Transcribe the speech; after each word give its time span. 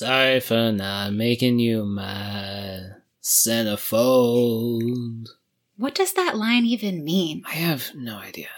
Sorry 0.00 0.40
for 0.40 0.72
not 0.72 1.12
making 1.12 1.58
you 1.58 1.84
my 1.84 2.80
centerfold. 3.22 5.28
What 5.76 5.94
does 5.94 6.14
that 6.14 6.38
line 6.38 6.64
even 6.64 7.04
mean? 7.04 7.42
I 7.46 7.56
have 7.56 7.94
no 7.94 8.16
idea. 8.16 8.48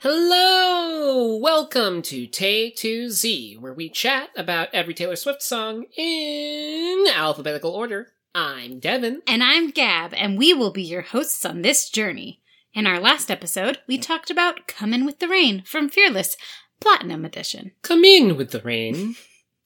Hello! 0.00 0.43
Welcome 1.44 2.00
to 2.04 2.26
Tay 2.26 2.70
to 2.70 3.10
Z, 3.10 3.58
where 3.60 3.74
we 3.74 3.90
chat 3.90 4.30
about 4.34 4.68
every 4.72 4.94
Taylor 4.94 5.14
Swift 5.14 5.42
song 5.42 5.84
in 5.94 7.04
alphabetical 7.14 7.70
order. 7.70 8.12
I'm 8.34 8.78
Devin. 8.78 9.20
And 9.26 9.42
I'm 9.44 9.68
Gab, 9.68 10.14
and 10.14 10.38
we 10.38 10.54
will 10.54 10.72
be 10.72 10.82
your 10.82 11.02
hosts 11.02 11.44
on 11.44 11.60
this 11.60 11.90
journey. 11.90 12.40
In 12.72 12.86
our 12.86 12.98
last 12.98 13.30
episode, 13.30 13.80
we 13.86 13.98
talked 13.98 14.30
about 14.30 14.66
Come 14.66 14.94
In 14.94 15.04
with 15.04 15.18
the 15.18 15.28
Rain 15.28 15.62
from 15.66 15.90
Fearless, 15.90 16.38
Platinum 16.80 17.26
Edition. 17.26 17.72
Come 17.82 18.04
in 18.04 18.38
with 18.38 18.52
the 18.52 18.62
rain. 18.62 19.14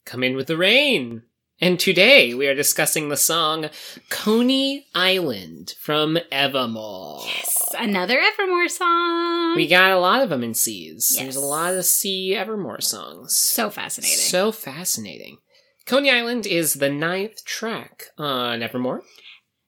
Come 0.05 0.25
in 0.25 0.35
with 0.35 0.49
the 0.49 0.57
rain. 0.57 1.23
And 1.61 1.81
today 1.81 2.35
we 2.35 2.47
are 2.47 2.55
discussing 2.55 3.09
the 3.09 3.17
song 3.17 3.69
Coney 4.11 4.87
Island 4.95 5.75
from 5.81 6.17
Evermore. 6.31 7.23
Yes, 7.25 7.75
another 7.77 8.21
Evermore 8.21 8.69
song. 8.69 9.57
We 9.57 9.67
got 9.67 9.91
a 9.91 9.99
lot 9.99 10.23
of 10.23 10.29
them 10.29 10.45
in 10.45 10.55
C's. 10.55 11.15
Yes. 11.15 11.23
There's 11.23 11.37
a 11.37 11.41
lot 11.41 11.75
of 11.75 11.85
C 11.85 12.37
Evermore 12.37 12.81
songs. 12.81 13.37
so 13.37 13.71
fascinating. 13.71 14.17
So 14.19 14.53
fascinating. 14.53 15.39
Coney 15.85 16.11
Island 16.13 16.47
is 16.47 16.75
the 16.75 16.91
ninth 16.91 17.45
track 17.45 18.05
on 18.17 18.63
Evermore. 18.63 19.03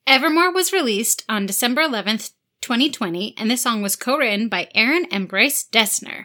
Evermore 0.06 0.52
was 0.52 0.72
released 0.72 1.24
on 1.28 1.44
December 1.46 1.82
11th, 1.82 2.32
2020, 2.60 3.34
and 3.36 3.50
this 3.50 3.62
song 3.62 3.82
was 3.82 3.96
co-written 3.96 4.48
by 4.48 4.68
Aaron 4.76 5.06
and 5.10 5.26
Bryce 5.26 5.66
Dessner. 5.72 6.24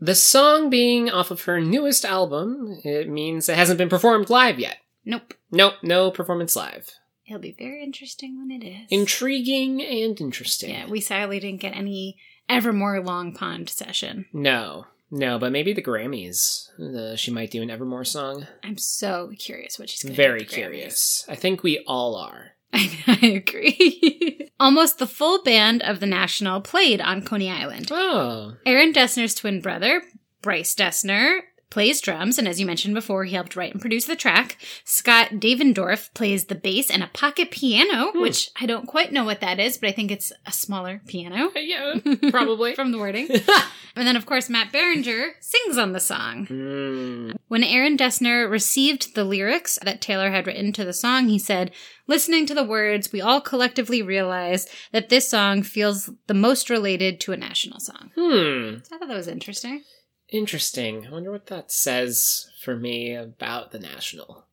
The 0.00 0.14
song 0.14 0.70
being 0.70 1.10
off 1.10 1.30
of 1.30 1.42
her 1.42 1.60
newest 1.60 2.04
album, 2.04 2.80
it 2.82 3.08
means 3.10 3.48
it 3.48 3.56
hasn't 3.56 3.78
been 3.78 3.88
performed 3.90 4.30
live 4.30 4.58
yet. 4.58 4.78
Nope. 5.04 5.34
Nope, 5.50 5.74
no 5.82 6.10
performance 6.10 6.56
live. 6.56 6.90
It'll 7.26 7.40
be 7.40 7.54
very 7.56 7.82
interesting 7.82 8.38
when 8.38 8.50
it 8.50 8.66
is. 8.66 8.86
Intriguing 8.90 9.80
and 9.80 10.20
interesting. 10.20 10.70
Yeah, 10.70 10.86
we 10.88 11.00
sadly 11.00 11.40
didn't 11.40 11.60
get 11.60 11.76
any 11.76 12.18
Evermore 12.48 13.00
Long 13.00 13.32
Pond 13.32 13.68
session. 13.68 14.26
No, 14.32 14.86
no, 15.10 15.38
but 15.38 15.52
maybe 15.52 15.72
the 15.72 15.82
Grammys. 15.82 16.68
Uh, 16.80 17.16
she 17.16 17.30
might 17.30 17.50
do 17.50 17.62
an 17.62 17.70
Evermore 17.70 18.04
song. 18.04 18.46
I'm 18.64 18.78
so 18.78 19.30
curious 19.38 19.78
what 19.78 19.88
she's 19.88 20.02
going 20.02 20.14
to 20.14 20.16
Very 20.16 20.44
curious. 20.44 21.24
I 21.28 21.34
think 21.36 21.62
we 21.62 21.84
all 21.86 22.16
are. 22.16 22.52
I, 22.72 22.90
I 23.22 23.26
agree. 23.26 24.50
Almost 24.60 24.98
the 24.98 25.06
full 25.06 25.42
band 25.42 25.82
of 25.82 26.00
the 26.00 26.06
National 26.06 26.60
played 26.60 27.00
on 27.00 27.22
Coney 27.22 27.50
Island. 27.50 27.88
Oh, 27.92 28.56
Aaron 28.64 28.92
Dessner's 28.92 29.34
twin 29.34 29.60
brother, 29.60 30.02
Bryce 30.40 30.74
Dessner, 30.74 31.40
plays 31.72 32.02
drums, 32.02 32.36
and 32.38 32.46
as 32.46 32.60
you 32.60 32.66
mentioned 32.66 32.92
before, 32.94 33.24
he 33.24 33.34
helped 33.34 33.56
write 33.56 33.72
and 33.72 33.80
produce 33.80 34.04
the 34.04 34.14
track. 34.14 34.58
Scott 34.84 35.30
Devendorf 35.40 36.12
plays 36.12 36.44
the 36.44 36.54
bass 36.54 36.90
and 36.90 37.02
a 37.02 37.06
pocket 37.14 37.50
piano, 37.50 38.12
which 38.20 38.50
I 38.60 38.66
don't 38.66 38.86
quite 38.86 39.10
know 39.10 39.24
what 39.24 39.40
that 39.40 39.58
is, 39.58 39.78
but 39.78 39.88
I 39.88 39.92
think 39.92 40.10
it's 40.10 40.32
a 40.46 40.52
smaller 40.52 41.00
piano. 41.06 41.50
yeah, 41.56 41.94
probably. 42.30 42.74
From 42.74 42.92
the 42.92 42.98
wording. 42.98 43.26
and 43.96 44.06
then, 44.06 44.16
of 44.16 44.26
course, 44.26 44.50
Matt 44.50 44.70
Berninger 44.70 45.30
sings 45.40 45.78
on 45.78 45.92
the 45.92 45.98
song. 46.00 46.46
Mm, 46.46 47.36
When 47.48 47.64
Aaron 47.64 47.96
Dessner 47.96 48.50
received 48.50 49.14
the 49.14 49.24
lyrics 49.24 49.78
that 49.82 50.02
Taylor 50.02 50.30
had 50.30 50.46
written 50.46 50.74
to 50.74 50.84
the 50.84 50.92
song, 50.92 51.28
he 51.28 51.38
said, 51.38 51.70
Listening 52.06 52.44
to 52.46 52.54
the 52.54 52.64
words, 52.64 53.12
we 53.12 53.22
all 53.22 53.40
collectively 53.40 54.02
realized 54.02 54.68
that 54.92 55.08
this 55.08 55.26
song 55.30 55.62
feels 55.62 56.10
the 56.26 56.34
most 56.34 56.68
related 56.68 57.18
to 57.20 57.32
a 57.32 57.36
national 57.38 57.80
song. 57.80 58.10
hmm. 58.14 58.76
So 58.84 58.96
I 58.96 58.98
thought 58.98 59.08
that 59.08 59.16
was 59.16 59.26
interesting. 59.28 59.82
Interesting. 60.32 61.06
I 61.06 61.10
wonder 61.10 61.30
what 61.30 61.46
that 61.46 61.70
says 61.70 62.50
for 62.60 62.74
me 62.74 63.14
about 63.14 63.70
the 63.70 63.78
National. 63.78 64.46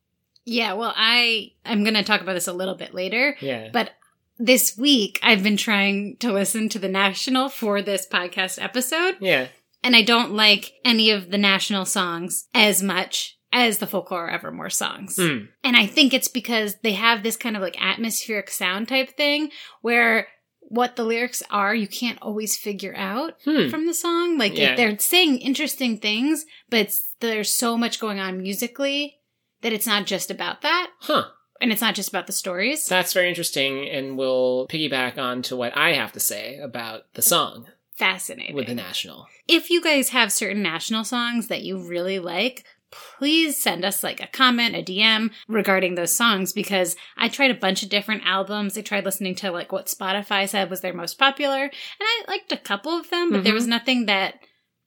Yeah, 0.44 0.74
well, 0.74 0.92
I 0.96 1.52
I'm 1.64 1.82
going 1.84 1.94
to 1.94 2.02
talk 2.04 2.20
about 2.20 2.34
this 2.34 2.48
a 2.48 2.52
little 2.52 2.74
bit 2.74 2.94
later, 2.94 3.36
Yeah. 3.40 3.70
but 3.72 3.90
this 4.38 4.76
week 4.76 5.18
I've 5.22 5.42
been 5.42 5.56
trying 5.56 6.16
to 6.18 6.32
listen 6.32 6.68
to 6.70 6.78
the 6.78 6.88
National 6.88 7.48
for 7.48 7.82
this 7.82 8.06
podcast 8.06 8.62
episode, 8.62 9.16
yeah. 9.20 9.48
and 9.82 9.96
I 9.96 10.02
don't 10.02 10.32
like 10.32 10.72
any 10.84 11.10
of 11.10 11.30
the 11.30 11.38
National 11.38 11.84
songs 11.84 12.46
as 12.54 12.82
much 12.82 13.38
as 13.52 13.78
the 13.78 13.86
Folklore 13.86 14.30
Evermore 14.30 14.70
songs. 14.70 15.16
Hmm. 15.16 15.46
And 15.64 15.76
I 15.76 15.86
think 15.86 16.14
it's 16.14 16.28
because 16.28 16.76
they 16.82 16.92
have 16.92 17.22
this 17.22 17.36
kind 17.36 17.56
of 17.56 17.62
like 17.62 17.80
atmospheric 17.82 18.50
sound 18.50 18.88
type 18.88 19.16
thing 19.16 19.50
where 19.82 20.28
what 20.70 20.96
the 20.96 21.04
lyrics 21.04 21.42
are, 21.50 21.74
you 21.74 21.86
can't 21.88 22.18
always 22.22 22.56
figure 22.56 22.94
out 22.96 23.34
Hmm. 23.44 23.68
from 23.68 23.86
the 23.86 23.92
song. 23.94 24.38
Like 24.38 24.56
Yeah. 24.56 24.76
they're 24.76 24.98
saying 24.98 25.38
interesting 25.40 25.98
things, 25.98 26.46
but 26.70 26.80
it's, 26.80 27.14
there's 27.20 27.52
so 27.52 27.76
much 27.76 28.00
going 28.00 28.18
on 28.20 28.40
musically 28.40 29.18
that 29.62 29.72
it's 29.74 29.86
not 29.86 30.06
just 30.06 30.30
about 30.30 30.62
that. 30.62 30.90
Huh. 31.00 31.24
And 31.60 31.70
it's 31.72 31.82
not 31.82 31.94
just 31.94 32.08
about 32.08 32.26
the 32.26 32.32
stories. 32.32 32.86
That's 32.86 33.12
very 33.12 33.28
interesting, 33.28 33.86
and 33.86 34.16
we'll 34.16 34.66
piggyback 34.68 35.18
on 35.18 35.42
to 35.42 35.56
what 35.56 35.76
I 35.76 35.92
have 35.92 36.12
to 36.12 36.20
say 36.20 36.56
about 36.56 37.12
the 37.12 37.20
song 37.20 37.66
Fascinating. 37.96 38.54
with 38.56 38.66
the 38.68 38.74
National. 38.74 39.26
if 39.46 39.68
you 39.68 39.82
guys 39.82 40.08
have 40.10 40.32
certain 40.32 40.62
national 40.62 41.04
songs 41.04 41.48
that 41.48 41.62
you 41.62 41.76
really 41.76 42.18
like, 42.18 42.64
please 42.90 43.56
send 43.60 43.84
us 43.84 44.02
like 44.02 44.20
a 44.20 44.26
comment, 44.26 44.74
a 44.76 44.82
DM 44.82 45.30
regarding 45.48 45.94
those 45.94 46.14
songs 46.14 46.52
because 46.52 46.96
I 47.16 47.28
tried 47.28 47.50
a 47.50 47.54
bunch 47.54 47.82
of 47.82 47.88
different 47.88 48.22
albums. 48.26 48.76
I 48.76 48.82
tried 48.82 49.04
listening 49.04 49.34
to 49.36 49.50
like 49.50 49.72
what 49.72 49.86
Spotify 49.86 50.48
said 50.48 50.70
was 50.70 50.80
their 50.80 50.94
most 50.94 51.18
popular, 51.18 51.62
and 51.64 51.70
I 52.00 52.24
liked 52.28 52.52
a 52.52 52.56
couple 52.56 52.92
of 52.92 53.10
them, 53.10 53.30
but 53.32 53.44
there 53.44 53.52
Mhm. 53.52 53.56
was 53.56 53.66
nothing 53.66 54.06
that 54.06 54.34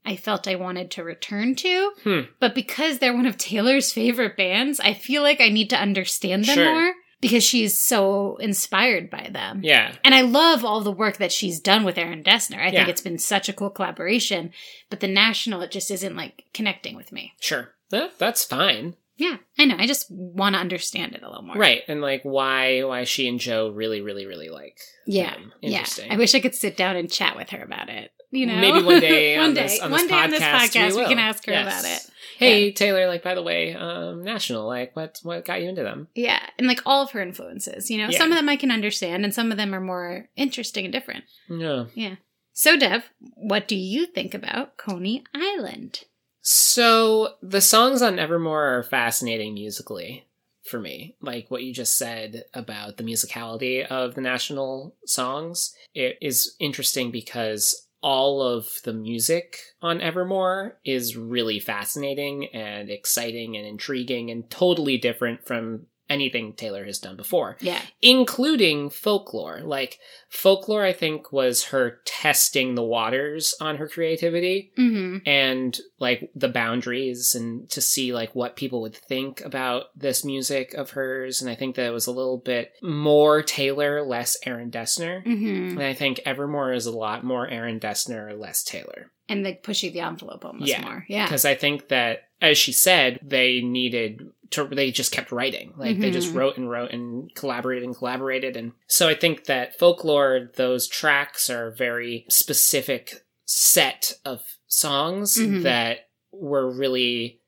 I 0.05 0.17
felt 0.17 0.47
I 0.49 0.55
wanted 0.55 0.91
to 0.91 1.03
return 1.03 1.55
to. 1.55 1.91
Hmm. 2.03 2.19
But 2.41 2.53
because 2.55 2.99
they're 2.99 3.13
one 3.15 3.25
of 3.25 3.37
Taylor's 3.37 3.93
favorite 3.93 4.35
bands, 4.35 4.79
I 4.81 4.93
feel 4.93 5.21
like 5.21 5.39
I 5.39 5.47
need 5.49 5.69
to 5.69 5.79
understand 5.79 6.43
them 6.45 6.55
Sure. 6.55 6.73
more 6.83 6.93
because 7.21 7.41
she's 7.45 7.81
so 7.81 8.35
inspired 8.41 9.09
by 9.09 9.29
them. 9.31 9.61
Yeah. 9.63 9.95
And 10.03 10.13
I 10.13 10.19
love 10.19 10.65
all 10.65 10.81
the 10.81 10.91
work 10.91 11.17
that 11.19 11.31
she's 11.31 11.61
done 11.61 11.85
with 11.85 11.97
Aaron 11.97 12.21
Dessner. 12.21 12.59
I 12.59 12.69
think 12.69 12.89
it's 12.89 12.99
been 12.99 13.17
such 13.17 13.47
a 13.47 13.53
cool 13.53 13.69
collaboration. 13.69 14.51
But 14.89 14.99
the 14.99 15.07
national, 15.07 15.61
it 15.61 15.71
just 15.71 15.89
isn't 15.89 16.17
like 16.17 16.43
connecting 16.53 16.97
with 16.97 17.13
me. 17.13 17.31
Sure. 17.39 17.69
That, 17.93 18.19
that's 18.19 18.43
fine. 18.43 18.95
Yeah, 19.15 19.37
I 19.59 19.65
know. 19.65 19.75
I 19.77 19.85
just 19.85 20.07
want 20.09 20.55
to 20.55 20.59
understand 20.59 21.13
it 21.13 21.21
a 21.21 21.27
little 21.29 21.43
more. 21.43 21.55
Right. 21.55 21.83
And 21.87 22.01
like 22.01 22.23
why 22.23 22.83
why 22.83 23.03
she 23.03 23.27
and 23.27 23.39
Joe 23.39 23.69
really, 23.69 24.01
really, 24.01 24.25
really 24.25 24.49
like 24.49 24.77
Yeah. 25.05 25.31
them. 25.35 25.53
Yeah. 25.61 25.69
Interesting. 25.79 26.11
I 26.11 26.17
wish 26.17 26.33
I 26.33 26.39
could 26.39 26.55
sit 26.55 26.75
down 26.75 26.95
and 26.95 27.11
chat 27.11 27.35
with 27.35 27.51
her 27.51 27.61
about 27.63 27.89
it. 27.89 28.11
You 28.31 28.47
know, 28.47 28.55
Maybe 28.55 28.81
one 28.81 28.99
day 28.99 29.37
one 29.37 29.49
on 29.49 29.53
day, 29.53 29.61
this- 29.63 29.79
on 29.79 29.91
one 29.91 30.01
this 30.01 30.09
day 30.09 30.17
on 30.23 30.29
this 30.31 30.39
podcast 30.41 30.73
we 30.75 30.79
podcast, 30.81 30.95
we, 30.97 31.05
can 31.05 31.19
ask 31.19 31.45
her 31.45 31.51
Yes. 31.51 31.79
about 31.81 31.91
it. 31.91 32.09
Hey 32.39 32.71
Taylor, 32.71 33.05
like 33.07 33.21
by 33.21 33.35
the 33.35 33.43
way, 33.43 33.75
um, 33.75 34.23
National, 34.23 34.65
like 34.65 34.95
what 34.95 35.19
what 35.21 35.45
got 35.45 35.61
you 35.61 35.69
into 35.69 35.83
them? 35.83 36.07
Yeah, 36.15 36.39
and 36.57 36.67
like 36.67 36.81
all 36.83 37.03
of 37.03 37.11
her 37.11 37.21
influences. 37.21 37.91
You 37.91 37.99
know, 37.99 38.07
Yeah. 38.09 38.17
some 38.17 38.31
of 38.31 38.35
them 38.35 38.49
I 38.49 38.55
can 38.55 38.71
understand, 38.71 39.23
and 39.23 39.31
some 39.33 39.51
of 39.51 39.57
them 39.57 39.75
are 39.75 39.79
more 39.79 40.29
interesting 40.35 40.85
and 40.85 40.91
different. 40.91 41.25
Yeah. 41.47 41.85
Yeah. 41.93 42.15
So, 42.55 42.75
Dev, 42.77 43.03
what 43.19 43.67
do 43.67 43.75
you 43.75 44.05
think 44.07 44.33
about 44.33 44.77
Coney 44.77 45.23
Island? 45.35 46.01
So 46.43 47.35
the 47.41 47.61
songs 47.61 48.01
on 48.01 48.19
Evermore 48.19 48.77
are 48.77 48.83
fascinating 48.83 49.53
musically 49.53 50.27
for 50.63 50.79
me. 50.79 51.15
Like 51.21 51.49
what 51.49 51.63
you 51.63 51.73
just 51.73 51.97
said 51.97 52.43
about 52.53 52.97
the 52.97 53.03
musicality 53.03 53.85
of 53.87 54.15
the 54.15 54.21
national 54.21 54.95
songs. 55.05 55.73
It 55.93 56.17
is 56.21 56.55
interesting 56.59 57.11
because 57.11 57.87
all 58.01 58.41
of 58.41 58.67
the 58.83 58.91
music 58.91 59.57
on 59.81 60.01
Evermore 60.01 60.77
is 60.83 61.15
really 61.15 61.61
fascinating 61.61 62.47
and 62.53 62.89
exciting 62.89 63.55
and 63.55 63.65
intriguing 63.65 64.29
and 64.29 64.49
totally 64.49 64.97
different 64.97 65.47
from 65.47 65.85
anything 66.13 66.53
Taylor 66.53 66.85
has 66.85 66.99
done 66.99 67.15
before 67.17 67.57
Yeah. 67.59 67.81
including 68.01 68.89
folklore. 68.89 69.61
Like 69.63 69.99
folklore, 70.29 70.83
I 70.85 70.93
think 70.93 71.31
was 71.31 71.65
her 71.65 71.99
testing 72.05 72.75
the 72.75 72.83
waters 72.83 73.55
on 73.59 73.77
her 73.77 73.87
creativity 73.87 74.71
Mm-hmm. 74.77 75.17
and 75.27 75.79
like 75.99 76.29
the 76.35 76.47
boundaries 76.49 77.35
and 77.35 77.69
to 77.71 77.81
see 77.81 78.13
like 78.13 78.33
what 78.35 78.55
people 78.55 78.81
would 78.81 78.95
think 78.95 79.41
about 79.41 79.85
this 79.95 80.23
music 80.23 80.73
of 80.73 80.91
hers. 80.91 81.41
And 81.41 81.49
I 81.49 81.55
think 81.55 81.75
that 81.75 81.85
it 81.87 81.91
was 81.93 82.07
a 82.07 82.11
little 82.11 82.37
bit 82.37 82.71
more 82.81 83.41
Taylor, 83.41 84.03
less 84.03 84.37
Aaron 84.45 84.69
Dessner. 84.71 85.25
Mm-hmm. 85.25 85.77
And 85.77 85.83
I 85.83 85.93
think 85.93 86.19
Evermore 86.25 86.73
is 86.73 86.85
a 86.85 86.91
lot 86.91 87.23
more 87.23 87.47
Aaron 87.47 87.79
Dessner, 87.79 88.37
less 88.39 88.63
Taylor. 88.63 89.11
And 89.29 89.43
like 89.43 89.63
pushing 89.63 89.93
the 89.93 90.01
envelope 90.01 90.43
almost 90.45 90.69
Yeah. 90.69 90.81
more. 90.83 91.05
Yeah. 91.07 91.25
Because 91.25 91.45
I 91.45 91.55
think 91.55 91.87
that, 91.87 92.23
as 92.41 92.57
she 92.57 92.73
said, 92.73 93.19
they 93.23 93.61
needed 93.61 94.22
to, 94.53 94.65
they 94.65 94.91
just 94.91 95.11
kept 95.11 95.31
writing. 95.31 95.73
Like 95.77 95.99
they 95.99 96.09
just 96.11 96.31
Mhm. 96.33 96.35
wrote 96.35 96.57
and 96.57 96.69
wrote 96.69 96.91
and 96.91 97.33
collaborated 97.35 97.83
and 97.83 97.95
collaborated. 97.95 98.55
And 98.57 98.71
so 98.87 99.07
I 99.07 99.15
think 99.15 99.45
that 99.45 99.77
folklore, 99.77 100.51
those 100.55 100.87
tracks 100.87 101.49
are 101.49 101.67
a 101.67 101.75
very 101.75 102.25
specific 102.29 103.25
set 103.45 104.13
of 104.25 104.41
songs 104.67 105.37
Mhm. 105.37 105.63
that 105.63 106.07
were 106.31 106.69
really 106.71 107.39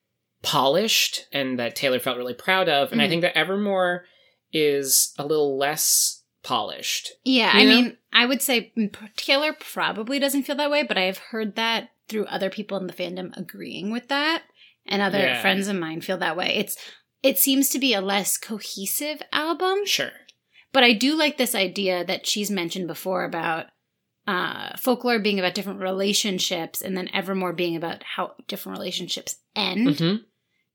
polished 0.41 1.25
and 1.31 1.57
that 1.59 1.75
Taylor 1.75 1.99
felt 1.99 2.17
really 2.17 2.33
proud 2.33 2.69
of. 2.69 2.91
And 2.91 3.01
I 3.01 3.05
Mhm. 3.05 3.09
think 3.09 3.21
that 3.23 3.37
Evermore 3.37 4.05
is 4.53 5.13
a 5.17 5.25
little 5.25 5.57
less 5.57 6.23
polished. 6.43 7.11
Yeah, 7.23 7.57
You 7.57 7.63
I 7.63 7.65
mean, 7.73 7.97
I 8.13 8.25
would 8.27 8.41
say 8.41 8.71
Taylor 9.15 9.53
probably 9.59 10.19
doesn't 10.19 10.43
feel 10.43 10.55
that 10.57 10.69
way, 10.69 10.83
but 10.83 10.97
I 10.97 11.03
have 11.05 11.17
heard 11.17 11.55
that 11.55 11.89
through 12.07 12.25
other 12.27 12.51
people 12.51 12.77
in 12.77 12.85
the 12.85 12.93
fandom 12.93 13.35
agreeing 13.35 13.91
with 13.91 14.09
that, 14.09 14.43
and 14.85 15.01
other 15.01 15.19
Yeah. 15.19 15.41
friends 15.41 15.67
of 15.67 15.75
mine 15.75 16.01
feel 16.01 16.17
that 16.17 16.37
way. 16.37 16.53
It's 16.55 16.77
it 17.23 17.39
seems 17.39 17.69
to 17.69 17.79
be 17.79 17.93
a 17.93 18.01
less 18.01 18.37
cohesive 18.37 19.21
album, 19.33 19.85
Sure. 19.85 20.11
but 20.71 20.83
I 20.83 20.93
do 20.93 21.15
like 21.15 21.37
this 21.37 21.55
idea 21.55 22.05
that 22.05 22.27
she's 22.27 22.51
mentioned 22.51 22.87
before 22.87 23.23
about 23.23 23.67
uh, 24.27 24.75
folklore 24.77 25.19
being 25.19 25.37
about 25.39 25.53
different 25.55 25.79
relationships, 25.81 26.81
and 26.81 26.97
then 26.97 27.09
Evermore 27.13 27.53
being 27.53 27.75
about 27.75 28.01
how 28.03 28.33
different 28.47 28.77
relationships 28.79 29.35
end. 29.55 29.97
hmm 29.99 30.15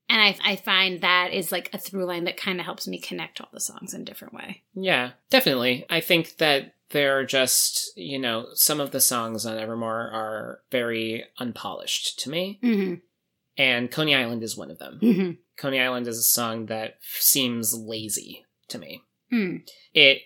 And 0.09 0.21
I, 0.21 0.35
I 0.43 0.55
find 0.57 1.01
that 1.01 1.31
is 1.33 1.51
like 1.51 1.69
a 1.73 1.77
through 1.77 2.05
line 2.05 2.23
that 2.25 2.37
kind 2.37 2.59
of 2.59 2.65
helps 2.65 2.87
me 2.87 2.99
connect 2.99 3.39
all 3.41 3.49
the 3.53 3.59
songs 3.61 3.93
in 3.93 4.01
a 4.01 4.05
different 4.05 4.33
way. 4.33 4.63
Yeah, 4.73 5.11
definitely. 5.29 5.85
I 5.89 5.99
think 6.01 6.37
that 6.37 6.75
there 6.91 7.17
are 7.17 7.25
just, 7.25 7.91
you 7.97 8.19
know, 8.19 8.47
some 8.53 8.79
of 8.81 8.91
the 8.91 8.99
songs 8.99 9.45
on 9.45 9.57
Evermore 9.57 10.09
are 10.11 10.59
very 10.71 11.25
unpolished 11.37 12.19
to 12.19 12.29
me. 12.29 12.59
Mm-hmm. 12.63 12.95
And 13.61 13.91
Coney 13.91 14.15
Island 14.15 14.41
is 14.41 14.57
one 14.57 14.71
of 14.71 14.79
them. 14.79 14.97
Mm-hmm. 14.99 15.31
Coney 15.55 15.79
Island 15.79 16.07
is 16.07 16.17
a 16.17 16.23
song 16.23 16.65
that 16.65 16.95
seems 16.99 17.75
lazy 17.75 18.43
to 18.69 18.79
me. 18.79 19.03
Mm. 19.31 19.61
It, 19.93 20.23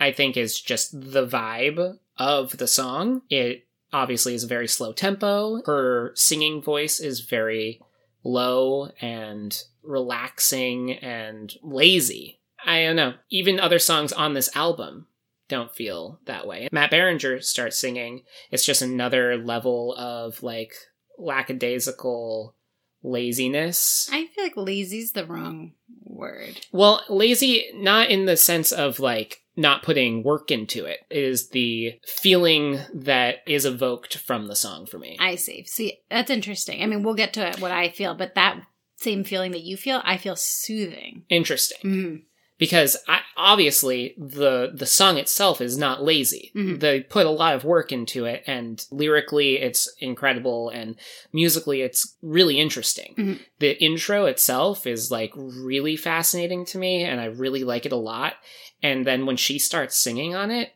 I 0.00 0.10
think, 0.10 0.38
is 0.38 0.58
just 0.58 0.98
the 0.98 1.26
vibe 1.26 1.98
of 2.16 2.56
the 2.56 2.66
song. 2.66 3.20
It 3.28 3.66
obviously 3.92 4.32
is 4.32 4.42
a 4.42 4.48
very 4.48 4.66
slow 4.66 4.94
tempo. 4.94 5.60
Her 5.66 6.12
singing 6.14 6.62
voice 6.62 6.98
is 6.98 7.20
very 7.20 7.82
low 8.24 8.90
and 9.02 9.62
relaxing 9.82 10.92
and 10.94 11.54
lazy. 11.62 12.40
I 12.64 12.84
don't 12.84 12.96
know. 12.96 13.16
Even 13.28 13.60
other 13.60 13.78
songs 13.78 14.14
on 14.14 14.32
this 14.32 14.48
album 14.56 15.08
don't 15.50 15.74
feel 15.74 16.20
that 16.24 16.46
way. 16.46 16.70
Matt 16.72 16.90
Berninger 16.90 17.44
starts 17.44 17.76
singing. 17.76 18.22
It's 18.50 18.64
just 18.64 18.80
another 18.80 19.36
level 19.36 19.94
of 19.94 20.42
like 20.42 20.72
lackadaisical 21.18 22.54
laziness. 23.02 24.08
I 24.12 24.26
feel 24.26 24.44
like 24.44 24.56
lazy's 24.56 25.12
the 25.12 25.26
wrong 25.26 25.72
word. 26.04 26.60
Well, 26.72 27.02
lazy, 27.08 27.66
not 27.74 28.10
in 28.10 28.26
the 28.26 28.36
sense 28.36 28.72
of 28.72 29.00
like 29.00 29.42
not 29.56 29.82
putting 29.82 30.22
work 30.22 30.50
into 30.50 30.84
it, 30.84 31.00
it 31.10 31.18
is 31.18 31.48
the 31.50 31.98
feeling 32.06 32.78
that 32.94 33.38
is 33.46 33.64
evoked 33.64 34.16
from 34.16 34.46
the 34.46 34.56
song 34.56 34.86
for 34.86 34.98
me. 34.98 35.16
I 35.20 35.34
see. 35.34 35.64
See, 35.64 36.00
that's 36.10 36.30
interesting. 36.30 36.82
I 36.82 36.86
mean, 36.86 37.02
we'll 37.02 37.14
get 37.14 37.32
to 37.34 37.54
what 37.58 37.72
I 37.72 37.88
feel, 37.88 38.14
but 38.14 38.36
that 38.36 38.60
same 38.96 39.24
feeling 39.24 39.52
that 39.52 39.62
you 39.62 39.76
feel, 39.76 40.00
I 40.04 40.16
feel 40.16 40.36
soothing. 40.36 41.24
Interesting. 41.28 41.78
Mm. 41.82 42.22
Because 42.58 42.96
I, 43.06 43.20
obviously 43.36 44.14
the 44.18 44.70
the 44.74 44.84
song 44.86 45.16
itself 45.16 45.60
is 45.60 45.78
not 45.78 46.02
lazy. 46.02 46.50
Mhm. 46.56 46.80
They 46.80 47.00
put 47.00 47.24
a 47.26 47.30
lot 47.30 47.54
of 47.54 47.64
work 47.64 47.92
into 47.92 48.24
it, 48.24 48.42
and 48.46 48.84
lyrically 48.90 49.58
it's 49.58 49.88
incredible, 50.00 50.68
and 50.68 50.96
musically 51.32 51.82
it's 51.82 52.16
really 52.20 52.58
interesting. 52.58 53.14
Mhm. 53.16 53.40
The 53.60 53.80
intro 53.82 54.26
itself 54.26 54.86
is 54.86 55.10
like 55.10 55.32
really 55.36 55.96
fascinating 55.96 56.64
to 56.66 56.78
me, 56.78 57.04
and 57.04 57.20
I 57.20 57.26
really 57.26 57.62
like 57.62 57.86
it 57.86 57.92
a 57.92 57.96
lot. 57.96 58.34
And 58.82 59.06
then 59.06 59.24
when 59.24 59.36
she 59.36 59.58
starts 59.58 59.96
singing 59.96 60.34
on 60.34 60.50
it, 60.50 60.72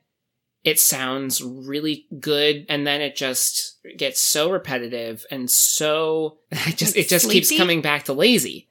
it 0.64 0.78
sounds 0.78 1.42
really 1.42 2.06
good, 2.20 2.64
and 2.68 2.86
then 2.86 3.00
it 3.00 3.16
just 3.16 3.78
gets 3.96 4.20
so 4.20 4.48
repetitive 4.50 5.26
and 5.32 5.50
so 5.50 6.38
it 6.52 6.76
just 6.76 6.96
it 6.96 7.08
just 7.08 7.28
keeps 7.28 7.56
coming 7.56 7.82
back 7.82 8.04
to 8.04 8.12
lazy 8.12 8.68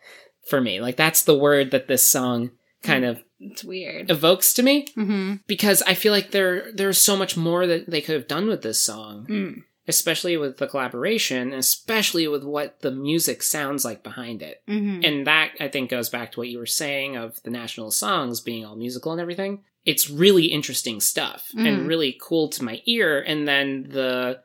for 0.47 0.61
me. 0.61 0.79
Like 0.79 0.95
that's 0.95 1.23
the 1.23 1.37
word 1.37 1.71
that 1.71 1.87
this 1.89 2.07
song 2.07 2.51
kind 2.83 3.05
of 3.05 3.23
It's 3.39 3.63
weird. 3.63 4.09
evokes 4.09 4.53
to 4.55 4.63
me 4.63 4.87
Mm-hmm. 4.97 5.35
because 5.47 5.81
I 5.83 5.93
feel 5.93 6.11
like 6.11 6.31
there 6.31 6.71
there's 6.73 7.01
so 7.01 7.15
much 7.15 7.35
more 7.37 7.67
that 7.67 7.89
they 7.89 8.01
could 8.01 8.15
have 8.15 8.27
done 8.27 8.47
with 8.47 8.61
this 8.61 8.79
song, 8.79 9.25
Mm. 9.29 9.63
especially 9.87 10.37
with 10.37 10.57
the 10.57 10.67
collaboration, 10.67 11.53
especially 11.53 12.27
with 12.27 12.43
what 12.43 12.79
the 12.81 12.91
music 12.91 13.43
sounds 13.43 13.83
like 13.85 14.03
behind 14.03 14.41
it. 14.41 14.61
Mm-hmm. 14.67 15.01
And 15.03 15.27
that 15.27 15.51
I 15.59 15.67
think 15.67 15.89
goes 15.89 16.09
back 16.09 16.31
to 16.31 16.39
what 16.39 16.49
you 16.49 16.57
were 16.59 16.65
saying 16.65 17.17
of 17.17 17.41
the 17.43 17.49
national 17.51 17.91
songs 17.91 18.41
being 18.41 18.65
all 18.65 18.75
musical 18.75 19.11
and 19.11 19.21
everything. 19.21 19.63
It's 19.85 20.09
really 20.11 20.45
interesting 20.45 21.01
stuff 21.01 21.47
Mhm. 21.55 21.67
and 21.67 21.87
really 21.87 22.15
cool 22.21 22.49
to 22.49 22.63
my 22.63 22.81
ear 22.85 23.19
and 23.19 23.47
then 23.47 23.87
the 23.89 24.41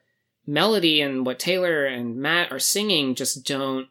melody 0.46 1.00
and 1.00 1.26
what 1.26 1.38
Taylor 1.38 1.84
and 1.84 2.16
Matt 2.16 2.52
are 2.52 2.58
singing 2.58 3.14
just 3.14 3.44
don't 3.44 3.88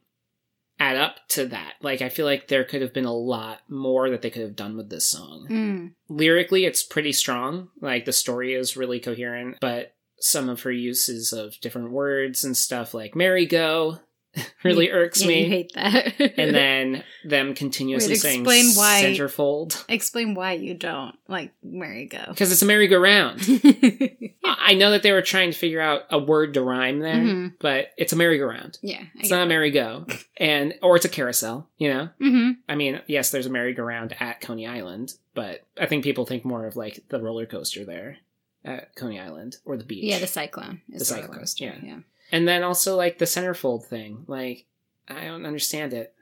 add 0.80 0.98
up 0.98 1.16
to 1.30 1.46
that. 1.48 1.74
Like 1.82 2.02
I 2.02 2.10
feel 2.10 2.26
like 2.26 2.48
there 2.48 2.64
could 2.64 2.82
have 2.82 2.94
been 2.94 3.06
a 3.06 3.14
lot 3.14 3.60
more 3.70 4.10
that 4.10 4.22
they 4.22 4.30
could 4.30 4.42
have 4.42 4.56
done 4.56 4.76
with 4.78 4.90
this 4.90 5.08
song 5.08 5.48
Mm. 5.50 5.92
lyrically 6.10 6.66
it's 6.66 6.84
pretty 6.84 7.12
strong 7.14 7.70
like 7.82 8.06
the 8.06 8.14
story 8.14 8.54
is 8.54 8.76
really 8.78 9.00
coherent 9.00 9.58
but 9.62 9.94
some 10.20 10.50
of 10.50 10.62
her 10.64 10.72
uses 10.72 11.32
of 11.34 11.60
different 11.62 11.92
words 11.92 12.44
and 12.44 12.56
stuff 12.58 12.94
like 12.94 13.16
merry 13.16 13.46
go 13.46 14.00
really 14.64 14.90
irks 14.92 15.22
Yeah, 15.22 15.30
you 15.30 15.34
me 15.44 15.50
hate 15.50 15.72
that. 15.76 16.20
and 16.38 16.56
then 16.56 17.04
them 17.24 17.54
continuously 17.54 18.14
Wait, 18.14 18.20
saying 18.20 18.42
explain 18.42 18.66
why- 18.76 19.04
centerfold 19.04 19.84
explain 19.90 20.36
why 20.36 20.54
you 20.54 20.74
don't 20.74 21.16
like 21.28 21.54
merry 21.64 22.06
go. 22.06 22.24
because 22.28 22.52
it's 22.52 22.62
a 22.62 22.66
merry-go-round 22.66 23.48
yeah, 23.48 24.30
I 24.44 24.56
I 24.68 24.74
know 24.74 24.92
that 24.92 25.04
they 25.04 25.12
were 25.12 25.22
trying 25.22 25.52
to 25.52 25.58
figure 25.58 25.80
out 25.82 26.04
a 26.10 26.18
word 26.18 26.56
to 26.56 26.62
rhyme 26.62 27.00
there, 27.00 27.16
Mhm. 27.16 27.54
but 27.60 27.90
it's 27.98 28.14
a 28.14 28.16
merry-go-round. 28.16 28.80
I 28.84 29.10
It's 29.20 29.30
not 29.30 29.44
a 29.44 29.46
merry-go, 29.46 30.08
and 30.38 30.74
or 30.82 30.96
it's 30.96 31.06
a 31.06 31.10
carousel. 31.10 31.70
You 31.78 31.94
know, 31.94 32.10
mm-hmm. 32.20 32.52
I 32.68 32.76
mean, 32.76 33.00
yes, 33.06 33.30
there's 33.30 33.46
a 33.46 33.50
merry-go-round 33.52 34.16
at 34.20 34.42
Coney 34.42 34.66
Island, 34.68 35.14
but 35.36 35.62
I 35.80 35.86
think 35.86 36.04
people 36.04 36.26
think 36.26 36.46
more 36.46 36.66
of 36.66 36.76
like 36.76 37.04
the 37.10 37.22
roller 37.22 37.46
coaster 37.46 37.86
there 37.86 38.18
at 38.64 38.96
Coney 38.96 39.20
Island 39.20 39.58
or 39.66 39.78
the 39.78 39.84
beach. 39.84 40.04
Yeah, 40.06 40.18
the 40.20 40.26
cyclone. 40.28 40.82
Is 40.92 41.00
The 41.00 41.06
cyclone, 41.06 41.38
coaster, 41.40 41.66
yeah. 41.66 41.76
yeah. 41.84 42.00
And 42.32 42.48
then 42.48 42.64
also 42.64 42.96
like 42.96 43.18
the 43.18 43.26
centerfold 43.26 43.86
thing. 43.86 44.24
Like, 44.28 44.66
I 45.08 45.26
don't 45.26 45.46
understand 45.46 45.94
it. 45.94 46.14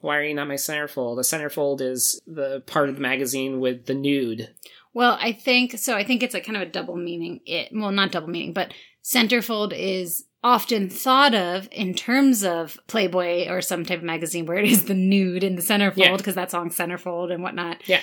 Why 0.00 0.18
are 0.18 0.22
you 0.24 0.34
not 0.34 0.48
my 0.48 0.54
centerfold? 0.54 1.16
The 1.16 1.22
centerfold 1.22 1.80
is 1.80 2.20
the 2.26 2.60
part 2.66 2.88
of 2.88 2.96
the 2.96 3.00
magazine 3.00 3.60
with 3.60 3.86
the 3.86 3.94
nude. 3.94 4.54
Well, 4.94 5.18
I 5.20 5.32
think 5.32 5.78
so. 5.78 5.94
I 5.96 6.04
think 6.04 6.22
it's 6.22 6.34
a 6.34 6.40
kind 6.40 6.56
of 6.56 6.62
a 6.62 6.70
double 6.70 6.96
meaning. 6.96 7.40
It 7.44 7.70
well, 7.72 7.90
not 7.90 8.12
double 8.12 8.28
meaning, 8.28 8.52
but 8.52 8.72
centerfold 9.04 9.72
is 9.76 10.24
often 10.44 10.88
thought 10.88 11.34
of 11.34 11.68
in 11.72 11.92
terms 11.92 12.44
of 12.44 12.78
Playboy 12.86 13.48
or 13.48 13.60
some 13.60 13.84
type 13.84 13.98
of 13.98 14.04
magazine 14.04 14.46
where 14.46 14.58
it 14.58 14.70
is 14.70 14.84
the 14.84 14.94
nude 14.94 15.42
in 15.42 15.56
the 15.56 15.62
centerfold 15.62 15.96
Yeah. 15.96 16.16
because 16.16 16.36
that 16.36 16.50
song 16.50 16.70
centerfold 16.70 17.32
and 17.32 17.42
whatnot. 17.42 17.78
Yeah. 17.86 18.00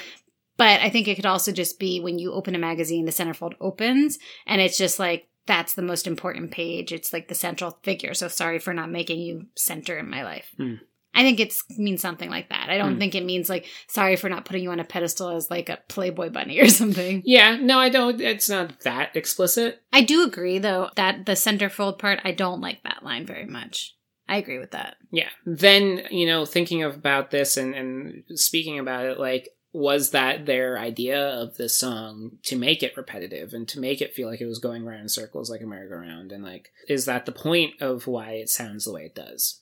But 0.58 0.82
I 0.82 0.90
think 0.90 1.08
it 1.08 1.16
could 1.16 1.26
also 1.26 1.52
just 1.52 1.80
be 1.80 2.00
when 2.00 2.20
you 2.20 2.34
open 2.34 2.54
a 2.54 2.60
magazine, 2.60 3.06
the 3.06 3.12
centerfold 3.12 3.54
opens 3.62 4.20
and 4.46 4.62
it's 4.62 4.78
just 4.78 5.00
like 5.00 5.28
that's 5.46 5.74
the 5.74 5.82
most 5.82 6.08
important 6.08 6.52
page. 6.52 6.92
It's 6.92 7.12
like 7.14 7.28
the 7.28 7.36
central 7.36 7.78
figure. 7.84 8.14
So 8.14 8.28
sorry 8.28 8.60
for 8.60 8.74
not 8.74 8.90
making 8.92 9.20
you 9.20 9.48
center 9.56 9.98
in 9.98 10.10
my 10.10 10.24
life. 10.24 10.48
Hmm. 10.58 10.76
I 11.16 11.22
think 11.22 11.40
it 11.40 11.54
means 11.78 12.02
something 12.02 12.30
like 12.30 12.50
that. 12.50 12.70
I 12.70 12.78
don't 12.80 12.94
Hmm. 12.94 13.00
think 13.00 13.14
it 13.14 13.24
means 13.26 13.48
like 13.48 13.66
sorry 13.88 14.16
for 14.16 14.30
not 14.30 14.46
putting 14.46 14.64
you 14.64 14.72
on 14.72 14.80
a 14.80 14.84
pedestal 14.84 15.30
as 15.30 15.52
like 15.52 15.70
a 15.70 15.80
Playboy 15.88 16.30
bunny 16.30 16.60
or 16.62 16.70
something. 16.70 17.22
Yeah, 17.26 17.58
no, 17.58 17.78
I 17.80 17.90
don't. 17.90 18.20
It's 18.20 18.50
not 18.50 18.80
that 18.82 19.16
explicit. 19.16 19.82
I 19.92 20.02
do 20.02 20.24
agree 20.24 20.58
though 20.60 20.90
that 20.96 21.26
the 21.26 21.34
centerfold 21.34 22.00
part, 22.00 22.20
I 22.24 22.32
don't 22.32 22.62
like 22.62 22.84
that 22.84 23.04
line 23.04 23.26
very 23.26 23.46
much. 23.46 23.96
I 24.28 24.38
agree 24.38 24.58
with 24.58 24.72
that. 24.72 24.96
Yeah. 25.12 25.30
Then, 25.46 26.04
you 26.10 26.26
know, 26.26 26.46
thinking 26.46 26.82
about 26.82 27.30
this 27.30 27.58
and, 27.58 27.76
and 27.76 28.24
speaking 28.40 28.80
about 28.80 29.06
it, 29.06 29.20
like, 29.20 29.50
was 29.74 30.12
that 30.12 30.46
their 30.46 30.78
idea 30.78 31.20
of 31.20 31.58
this 31.58 31.76
song 31.76 32.38
to 32.44 32.56
make 32.56 32.84
it 32.84 32.96
repetitive 32.96 33.54
and 33.54 33.68
to 33.68 33.80
make 33.80 34.02
it 34.02 34.14
feel 34.14 34.30
like 34.30 34.40
it 34.40 34.46
was 34.46 34.60
going 34.60 34.88
around 34.88 35.02
in 35.02 35.10
circles 35.10 35.50
like 35.50 35.62
a 35.62 35.66
merry-go-round? 35.66 36.32
And, 36.32 36.44
like, 36.44 36.72
is 36.88 37.06
that 37.06 37.26
the 37.26 37.32
point 37.32 37.82
of 37.82 38.08
why 38.08 38.34
it 38.34 38.50
sounds 38.50 38.86
the 38.86 38.94
way 38.94 39.06
it 39.06 39.16
does? 39.16 39.62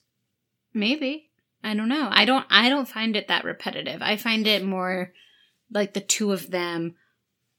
Maybe. 0.74 1.30
I 1.64 1.74
don't 1.74 1.88
know. 1.88 2.08
I 2.10 2.24
don't 2.24 2.44
I 2.50 2.68
don't 2.68 2.88
find 2.88 3.14
it 3.16 3.28
that 3.28 3.44
repetitive. 3.44 4.02
I 4.02 4.16
find 4.16 4.46
it 4.46 4.64
more 4.64 5.12
like 5.70 5.94
the 5.94 6.00
two 6.00 6.32
of 6.32 6.50
them 6.50 6.96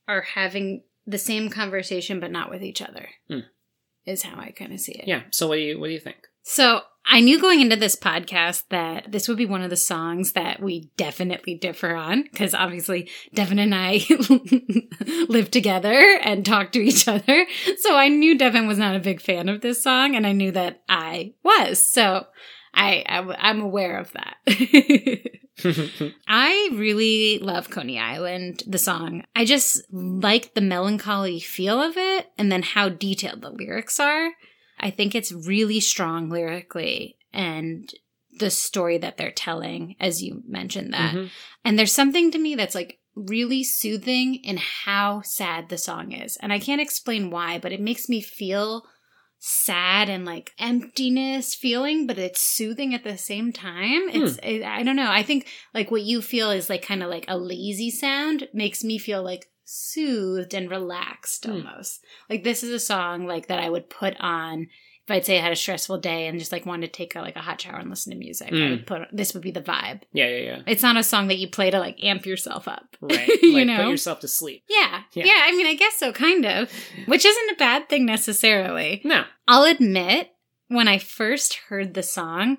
are 0.07 0.21
having 0.21 0.83
the 1.07 1.17
same 1.17 1.49
conversation 1.49 2.19
but 2.19 2.31
not 2.31 2.49
with 2.49 2.61
each 2.61 2.81
other. 2.81 3.09
Hmm. 3.29 3.39
Is 4.05 4.23
how 4.23 4.37
I 4.37 4.51
kind 4.51 4.73
of 4.73 4.81
see 4.81 4.91
it. 4.93 5.07
Yeah. 5.07 5.21
So 5.31 5.47
what 5.47 5.55
do 5.55 5.61
you 5.61 5.79
what 5.79 5.87
do 5.87 5.93
you 5.93 5.99
think? 5.99 6.27
So 6.41 6.81
I 7.05 7.19
knew 7.19 7.39
going 7.39 7.61
into 7.61 7.75
this 7.75 7.95
podcast 7.95 8.63
that 8.69 9.11
this 9.11 9.27
would 9.27 9.37
be 9.37 9.45
one 9.45 9.61
of 9.61 9.69
the 9.69 9.75
songs 9.75 10.33
that 10.33 10.61
we 10.61 10.91
definitely 10.95 11.55
differ 11.55 11.95
on 11.95 12.23
because 12.23 12.53
obviously 12.53 13.09
Devin 13.33 13.59
and 13.59 13.75
I 13.75 14.05
live 15.27 15.51
together 15.51 16.19
and 16.23 16.45
talk 16.45 16.71
to 16.71 16.79
each 16.79 17.07
other. 17.07 17.45
So 17.79 17.95
I 17.95 18.07
knew 18.07 18.37
Devin 18.37 18.67
was 18.67 18.77
not 18.77 18.95
a 18.95 18.99
big 18.99 19.21
fan 19.21 19.49
of 19.49 19.61
this 19.61 19.83
song 19.83 20.15
and 20.15 20.25
I 20.25 20.31
knew 20.31 20.51
that 20.51 20.81
I 20.87 21.33
was. 21.43 21.87
So 21.87 22.25
I, 22.73 23.03
I 23.07 23.49
am 23.49 23.61
aware 23.61 23.97
of 23.97 24.13
that. 24.13 24.37
I 26.27 26.69
really 26.73 27.39
love 27.39 27.69
Coney 27.69 27.99
Island, 27.99 28.63
the 28.65 28.79
song. 28.79 29.23
I 29.35 29.45
just 29.45 29.81
like 29.91 30.53
the 30.53 30.61
melancholy 30.61 31.39
feel 31.39 31.81
of 31.81 31.97
it 31.97 32.31
and 32.37 32.51
then 32.51 32.63
how 32.63 32.89
detailed 32.89 33.41
the 33.41 33.51
lyrics 33.51 33.99
are. 33.99 34.31
I 34.83 34.89
think 34.89 35.15
it's 35.15 35.31
really 35.31 35.79
strong 35.79 36.29
lyrically 36.29 37.17
and 37.31 37.89
the 38.37 38.49
story 38.49 38.97
that 38.97 39.15
they're 39.15 39.31
telling, 39.31 39.95
as 39.99 40.21
you 40.21 40.43
mentioned 40.45 40.93
that. 40.93 41.15
Mhm. 41.15 41.29
And 41.63 41.79
there's 41.79 41.93
something 41.93 42.31
to 42.31 42.37
me 42.37 42.55
that's 42.55 42.75
like 42.75 42.99
really 43.15 43.63
soothing 43.63 44.35
in 44.35 44.57
how 44.57 45.21
sad 45.21 45.69
the 45.69 45.77
song 45.77 46.11
is. 46.11 46.35
And 46.37 46.51
I 46.51 46.59
can't 46.59 46.81
explain 46.81 47.29
why, 47.29 47.59
but 47.59 47.71
it 47.71 47.79
makes 47.79 48.09
me 48.09 48.21
feel 48.21 48.83
sad 49.39 50.09
and 50.09 50.25
like 50.25 50.51
emptiness 50.59 51.55
feeling, 51.55 52.07
but 52.07 52.17
it's 52.17 52.41
soothing 52.41 52.93
at 52.93 53.03
the 53.03 53.17
same 53.17 53.53
time. 53.53 54.09
It's, 54.09 54.39
I 54.43 54.79
I 54.79 54.83
don't 54.83 54.95
know. 54.95 55.11
I 55.11 55.23
think 55.23 55.47
like 55.73 55.91
what 55.91 56.01
you 56.01 56.21
feel 56.21 56.51
is 56.51 56.69
like 56.69 56.81
kind 56.81 57.03
of 57.03 57.09
like 57.09 57.25
a 57.27 57.37
lazy 57.37 57.89
sound 57.91 58.47
makes 58.53 58.83
me 58.83 58.97
feel 58.97 59.23
like 59.23 59.47
soothed 59.73 60.53
and 60.53 60.69
relaxed 60.69 61.45
Hmm. 61.45 61.51
almost. 61.51 62.03
Like 62.29 62.43
this 62.43 62.63
is 62.63 62.71
a 62.71 62.79
song 62.79 63.25
like 63.25 63.47
that 63.47 63.59
I 63.59 63.69
would 63.69 63.89
put 63.89 64.15
on 64.19 64.67
if 65.05 65.11
I'd 65.11 65.25
say 65.25 65.37
I 65.37 65.41
had 65.41 65.51
a 65.51 65.55
stressful 65.57 65.97
day 65.97 66.27
and 66.27 66.39
just 66.39 66.53
like 66.53 66.65
wanted 66.65 66.87
to 66.87 66.97
take 66.97 67.13
a, 67.15 67.19
like 67.19 67.35
a 67.35 67.41
hot 67.41 67.59
shower 67.59 67.75
and 67.77 67.89
listen 67.89 68.13
to 68.13 68.17
music. 68.17 68.47
I 68.49 68.55
Mm. 68.55 68.69
would 68.69 68.87
put 68.87 69.01
this 69.11 69.33
would 69.33 69.43
be 69.43 69.51
the 69.51 69.59
vibe. 69.61 70.01
Yeah, 70.13 70.27
yeah, 70.27 70.37
yeah. 70.43 70.61
It's 70.65 70.81
not 70.83 70.95
a 70.95 71.03
song 71.03 71.27
that 71.27 71.39
you 71.39 71.49
play 71.49 71.69
to 71.71 71.79
like 71.79 72.01
amp 72.03 72.25
yourself 72.25 72.67
up. 72.69 72.95
Right. 73.01 73.27
you 73.41 73.53
like, 73.53 73.67
know? 73.67 73.77
put 73.83 73.89
yourself 73.91 74.21
to 74.21 74.27
sleep. 74.29 74.63
yeah. 74.69 75.01
Yeah. 75.13 75.25
yeah. 75.25 75.41
I 75.43 75.51
mean, 75.51 75.67
I 75.67 75.73
guess 75.75 75.97
so, 75.97 76.13
kind 76.13 76.45
of. 76.45 76.71
Which 77.05 77.25
isn't 77.25 77.51
a 77.51 77.55
bad 77.57 77.89
thing 77.89 78.05
necessarily. 78.05 79.01
No. 79.03 79.25
I'll 79.47 79.65
admit, 79.65 80.29
when 80.69 80.87
I 80.87 80.99
first 80.99 81.55
heard 81.67 81.93
the 81.95 82.03
song, 82.03 82.57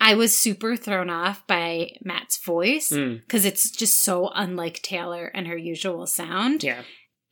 I 0.00 0.14
was 0.14 0.36
super 0.36 0.76
thrown 0.76 1.08
off 1.10 1.46
by 1.46 1.92
Matt's 2.04 2.38
voice 2.38 2.90
Mm. 2.92 3.20
because 3.20 3.44
it's 3.44 3.70
just 3.70 4.02
so 4.02 4.30
unlike 4.34 4.82
Taylor 4.82 5.26
and 5.34 5.46
her 5.46 5.56
usual 5.56 6.06
sound. 6.06 6.62
Yeah. 6.62 6.82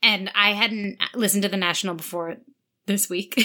And 0.01 0.31
I 0.35 0.53
hadn't 0.53 0.97
listened 1.13 1.43
to 1.43 1.49
the 1.49 1.57
National 1.57 1.95
before 1.95 2.37
this 2.87 3.09
week. 3.09 3.35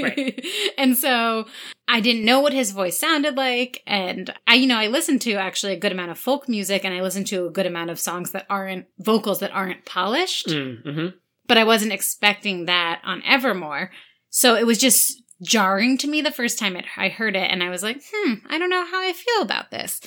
Right. 0.00 0.44
And 0.78 0.96
so 0.96 1.46
I 1.86 2.00
didn't 2.00 2.24
know 2.24 2.40
what 2.40 2.52
his 2.54 2.70
voice 2.72 2.98
sounded 2.98 3.36
like. 3.36 3.82
And 3.86 4.32
I, 4.46 4.54
you 4.54 4.66
know, 4.66 4.78
I 4.78 4.86
listened 4.88 5.20
to 5.22 5.34
actually 5.34 5.74
a 5.74 5.78
good 5.78 5.92
amount 5.92 6.10
of 6.10 6.18
folk 6.18 6.48
music 6.48 6.84
and 6.84 6.92
I 6.94 7.02
listened 7.02 7.26
to 7.28 7.46
a 7.46 7.50
good 7.50 7.66
amount 7.66 7.90
of 7.90 8.00
songs 8.00 8.32
that 8.32 8.46
aren't 8.50 8.86
vocals 8.98 9.40
that 9.40 9.52
aren't 9.52 9.84
polished 9.84 10.48
Mm, 10.48 10.82
hmm 10.82 11.06
but 11.48 11.58
I 11.58 11.64
wasn't 11.64 11.92
expecting 11.92 12.64
that 12.66 13.02
on 13.04 13.22
Evermore. 13.26 13.90
So 14.30 14.54
it 14.54 14.64
was 14.66 14.78
just 14.78 15.21
jarring 15.42 15.98
to 15.98 16.08
me 16.08 16.20
the 16.22 16.30
first 16.30 16.58
time 16.58 16.76
it, 16.76 16.84
I 16.96 17.08
heard 17.08 17.36
it, 17.36 17.50
and 17.50 17.62
I 17.62 17.70
was 17.70 17.82
like, 17.82 18.02
hmm, 18.12 18.34
I 18.48 18.58
don't 18.58 18.70
know 18.70 18.84
how 18.86 19.00
I 19.02 19.12
feel 19.12 19.42
about 19.42 19.70
this. 19.70 20.00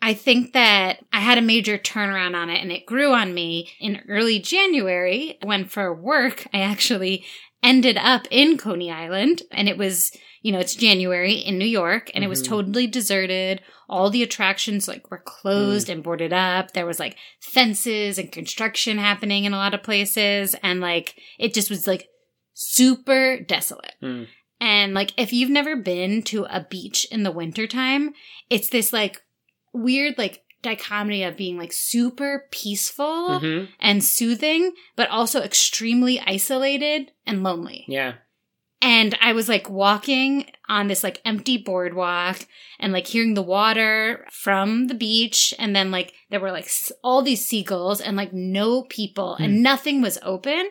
I 0.00 0.14
think 0.14 0.52
that 0.52 1.04
I 1.12 1.20
had 1.20 1.38
a 1.38 1.42
major 1.42 1.78
turnaround 1.78 2.34
on 2.34 2.50
it, 2.50 2.60
and 2.60 2.72
it 2.72 2.86
grew 2.86 3.12
on 3.12 3.34
me 3.34 3.70
in 3.80 4.02
early 4.08 4.38
January 4.40 5.38
when, 5.42 5.64
for 5.66 5.94
work, 5.94 6.46
I 6.52 6.60
actually 6.60 7.24
ended 7.62 7.96
up 7.96 8.26
in 8.30 8.58
Coney 8.58 8.90
Island, 8.90 9.42
and 9.52 9.68
it 9.68 9.78
was, 9.78 10.10
you 10.42 10.50
know, 10.50 10.58
it's 10.58 10.74
January 10.74 11.34
in 11.34 11.56
New 11.56 11.64
York, 11.64 12.10
and 12.14 12.24
it 12.24 12.26
was 12.28 12.42
Mhm. 12.42 12.48
totally 12.48 12.86
deserted. 12.88 13.60
All 13.88 14.10
the 14.10 14.24
attractions 14.24 14.88
like 14.88 15.08
were 15.10 15.22
closed 15.24 15.88
and 15.88 16.02
boarded 16.02 16.32
up. 16.32 16.72
There 16.72 16.86
was 16.86 16.98
like 16.98 17.16
fences 17.40 18.18
and 18.18 18.32
construction 18.32 18.98
happening 18.98 19.44
in 19.44 19.52
a 19.52 19.58
lot 19.58 19.74
of 19.74 19.84
places, 19.84 20.56
and 20.64 20.80
like 20.80 21.14
it 21.38 21.54
just 21.54 21.70
was 21.70 21.86
like 21.86 22.08
super 22.54 23.38
desolate. 23.38 23.94
Mm. 24.02 24.26
And 24.62 24.94
like 24.94 25.12
if 25.16 25.32
you've 25.32 25.50
never 25.50 25.74
been 25.74 26.22
to 26.24 26.44
a 26.44 26.64
beach 26.70 27.04
in 27.10 27.24
the 27.24 27.32
wintertime, 27.32 28.14
it's 28.48 28.68
this 28.68 28.92
like 28.92 29.20
weird 29.72 30.16
like 30.18 30.44
dichotomy 30.62 31.24
of 31.24 31.36
being 31.36 31.58
like 31.58 31.72
super 31.72 32.46
peaceful 32.52 33.40
hmm 33.40 33.64
and 33.80 34.04
soothing, 34.04 34.72
but 34.94 35.08
also 35.10 35.42
extremely 35.42 36.20
isolated 36.20 37.10
and 37.26 37.42
lonely. 37.42 37.84
Yeah. 37.88 38.14
And 38.80 39.16
I 39.20 39.32
was 39.32 39.48
like 39.48 39.68
walking 39.68 40.46
on 40.68 40.86
this 40.86 41.02
like 41.02 41.20
empty 41.24 41.56
boardwalk 41.56 42.46
and 42.78 42.92
like 42.92 43.06
hearing 43.08 43.34
the 43.34 43.42
water 43.42 44.24
from 44.30 44.86
the 44.86 44.94
beach. 44.94 45.52
And 45.58 45.74
then 45.74 45.90
like 45.90 46.14
there 46.30 46.40
were 46.40 46.52
like 46.52 46.64
s- 46.66 46.92
all 47.02 47.22
these 47.22 47.44
seagulls 47.46 48.00
and 48.00 48.16
like 48.16 48.32
no 48.32 48.82
people 48.84 49.36
Hmm. 49.36 49.42
and 49.44 49.62
nothing 49.62 50.02
was 50.02 50.18
open. 50.22 50.68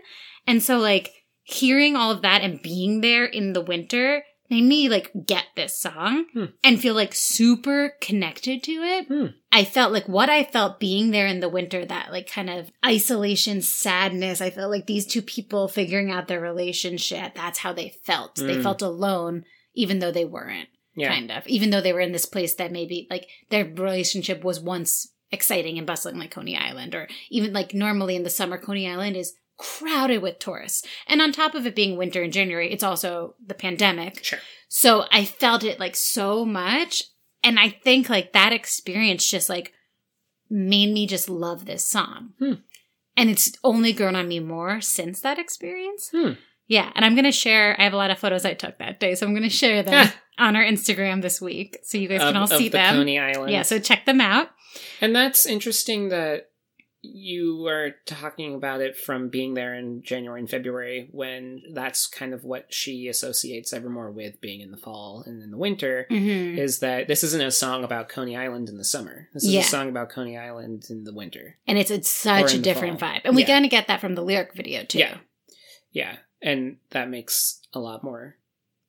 And 0.48 0.64
so 0.64 0.78
like 0.78 1.21
hearing 1.44 1.96
all 1.96 2.12
of 2.12 2.22
that 2.22 2.42
and 2.42 2.62
being 2.62 3.02
there 3.02 3.26
in 3.26 3.54
the 3.54 3.62
winter 3.62 4.24
made 4.50 4.64
me 4.66 4.90
like 4.90 5.10
get 5.26 5.46
this 5.56 5.78
song 5.78 6.26
Hmm. 6.34 6.46
and 6.64 6.80
feel 6.80 6.94
like 6.94 7.14
super 7.16 7.94
connected 8.02 8.62
to 8.64 8.72
it. 8.72 9.08
Hmm. 9.08 9.26
I 9.52 9.64
felt 9.64 9.94
like 9.94 10.10
what 10.10 10.30
I 10.30 10.44
felt 10.44 10.80
being 10.80 11.12
there 11.12 11.26
in 11.28 11.40
the 11.40 11.48
winter, 11.50 11.86
that 11.86 12.12
like 12.12 12.30
kind 12.30 12.50
of 12.50 12.70
isolation, 12.86 13.62
sadness. 13.62 14.42
I 14.42 14.50
felt 14.50 14.70
like 14.72 14.88
these 14.88 15.06
two 15.08 15.22
people 15.22 15.68
figuring 15.70 16.12
out 16.12 16.28
their 16.28 16.42
relationship. 16.42 17.34
That's 17.34 17.60
how 17.60 17.72
they 17.74 17.96
felt. 18.04 18.36
They 18.36 18.58
Mm. 18.58 18.64
felt 18.64 18.82
alone, 18.82 19.46
even 19.74 20.00
though 20.00 20.12
they 20.12 20.26
weren't, 20.26 20.68
Yeah. 20.98 21.10
kind 21.14 21.32
of. 21.32 21.48
Even 21.48 21.70
though 21.70 21.82
they 21.82 21.94
were 21.94 22.02
in 22.02 22.12
this 22.12 22.26
place 22.26 22.54
that 22.56 22.72
maybe 22.74 23.08
like 23.10 23.28
their 23.50 23.64
relationship 23.66 24.44
was 24.44 24.60
once 24.60 25.08
exciting 25.32 25.78
and 25.78 25.88
bustling, 25.88 26.18
like 26.20 26.32
Coney 26.32 26.58
Island, 26.58 26.94
or 26.94 27.08
even 27.30 27.54
like 27.54 27.74
normally 27.74 28.18
in 28.18 28.24
the 28.24 28.30
summer, 28.30 28.58
Coney 28.58 28.90
Island 28.90 29.16
is 29.16 29.34
crowded 29.62 30.22
with 30.22 30.39
tourists. 30.39 30.86
And 31.08 31.22
on 31.22 31.32
top 31.32 31.53
of 31.53 31.68
it 31.68 31.75
being 31.75 31.98
winter 31.98 32.24
in 32.24 32.32
January, 32.32 32.72
it's 32.72 32.84
also 32.84 33.36
the 33.46 33.53
pandemic. 33.53 34.24
Sure. 34.24 34.39
So 34.68 35.06
I 35.12 35.25
felt 35.25 35.63
it 35.63 35.80
like 35.80 35.96
so 35.96 36.46
much. 36.46 37.03
And 37.44 37.60
I 37.60 37.70
think 37.70 38.10
like 38.10 38.34
that 38.34 38.53
experience 38.53 39.30
just 39.30 39.50
like 39.50 39.74
made 40.50 40.94
me 40.94 41.06
just 41.06 41.30
love 41.30 41.65
this 41.65 41.86
song. 41.86 42.34
Hmm. 42.39 42.53
And 43.15 43.30
it's 43.30 43.51
only 43.63 43.94
grown 43.94 44.15
on 44.15 44.27
me 44.27 44.39
more 44.39 44.82
since 44.82 45.22
that 45.22 45.38
experience. 45.38 46.10
Hmm. 46.12 46.32
Yeah. 46.68 46.91
And 46.96 47.03
I'm 47.03 47.15
going 47.15 47.25
to 47.25 47.32
share, 47.32 47.80
I 47.80 47.84
have 47.84 47.94
a 47.94 47.98
lot 47.98 48.12
of 48.12 48.20
photos 48.20 48.46
I 48.46 48.53
took 48.53 48.77
that 48.77 49.00
day. 49.00 49.15
So 49.15 49.27
I'm 49.27 49.34
going 49.34 49.44
to 49.44 49.50
share 49.50 49.84
them 49.84 50.10
on 50.39 50.56
our 50.56 50.63
Instagram 50.63 51.22
this 51.22 51.41
week. 51.41 51.77
So 51.84 51.98
you 51.98 52.08
guys 52.08 52.22
Of, 52.22 52.27
can 52.30 52.38
all 52.38 52.48
see 52.48 52.70
the 52.70 52.77
them. 52.77 52.96
Coney 52.96 53.20
Island. 53.20 53.51
Yeah. 53.51 53.63
So 53.63 53.77
check 53.77 54.06
them 54.06 54.22
out. 54.22 54.50
And 55.01 55.13
that's 55.15 55.46
interesting 55.46 56.10
that 56.10 56.50
you 57.03 57.65
are 57.67 57.96
talking 58.05 58.53
about 58.53 58.79
it 58.81 58.96
from 58.96 59.29
being 59.29 59.55
there 59.55 59.74
in 59.74 60.03
January 60.03 60.39
and 60.39 60.50
February 60.50 61.10
when 61.12 61.63
that's 61.74 62.05
kind 62.05 62.34
of 62.34 62.43
what 62.43 62.72
she 62.72 63.08
associates 63.08 63.74
Evermore 63.74 64.12
with 64.12 64.39
being 64.39 64.62
in 64.62 64.70
the 64.72 64.77
fall 64.77 65.24
and 65.25 65.41
in 65.41 65.50
the 65.51 65.58
winter 65.58 66.05
Mm-hmm. 66.12 66.60
is 66.60 66.79
that 66.79 67.08
this 67.08 67.24
isn't 67.24 67.41
a 67.41 67.50
song 67.51 67.84
about 67.84 68.08
Coney 68.10 68.38
Island 68.38 68.70
in 68.70 68.77
the 68.77 68.84
summer. 68.86 69.29
This 69.34 69.43
is 69.46 69.51
Yeah. 69.53 69.62
a 69.62 69.63
song 69.63 69.89
about 69.89 70.10
Coney 70.12 70.38
Island 70.38 70.86
in 70.91 71.03
the 71.03 71.13
winter. 71.13 71.58
And 71.67 71.77
it's, 71.79 71.89
it's 71.89 72.10
such 72.10 72.53
a 72.53 72.60
different 72.60 73.00
fall. 73.00 73.10
vibe. 73.10 73.22
And 73.25 73.36
we 73.36 73.41
Yeah. 73.41 73.48
kind 73.48 73.65
of 73.65 73.72
get 73.72 73.88
that 73.88 74.00
from 74.01 74.13
the 74.15 74.22
lyric 74.22 74.53
video 74.53 74.84
too. 74.84 75.00
Yeah. 75.00 75.17
Yeah. 75.91 76.17
And 76.41 76.77
that 76.91 77.10
makes 77.10 77.62
a 77.74 77.79
lot 77.79 78.03
more 78.03 78.36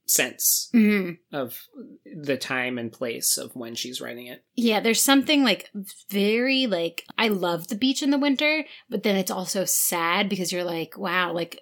sense 0.05 0.69
hmm 0.73 1.11
of 1.33 1.59
the 2.05 2.37
time 2.37 2.79
and 2.79 2.93
place 2.93 3.39
of 3.39 3.55
when 3.55 3.75
she's 3.75 4.01
writing 4.01 4.27
it. 4.27 4.45
Yeah, 4.55 4.81
there's 4.81 5.03
something 5.03 5.45
like 5.45 5.71
very 6.11 6.67
like 6.67 7.05
I 7.17 7.29
love 7.29 7.69
the 7.69 7.77
beach 7.77 8.03
in 8.03 8.11
the 8.11 8.19
winter, 8.19 8.65
but 8.91 9.03
then 9.03 9.17
it's 9.17 9.31
also 9.31 9.65
sad 9.65 10.29
because 10.29 10.53
you're 10.53 10.65
like, 10.65 10.99
wow, 10.99 11.33
like 11.33 11.61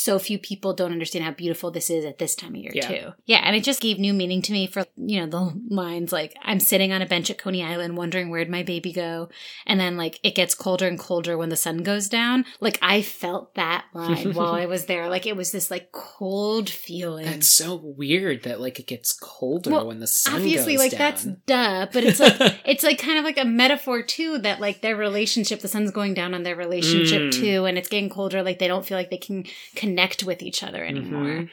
so 0.00 0.16
few 0.20 0.38
people 0.38 0.72
don't 0.74 0.92
understand 0.92 1.24
how 1.24 1.32
beautiful 1.32 1.72
this 1.72 1.90
is 1.90 2.04
at 2.04 2.18
this 2.18 2.36
time 2.36 2.50
of 2.54 2.60
year 2.60 2.70
Yeah. 2.72 2.86
too. 2.88 3.12
Yeah, 3.26 3.38
and 3.42 3.56
it 3.56 3.64
just 3.64 3.80
gave 3.80 3.98
new 3.98 4.14
meaning 4.14 4.42
to 4.42 4.52
me 4.52 4.68
for 4.68 4.84
you 4.96 5.18
know 5.20 5.26
the 5.26 5.60
lines 5.74 6.12
like 6.12 6.36
I'm 6.42 6.60
sitting 6.60 6.92
on 6.92 7.02
a 7.02 7.06
bench 7.06 7.30
at 7.30 7.38
Coney 7.38 7.64
Island 7.64 7.96
wondering 7.96 8.30
where'd 8.30 8.48
my 8.48 8.62
baby 8.62 8.92
go, 8.92 9.28
and 9.66 9.80
then 9.80 9.96
like 9.96 10.20
it 10.22 10.36
gets 10.36 10.54
colder 10.54 10.86
and 10.86 10.98
colder 10.98 11.36
when 11.36 11.48
the 11.48 11.56
sun 11.56 11.78
goes 11.82 12.08
down. 12.08 12.44
Like 12.60 12.78
I 12.80 13.02
felt 13.02 13.54
that 13.56 13.86
line 13.92 14.34
while 14.34 14.52
I 14.54 14.66
was 14.66 14.86
there. 14.86 15.08
Like 15.08 15.26
it 15.26 15.34
was 15.36 15.50
this 15.50 15.68
like 15.68 15.90
cold 15.90 16.70
feeling. 16.70 17.24
That's 17.26 17.48
so 17.48 17.74
weird 17.74 18.44
that 18.44 18.60
like 18.60 18.78
it 18.78 18.86
gets 18.86 19.12
colder 19.12 19.70
Well, 19.70 19.88
when 19.88 19.98
the 19.98 20.06
sun 20.06 20.34
goes 20.34 20.40
down. 20.42 20.48
obviously 20.48 20.76
like 20.76 20.92
down. 20.92 20.98
that's 21.00 21.24
duh 21.24 21.86
but 21.92 22.04
it's 22.04 22.20
like 22.20 22.36
it's 22.64 22.84
like 22.84 22.98
kind 23.00 23.18
of 23.18 23.24
like 23.24 23.38
a 23.38 23.44
metaphor 23.44 24.02
too 24.02 24.38
that 24.38 24.60
like 24.60 24.80
their 24.80 24.94
relationship 24.94 25.58
the 25.60 25.66
sun's 25.68 25.90
going 25.90 26.14
down 26.14 26.34
on 26.34 26.44
their 26.44 26.54
relationship 26.54 27.08
Mm. 27.22 27.32
too 27.32 27.64
and 27.64 27.76
it's 27.78 27.88
getting 27.88 28.08
colder 28.08 28.42
like 28.44 28.58
they 28.60 28.68
don't 28.68 28.84
feel 28.86 28.96
like 28.96 29.10
they 29.10 29.16
can 29.16 29.44
connect 29.74 29.87
with 30.24 30.42
each 30.42 30.62
other 30.62 30.84
anymore 30.84 31.22
Mhm. 31.24 31.50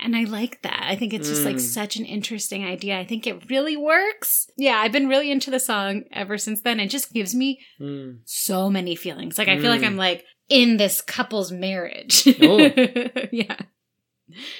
and 0.00 0.16
i 0.16 0.24
like 0.24 0.62
that 0.62 0.82
i 0.88 0.94
think 0.96 1.12
it's 1.12 1.28
just 1.28 1.44
like 1.44 1.56
Mm. 1.56 1.60
such 1.60 1.96
an 1.96 2.04
interesting 2.04 2.64
idea 2.64 2.98
i 2.98 3.04
think 3.04 3.26
it 3.26 3.48
really 3.50 3.76
works 3.76 4.48
yeah 4.56 4.78
i've 4.78 4.92
been 4.92 5.08
really 5.08 5.30
into 5.30 5.50
the 5.50 5.60
song 5.60 6.04
ever 6.12 6.38
since 6.38 6.60
then 6.62 6.78
it 6.80 6.88
just 6.88 7.12
gives 7.12 7.34
me 7.34 7.60
Mm. 7.80 8.18
so 8.24 8.70
many 8.70 8.94
feelings 8.96 9.38
like 9.38 9.48
i 9.48 9.58
feel 9.58 9.70
like 9.70 9.80
Mm. 9.82 9.86
i'm 9.86 9.96
like 9.96 10.24
in 10.48 10.76
this 10.76 11.00
couple's 11.00 11.50
marriage 11.52 12.26
Oh. 12.40 12.58
yeah 13.32 13.56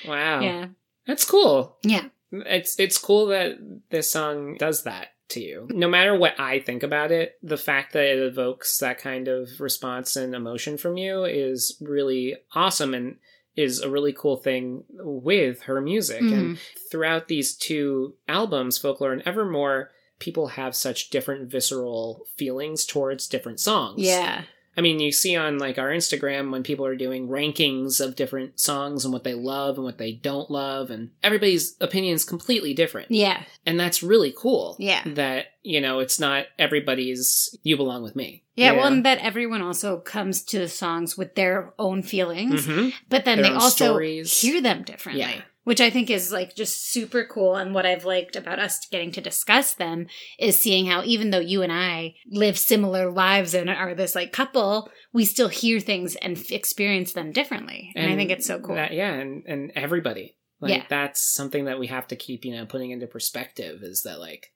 Wow. 0.07 0.41
yeah 0.41 0.67
That's 1.07 1.25
cool. 1.25 1.79
yeah 1.83 2.05
It's 2.33 2.79
it's 2.79 2.99
cool 2.99 3.27
that 3.29 3.57
this 3.91 4.11
song 4.11 4.57
does 4.59 4.83
that 4.85 5.09
to 5.31 5.41
you. 5.41 5.69
No 5.71 5.89
matter 5.89 6.17
what 6.17 6.39
I 6.39 6.61
think 6.61 6.83
about 6.83 7.13
it, 7.13 7.39
the 7.43 7.57
fact 7.57 7.93
that 7.93 8.05
it 8.05 8.19
evokes 8.19 8.79
that 8.79 8.99
kind 8.99 9.29
of 9.29 9.61
response 9.61 10.17
and 10.17 10.35
emotion 10.35 10.77
from 10.77 10.97
you 10.97 11.25
is 11.25 11.77
really 11.81 12.37
awesome 12.55 12.95
and 12.95 13.17
is 13.57 13.81
a 13.81 13.91
really 13.91 14.13
cool 14.13 14.37
thing 14.37 14.85
with 14.91 15.63
her 15.63 15.81
music. 15.81 16.21
And 16.21 16.33
mm-hmm. 16.33 16.55
throughout 16.91 17.29
these 17.29 17.57
two 17.57 18.15
albums, 18.29 18.79
Folklore 18.79 19.13
and 19.13 19.23
Evermore, 19.27 19.91
people 20.21 20.49
have 20.49 20.77
such 20.77 21.11
different 21.11 21.51
visceral 21.51 22.25
feelings 22.37 22.87
towards 22.87 23.27
different 23.27 23.61
songs. 23.61 24.01
yeah 24.01 24.43
I 24.79 24.81
mean, 24.81 25.01
you 25.01 25.11
see 25.11 25.35
on 25.35 25.59
like 25.59 25.77
our 25.77 25.89
Instagram 25.89 26.53
when 26.53 26.63
people 26.63 26.87
are 26.87 26.95
doing 26.95 27.27
rankings 27.27 28.01
of 28.01 28.15
different 28.15 28.61
songs 28.61 29.05
and 29.05 29.13
what 29.13 29.25
they 29.25 29.35
love 29.35 29.75
and 29.75 29.85
what 29.85 29.99
they 29.99 30.13
don't 30.13 30.49
love, 30.53 30.91
and 30.91 31.11
everybody's 31.21 31.75
opinion 31.81 32.15
is 32.15 32.25
completely 32.25 32.75
different. 32.75 33.11
Yeah. 33.11 33.43
And 33.67 33.79
that's 33.81 34.05
really 34.05 34.33
cool. 34.39 34.77
Yeah. 34.79 35.03
That, 35.05 35.47
you 35.65 35.81
know, 35.81 35.99
it's 35.99 36.21
not 36.21 36.47
everybody's 36.61 37.59
you 37.65 37.77
belong 37.77 38.05
with 38.05 38.15
me. 38.15 38.45
Yeah, 38.55 38.71
well, 38.73 38.83
know? 38.91 38.97
and 38.99 39.05
that 39.05 39.19
everyone 39.19 39.63
also 39.63 39.99
comes 39.99 40.43
to 40.45 40.61
the 40.61 40.69
songs 40.69 41.19
with 41.19 41.35
their 41.35 41.75
own 41.79 42.03
feelings, 42.03 42.67
Mhm. 42.67 42.93
but 43.09 43.25
then 43.25 43.43
Their 43.43 43.51
they 43.51 43.55
also 43.57 43.87
stories. 43.87 44.41
hear 44.41 44.61
them 44.61 44.85
differently. 44.85 45.23
Yeah. 45.23 45.43
Which 45.69 45.83
I 45.83 45.91
think 45.91 46.09
is 46.09 46.33
like 46.33 46.57
just 46.57 46.91
super 46.91 47.25
cool. 47.25 47.55
And 47.55 47.75
what 47.75 47.85
I've 47.85 48.07
liked 48.07 48.37
about 48.37 48.59
us 48.59 48.87
getting 48.91 49.13
to 49.13 49.21
discuss 49.21 49.75
them 49.75 50.07
is 50.39 50.59
seeing 50.59 50.87
how 50.87 51.03
even 51.05 51.29
though 51.29 51.41
you 51.41 51.63
and 51.63 51.71
I 51.71 52.15
live 52.31 52.59
similar 52.59 53.11
lives 53.11 53.53
and 53.53 53.69
are 53.69 53.95
this 53.95 54.15
like 54.15 54.33
couple, 54.33 54.91
we 55.13 55.27
still 55.27 55.49
hear 55.49 55.79
things 55.79 56.17
and 56.17 56.39
f- 56.39 56.51
experience 56.53 57.13
them 57.13 57.33
differently. 57.33 57.93
And, 57.95 58.11
I 58.11 58.17
think 58.17 58.31
it's 58.31 58.47
so 58.47 58.59
cool. 58.61 58.77
That, 58.77 58.95
yeah, 58.95 59.13
and, 59.13 59.45
and 59.47 59.73
everybody. 59.75 60.37
Like 60.59 60.73
Yeah. 60.73 60.85
that's 60.89 61.21
something 61.21 61.67
that 61.67 61.79
we 61.79 61.89
have 61.89 62.09
to 62.09 62.17
keep, 62.17 62.47
you 62.47 62.55
know, 62.57 62.65
putting 62.65 62.91
into 62.91 63.07
perspective 63.07 63.83
is 63.83 64.05
that 64.05 64.19
like 64.21 64.53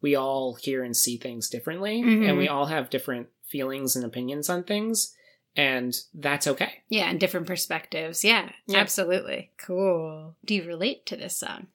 we 0.00 0.14
all 0.14 0.54
hear 0.54 0.84
and 0.84 0.96
see 0.96 1.16
things 1.16 1.48
differently 1.48 2.02
Mhm. 2.02 2.28
and 2.28 2.38
we 2.38 2.46
all 2.46 2.66
have 2.66 2.88
different 2.88 3.26
feelings 3.48 3.96
and 3.96 4.04
opinions 4.04 4.48
on 4.48 4.62
things 4.62 5.12
and 5.56 5.94
that's 6.14 6.46
okay. 6.46 6.82
yeah, 6.88 7.10
and 7.10 7.20
different 7.20 7.46
perspectives. 7.46 8.24
Yeah, 8.24 8.50
Yeah. 8.66 8.78
absolutely. 8.78 9.50
Cool. 9.58 10.34
Do 10.44 10.54
you 10.54 10.64
relate 10.64 11.04
to 11.06 11.16
this 11.16 11.36
song? 11.36 11.66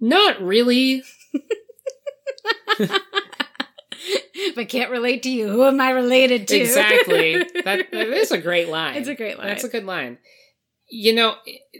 Not 0.00 0.40
really. 0.42 1.02
if 2.78 4.58
I 4.58 4.64
can't 4.64 4.90
relate 4.90 5.22
to 5.24 5.30
you, 5.30 5.48
who 5.48 5.64
am 5.64 5.80
I 5.80 5.90
related 5.90 6.48
to? 6.48 6.56
Exactly. 6.58 7.36
That 7.64 7.86
that 7.92 8.08
is 8.08 8.30
a 8.32 8.38
great 8.38 8.68
line. 8.68 8.96
It's 8.96 9.08
a 9.08 9.14
great 9.14 9.38
line. 9.38 9.48
That's 9.48 9.64
a 9.64 9.68
good 9.68 9.84
line. 9.84 10.18
You 10.88 11.14
know, 11.14 11.34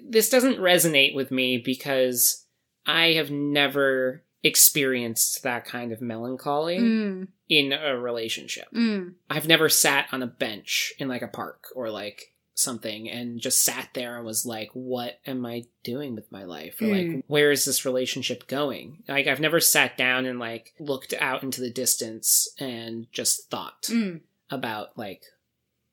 this 0.09 0.28
doesn't 0.31 0.59
resonate 0.59 1.14
with 1.14 1.31
me 1.31 1.59
because 1.59 2.45
I 2.87 3.12
have 3.12 3.31
never 3.31 4.23
experienced 4.47 5.43
that 5.43 5.65
kind 5.65 5.93
of 5.93 6.00
melancholy 6.00 6.79
Mm, 6.79 7.29
in 7.49 7.73
a 7.73 7.97
relationship. 7.99 8.67
mm. 8.73 9.15
I've 9.31 9.49
never 9.49 9.69
sat 9.69 10.07
on 10.12 10.23
a 10.23 10.26
bench 10.26 10.93
in 10.99 11.09
like 11.09 11.23
a 11.23 11.29
park 11.29 11.65
or 11.75 11.91
like 11.91 12.33
something 12.55 13.09
and 13.11 13.38
just 13.38 13.62
sat 13.65 13.91
there 13.93 14.17
and 14.17 14.25
was 14.25 14.47
like, 14.47 14.71
what 14.73 15.19
am 15.26 15.45
I 15.45 15.65
doing 15.85 16.15
with 16.15 16.31
my 16.33 16.45
life? 16.45 16.81
Or 16.81 16.87
like, 16.87 17.07
Mm. 17.07 17.23
where 17.26 17.50
is 17.50 17.65
this 17.67 17.85
relationship 17.85 18.47
going? 18.47 19.03
Like, 19.09 19.26
I've 19.26 19.41
never 19.41 19.61
sat 19.61 19.97
down 19.99 20.25
and 20.25 20.38
like 20.38 20.73
looked 20.79 21.12
out 21.21 21.43
into 21.43 21.61
the 21.61 21.71
distance 21.71 22.49
and 22.59 23.07
just 23.12 23.50
thought 23.50 23.83
Mm. 23.91 24.21
about 24.50 24.97
like 24.97 25.23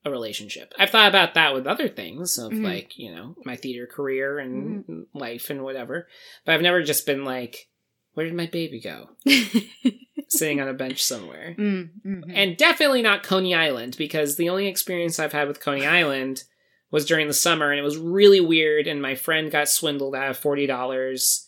a 0.06 0.12
relationship. 0.12 0.74
I've 0.78 0.90
thought 0.90 1.10
about 1.10 1.34
that 1.34 1.54
with 1.54 1.66
other 1.68 1.88
things 1.90 2.38
of 2.38 2.52
Mhm. 2.52 2.64
like, 2.64 2.98
you 2.98 3.14
know, 3.14 3.36
my 3.46 3.56
theater 3.56 3.88
career 3.88 4.38
and 4.40 4.86
Mm-hmm. 4.86 5.18
life 5.18 5.50
and 5.50 5.64
whatever. 5.64 6.08
But 6.46 6.54
I've 6.56 6.62
never 6.62 6.82
just 6.84 7.06
been 7.06 7.24
like, 7.26 7.68
where 8.14 8.26
did 8.26 8.36
my 8.36 8.48
baby 8.48 8.80
go? 8.80 9.10
Sitting 10.30 10.62
on 10.62 10.68
a 10.68 10.74
bench 10.74 11.04
somewhere. 11.04 11.56
Mm, 11.58 11.90
mhm. 12.06 12.32
And 12.34 12.58
definitely 12.58 13.02
not 13.02 13.24
Coney 13.24 13.54
Island 13.54 13.96
because 13.98 14.36
the 14.36 14.50
only 14.50 14.68
experience 14.68 15.20
I've 15.20 15.34
had 15.34 15.48
with 15.48 15.60
Coney 15.60 15.86
Island 15.86 16.44
was 16.92 17.06
during 17.06 17.28
the 17.28 17.34
summer 17.34 17.72
and 17.72 17.80
it 17.80 17.84
was 17.84 17.98
really 17.98 18.40
weird 18.42 18.88
and 18.88 19.02
my 19.02 19.16
friend 19.16 19.52
got 19.52 19.68
swindled 19.70 20.16
out 20.16 20.30
of 20.30 20.40
$40 20.40 21.46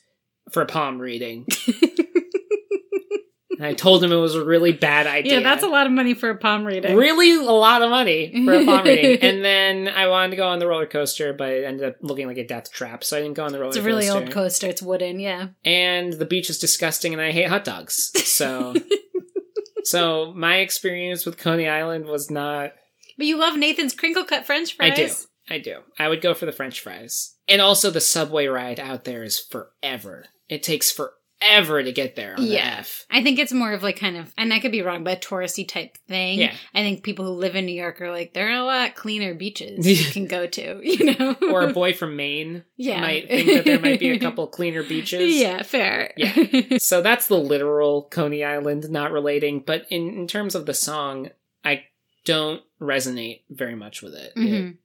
for 0.51 0.61
a 0.61 0.65
palm 0.65 0.99
reading. 0.99 1.45
and 3.65 3.71
I 3.71 3.73
told 3.75 4.03
him 4.03 4.11
it 4.11 4.15
was 4.17 4.35
a 4.35 4.45
really 4.45 4.71
bad 4.71 5.07
idea. 5.07 5.35
yeah, 5.35 5.39
that's 5.43 5.63
a 5.63 5.67
lot 5.67 5.87
of 5.87 5.91
money 5.91 6.13
for 6.13 6.29
a 6.29 6.35
palm 6.35 6.65
reading. 6.65 6.95
Really 6.95 7.31
a 7.33 7.51
lot 7.51 7.81
of 7.81 7.89
money 7.89 8.31
for 8.45 8.53
a 8.53 8.65
palm 8.65 8.83
reading. 8.83 9.17
And 9.21 9.43
then 9.43 9.87
I 9.87 10.07
wanted 10.07 10.31
to 10.31 10.35
go 10.35 10.47
on 10.47 10.59
the 10.59 10.67
roller 10.67 10.85
coaster, 10.85 11.33
but 11.33 11.49
it 11.49 11.63
ended 11.63 11.87
up 11.87 11.95
looking 12.01 12.27
like 12.27 12.37
a 12.37 12.45
death 12.45 12.71
trap, 12.71 13.03
so 13.03 13.17
I 13.17 13.21
didn't 13.21 13.35
go 13.35 13.43
on 13.45 13.51
the 13.51 13.59
roller 13.59 13.71
coaster. 13.73 13.79
It's 13.79 13.87
a 13.87 13.89
coaster. 13.89 14.13
really 14.13 14.25
old 14.25 14.31
coaster. 14.31 14.67
It's 14.67 14.81
wooden. 14.81 15.19
Yeah. 15.19 15.47
And 15.63 16.13
the 16.13 16.25
beach 16.25 16.49
is 16.49 16.59
disgusting 16.59 17.13
and 17.13 17.21
I 17.21 17.31
hate 17.31 17.47
hot 17.47 17.63
dogs. 17.63 18.11
So 18.25 18.73
So 19.83 20.33
my 20.35 20.57
experience 20.57 21.25
with 21.25 21.37
Coney 21.37 21.67
Island 21.67 22.05
was 22.05 22.31
not 22.31 22.73
But 23.17 23.27
you 23.27 23.37
love 23.37 23.55
Nathan's 23.55 23.93
crinkle 23.93 24.23
cut 24.23 24.45
French 24.45 24.75
fries. 24.75 24.91
I 24.91 24.95
do. 24.95 25.13
I 25.47 25.59
do. 25.59 25.79
I 25.99 26.07
would 26.09 26.21
go 26.21 26.33
for 26.33 26.45
the 26.45 26.51
french 26.51 26.81
fries. 26.81 27.35
And 27.47 27.61
also 27.61 27.91
the 27.91 28.01
subway 28.01 28.47
ride 28.47 28.79
out 28.79 29.03
there 29.03 29.23
is 29.23 29.39
forever. 29.39 30.25
It 30.49 30.63
takes 30.63 30.91
forever 30.91 31.13
to 31.83 31.91
get 31.91 32.15
there 32.15 32.35
on 32.37 32.43
Yeah. 32.43 32.75
the 32.75 32.79
F. 32.79 33.05
I 33.11 33.23
think 33.23 33.39
it's 33.39 33.53
more 33.53 33.71
of 33.73 33.83
like 33.83 33.99
kind 33.99 34.17
of, 34.17 34.33
and 34.37 34.53
I 34.53 34.59
could 34.59 34.71
be 34.71 34.81
wrong, 34.81 35.03
but 35.03 35.17
a 35.17 35.27
touristy 35.27 35.67
type 35.67 35.97
thing. 36.07 36.39
Yeah. 36.39 36.53
I 36.73 36.81
think 36.81 37.03
people 37.03 37.25
who 37.25 37.31
live 37.31 37.55
in 37.55 37.65
New 37.65 37.75
York 37.75 38.01
are 38.01 38.11
like, 38.11 38.33
there 38.33 38.49
are 38.49 38.59
a 38.59 38.63
lot 38.63 38.95
cleaner 38.95 39.33
beaches 39.33 39.85
you 40.05 40.11
can 40.11 40.25
go 40.27 40.47
to, 40.47 40.79
you 40.83 41.15
know? 41.17 41.35
Or 41.51 41.61
a 41.61 41.73
boy 41.73 41.93
from 41.93 42.15
Maine 42.15 42.63
yeah. 42.77 43.01
might 43.01 43.27
think 43.27 43.47
that 43.47 43.65
there 43.65 43.79
might 43.79 43.99
be 43.99 44.11
a 44.11 44.19
couple 44.19 44.47
cleaner 44.57 44.83
beaches. 44.83 45.35
Yeah, 45.35 45.63
fair. 45.63 46.13
Yeah. 46.17 46.77
So 46.79 47.01
that's 47.01 47.27
the 47.27 47.37
literal 47.37 48.03
Coney 48.03 48.43
Island 48.43 48.89
not 48.89 49.11
relating, 49.11 49.59
but 49.61 49.85
in, 49.89 50.09
in 50.09 50.27
terms 50.27 50.55
of 50.55 50.65
the 50.65 50.73
song, 50.73 51.29
I 51.63 51.83
don't 52.25 52.61
resonate 52.81 53.41
very 53.49 53.75
much 53.75 54.01
with 54.01 54.13
it. 54.15 54.33
It- 54.35 54.39
Mhm. 54.39 54.77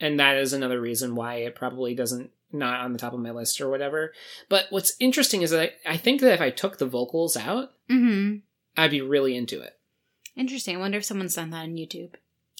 and 0.00 0.20
that 0.20 0.36
is 0.36 0.52
another 0.52 0.80
reason 0.80 1.14
why 1.14 1.36
it 1.36 1.54
probably 1.54 1.94
doesn't 1.94 2.30
not 2.52 2.80
on 2.80 2.92
the 2.92 2.98
top 2.98 3.12
of 3.12 3.20
my 3.20 3.30
list 3.30 3.60
or 3.60 3.70
whatever. 3.70 4.12
But 4.48 4.66
what's 4.70 4.94
interesting 5.00 5.42
is 5.42 5.50
that 5.50 5.72
I, 5.86 5.92
I 5.92 5.96
think 5.96 6.20
that 6.20 6.34
if 6.34 6.40
I 6.40 6.50
took 6.50 6.78
the 6.78 6.86
vocals 6.86 7.36
out, 7.36 7.70
hmm 7.88 8.36
I'd 8.76 8.90
be 8.90 9.02
really 9.02 9.36
into 9.36 9.60
it. 9.60 9.78
Interesting. 10.34 10.76
I 10.76 10.80
wonder 10.80 10.98
if 10.98 11.04
someone's 11.04 11.34
done 11.34 11.50
that 11.50 11.64
on 11.64 11.74
YouTube. 11.74 12.14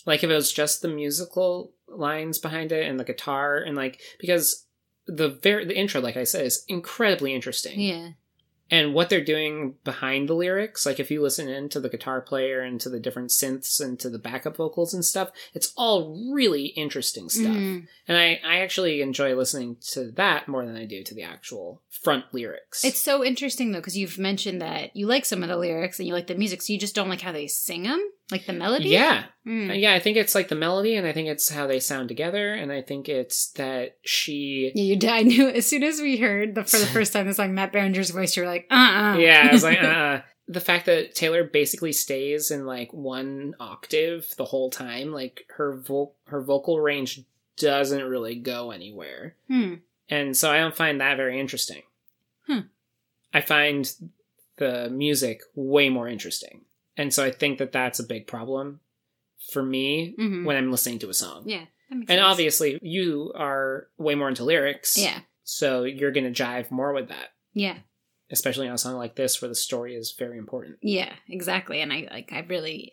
Like 0.04 0.22
if 0.22 0.30
it 0.30 0.34
was 0.34 0.52
just 0.52 0.82
the 0.82 0.88
musical 0.88 1.72
lines 1.88 2.38
behind 2.38 2.72
it 2.72 2.86
and 2.88 2.98
the 3.00 3.04
guitar 3.04 3.58
and 3.58 3.76
like 3.76 4.00
because 4.20 4.66
the 5.06 5.28
very 5.28 5.64
the 5.64 5.78
intro, 5.78 6.00
like 6.00 6.16
I 6.16 6.24
said, 6.24 6.44
is 6.46 6.64
incredibly 6.68 7.34
interesting. 7.34 7.80
Yeah. 7.80 8.10
And 8.72 8.94
what 8.94 9.10
they're 9.10 9.22
doing 9.22 9.74
behind 9.84 10.30
the 10.30 10.34
lyrics, 10.34 10.86
like 10.86 10.98
if 10.98 11.10
you 11.10 11.20
listen 11.20 11.46
in 11.46 11.68
to 11.68 11.78
the 11.78 11.90
guitar 11.90 12.22
player 12.22 12.60
and 12.62 12.80
to 12.80 12.88
the 12.88 12.98
different 12.98 13.28
synths 13.28 13.80
and 13.80 14.00
to 14.00 14.08
the 14.08 14.18
backup 14.18 14.56
vocals 14.56 14.94
and 14.94 15.04
stuff, 15.04 15.30
it's 15.52 15.74
all 15.76 16.32
really 16.32 16.68
interesting 16.68 17.28
stuff. 17.28 17.54
Mhm. 17.54 17.86
And 18.08 18.16
I, 18.16 18.40
I 18.42 18.60
actually 18.60 19.02
enjoy 19.02 19.36
listening 19.36 19.76
to 19.92 20.10
that 20.12 20.48
more 20.48 20.64
than 20.64 20.74
I 20.76 20.86
do 20.86 21.04
to 21.04 21.14
the 21.14 21.22
actual 21.22 21.82
front 21.90 22.24
lyrics. 22.32 22.82
It's 22.82 23.02
so 23.02 23.22
interesting 23.22 23.72
though, 23.72 23.78
because 23.80 23.98
you've 23.98 24.18
mentioned 24.18 24.62
that 24.62 24.96
you 24.96 25.06
like 25.06 25.26
some 25.26 25.42
of 25.42 25.50
the 25.50 25.58
lyrics 25.58 25.98
and 25.98 26.08
you 26.08 26.14
like 26.14 26.26
the 26.26 26.34
music, 26.34 26.62
so 26.62 26.72
you 26.72 26.78
just 26.78 26.94
don't 26.94 27.10
like 27.10 27.20
how 27.20 27.32
they 27.32 27.46
sing 27.48 27.82
them, 27.82 28.02
like 28.32 28.46
the 28.46 28.52
melody. 28.52 28.88
yeah. 28.88 29.24
Mm. 29.46 29.80
Yeah, 29.80 29.92
I 29.94 29.98
think 29.98 30.16
it's 30.16 30.34
like 30.34 30.48
the 30.48 30.54
melody 30.54 30.94
and 30.96 31.06
I 31.06 31.12
think 31.12 31.28
it's 31.28 31.48
how 31.48 31.66
they 31.66 31.80
sound 31.80 32.08
together 32.08 32.54
and 32.54 32.72
I 32.72 32.80
think 32.82 33.08
it's 33.08 33.48
that 33.52 33.96
she 34.02 34.72
Yeah, 34.74 34.82
you 34.82 34.96
did. 34.96 35.10
I 35.10 35.22
knew 35.22 35.48
as 35.48 35.66
soon 35.66 35.82
as 35.82 36.00
we 36.00 36.16
heard 36.16 36.54
the 36.54 36.64
for 36.64 36.78
the 36.78 36.86
first 36.94 37.12
time 37.12 37.26
the 37.26 37.34
song 37.34 37.54
Matt 37.54 37.72
Berninger's 37.72 38.10
voice, 38.10 38.36
you 38.36 38.42
were 38.42 38.48
like, 38.48 38.66
uh, 38.70 38.74
uh 38.74 39.16
Yeah, 39.18 39.46
I 39.48 39.52
was 39.52 39.62
like, 39.64 39.82
uh 39.82 40.20
the 40.48 40.60
fact 40.60 40.86
that 40.86 41.14
Taylor 41.14 41.44
basically 41.44 41.92
stays 41.92 42.50
in 42.50 42.66
like 42.66 42.92
one 42.92 43.54
octave 43.60 44.28
the 44.36 44.44
whole 44.44 44.70
time, 44.70 45.12
like 45.12 45.46
her 45.56 45.76
vo- 45.76 46.12
her 46.26 46.42
vocal 46.42 46.80
range 46.80 47.20
doesn't 47.56 48.02
really 48.04 48.34
go 48.34 48.70
anywhere. 48.70 49.36
Hmm. 49.48 49.74
And 50.08 50.36
so 50.36 50.50
I 50.50 50.58
don't 50.58 50.76
find 50.76 51.00
that 51.00 51.16
very 51.16 51.38
interesting. 51.40 51.82
Hmm. 52.46 52.60
I 53.32 53.40
find 53.40 53.90
the 54.56 54.90
music 54.90 55.42
way 55.54 55.88
more 55.88 56.08
interesting. 56.08 56.62
And 56.96 57.12
so 57.12 57.24
I 57.24 57.30
think 57.30 57.58
that 57.58 57.72
that's 57.72 57.98
a 58.00 58.04
big 58.04 58.26
problem 58.26 58.80
for 59.52 59.62
me 59.62 60.14
Mhm. 60.18 60.44
when 60.44 60.56
I'm 60.56 60.70
listening 60.70 60.98
to 61.00 61.08
a 61.10 61.14
song. 61.14 61.44
Yeah, 61.48 61.66
And 61.90 62.06
sense. 62.06 62.20
obviously, 62.20 62.78
you 62.82 63.32
are 63.34 63.88
way 63.98 64.14
more 64.14 64.28
into 64.28 64.44
lyrics. 64.44 64.96
yeah, 64.98 65.20
So 65.42 65.84
you're 65.84 66.12
going 66.12 66.32
to 66.32 66.42
jive 66.42 66.70
more 66.70 66.92
with 66.92 67.08
that, 67.08 67.30
yeah, 67.54 67.78
especially 68.30 68.68
on 68.68 68.74
a 68.74 68.78
song 68.78 68.94
like 68.96 69.16
this 69.16 69.40
where 69.42 69.48
the 69.48 69.54
story 69.54 69.94
is 69.96 70.14
very 70.18 70.38
important. 70.38 70.78
yeah, 70.82 71.14
exactly. 71.28 71.80
And 71.80 71.92
I 71.92 72.08
like, 72.10 72.32
I 72.32 72.40
really 72.40 72.92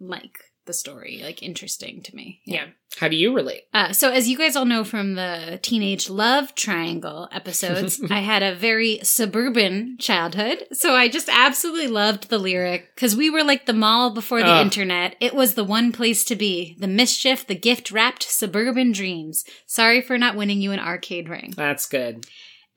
like 0.00 0.38
the 0.66 0.74
story, 0.74 1.20
like 1.22 1.42
interesting 1.42 2.02
to 2.02 2.14
me. 2.14 2.40
Yeah. 2.44 2.66
How 2.98 3.08
do 3.08 3.16
you 3.16 3.34
relate? 3.34 3.62
Uh, 3.74 3.92
so, 3.92 4.10
as 4.10 4.28
you 4.28 4.38
guys 4.38 4.56
all 4.56 4.64
know 4.64 4.82
from 4.84 5.14
the 5.14 5.58
Teenage 5.62 6.08
Love 6.08 6.54
Triangle 6.54 7.28
episodes, 7.30 8.00
I 8.10 8.20
had 8.20 8.42
a 8.42 8.54
very 8.54 9.00
suburban 9.02 9.96
childhood. 9.98 10.64
So, 10.72 10.94
I 10.94 11.08
just 11.08 11.28
absolutely 11.30 11.88
loved 11.88 12.28
the 12.30 12.38
lyric 12.38 12.94
because 12.94 13.16
we 13.16 13.28
were 13.28 13.44
like 13.44 13.66
the 13.66 13.72
mall 13.72 14.10
before 14.14 14.42
the 14.42 14.50
Ugh. 14.50 14.64
internet. 14.64 15.16
It 15.20 15.34
was 15.34 15.54
the 15.54 15.64
one 15.64 15.92
place 15.92 16.24
to 16.24 16.36
be. 16.36 16.76
The 16.78 16.86
mischief, 16.86 17.46
the 17.46 17.54
gift 17.54 17.90
wrapped 17.90 18.22
suburban 18.22 18.92
dreams. 18.92 19.44
Sorry 19.66 20.00
for 20.00 20.16
not 20.16 20.36
winning 20.36 20.60
you 20.60 20.72
an 20.72 20.80
arcade 20.80 21.28
ring. 21.28 21.52
That's 21.56 21.86
good. 21.86 22.26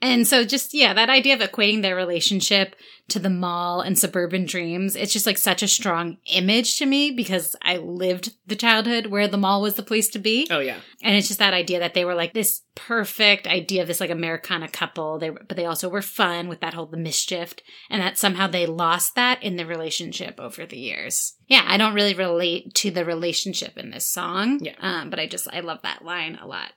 And 0.02 0.26
so 0.26 0.46
just, 0.46 0.74
yeah, 0.74 0.94
that 0.94 1.10
idea 1.10 1.36
of 1.36 1.42
equating 1.42 1.82
their 1.82 1.96
relationship 1.96 2.76
to 3.10 3.20
the 3.20 3.30
mall 3.30 3.82
and 3.82 4.00
suburban 4.00 4.46
dreams, 4.46 4.96
it's 4.96 5.12
just 5.12 5.26
like 5.26 5.38
such 5.38 5.62
a 5.62 5.68
strong 5.68 6.18
image 6.26 6.78
to 6.78 6.86
me 6.86 7.12
because 7.12 7.56
I 7.62 7.78
lived 7.78 8.38
the 8.48 8.56
childhood 8.56 9.08
where 9.08 9.28
the 9.28 9.38
mall 9.38 9.62
was 9.62 9.74
the 9.74 9.84
place 9.84 10.08
to 10.10 10.20
be. 10.20 10.48
Oh 10.50 10.60
yeah. 10.60 10.78
And 11.04 11.18
it's 11.18 11.28
just 11.28 11.40
that 11.40 11.54
idea 11.54 11.80
that 11.80 11.96
they 11.96 12.06
were 12.06 12.16
like 12.16 12.34
this 12.34 12.62
perfect 12.76 13.46
idea 13.46 13.82
of 13.82 13.90
this 13.90 14.00
like 14.00 14.10
Americana 14.10 14.70
couple. 14.70 15.20
They 15.20 15.32
were, 15.32 15.44
but 15.46 15.58
they 15.58 15.66
also 15.66 15.90
were 15.90 16.02
fun 16.02 16.48
with 16.48 16.62
that 16.62 16.74
whole 16.74 16.86
the 16.86 16.96
mischief 16.96 17.56
and 17.90 18.02
that 18.02 18.18
somehow 18.18 18.48
they 18.48 18.66
lost 18.66 19.16
that 19.16 19.44
in 19.44 19.58
the 19.58 19.66
relationship 19.66 20.40
over 20.40 20.66
the 20.66 20.78
years. 20.78 21.34
Yeah, 21.48 21.66
I 21.68 21.76
don't 21.76 21.94
really 21.94 22.14
relate 22.14 22.74
to 22.76 22.92
the 22.92 23.04
relationship 23.04 23.78
in 23.78 23.90
this 23.90 24.06
song. 24.06 24.60
Yeah. 24.62 24.76
Um, 24.80 25.10
but 25.10 25.20
I 25.20 25.28
just, 25.28 25.48
I 25.52 25.60
love 25.60 25.82
that 25.82 26.06
line 26.06 26.38
a 26.42 26.48
lot. 26.48 26.72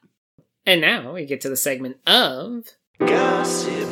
And 0.67 0.81
now 0.81 1.13
we 1.13 1.25
get 1.25 1.41
to 1.43 1.49
the 1.49 1.57
segment 1.57 1.99
of 2.07 2.65
Gossip. 2.99 3.89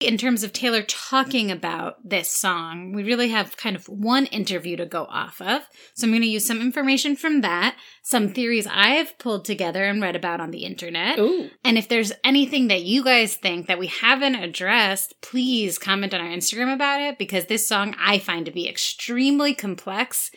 In 0.00 0.18
terms 0.18 0.42
of 0.42 0.52
Taylor 0.52 0.82
talking 0.82 1.52
about 1.52 1.96
this 2.08 2.28
song, 2.28 2.92
we 2.92 3.04
really 3.04 3.28
have 3.28 3.56
kind 3.56 3.76
of 3.76 3.88
one 3.88 4.26
interview 4.26 4.76
to 4.76 4.84
go 4.84 5.04
off 5.04 5.40
of. 5.40 5.62
So 5.94 6.06
I'm 6.06 6.10
going 6.10 6.22
to 6.22 6.28
use 6.28 6.44
some 6.44 6.60
information 6.60 7.14
from 7.14 7.42
that, 7.42 7.76
some 8.02 8.28
theories 8.28 8.66
I've 8.68 9.16
pulled 9.18 9.44
together 9.44 9.84
and 9.84 10.02
read 10.02 10.16
about 10.16 10.40
on 10.40 10.50
the 10.50 10.64
internet. 10.64 11.20
Ooh. 11.20 11.50
And 11.64 11.78
if 11.78 11.88
there's 11.88 12.12
anything 12.24 12.66
that 12.68 12.82
you 12.82 13.04
guys 13.04 13.36
think 13.36 13.68
that 13.68 13.78
we 13.78 13.86
haven't 13.86 14.34
addressed, 14.34 15.20
please 15.20 15.78
comment 15.78 16.12
on 16.12 16.20
our 16.20 16.26
Instagram 16.26 16.74
about 16.74 17.00
it 17.00 17.16
because 17.16 17.46
this 17.46 17.66
song 17.66 17.94
I 17.98 18.18
find 18.18 18.44
to 18.46 18.52
be 18.52 18.68
extremely 18.68 19.54
complex. 19.54 20.32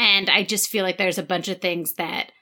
And 0.00 0.30
I 0.30 0.44
just 0.44 0.70
feel 0.70 0.82
like 0.82 0.96
there's 0.96 1.18
a 1.18 1.22
bunch 1.22 1.48
of 1.48 1.60
things 1.60 1.92
that 1.94 2.32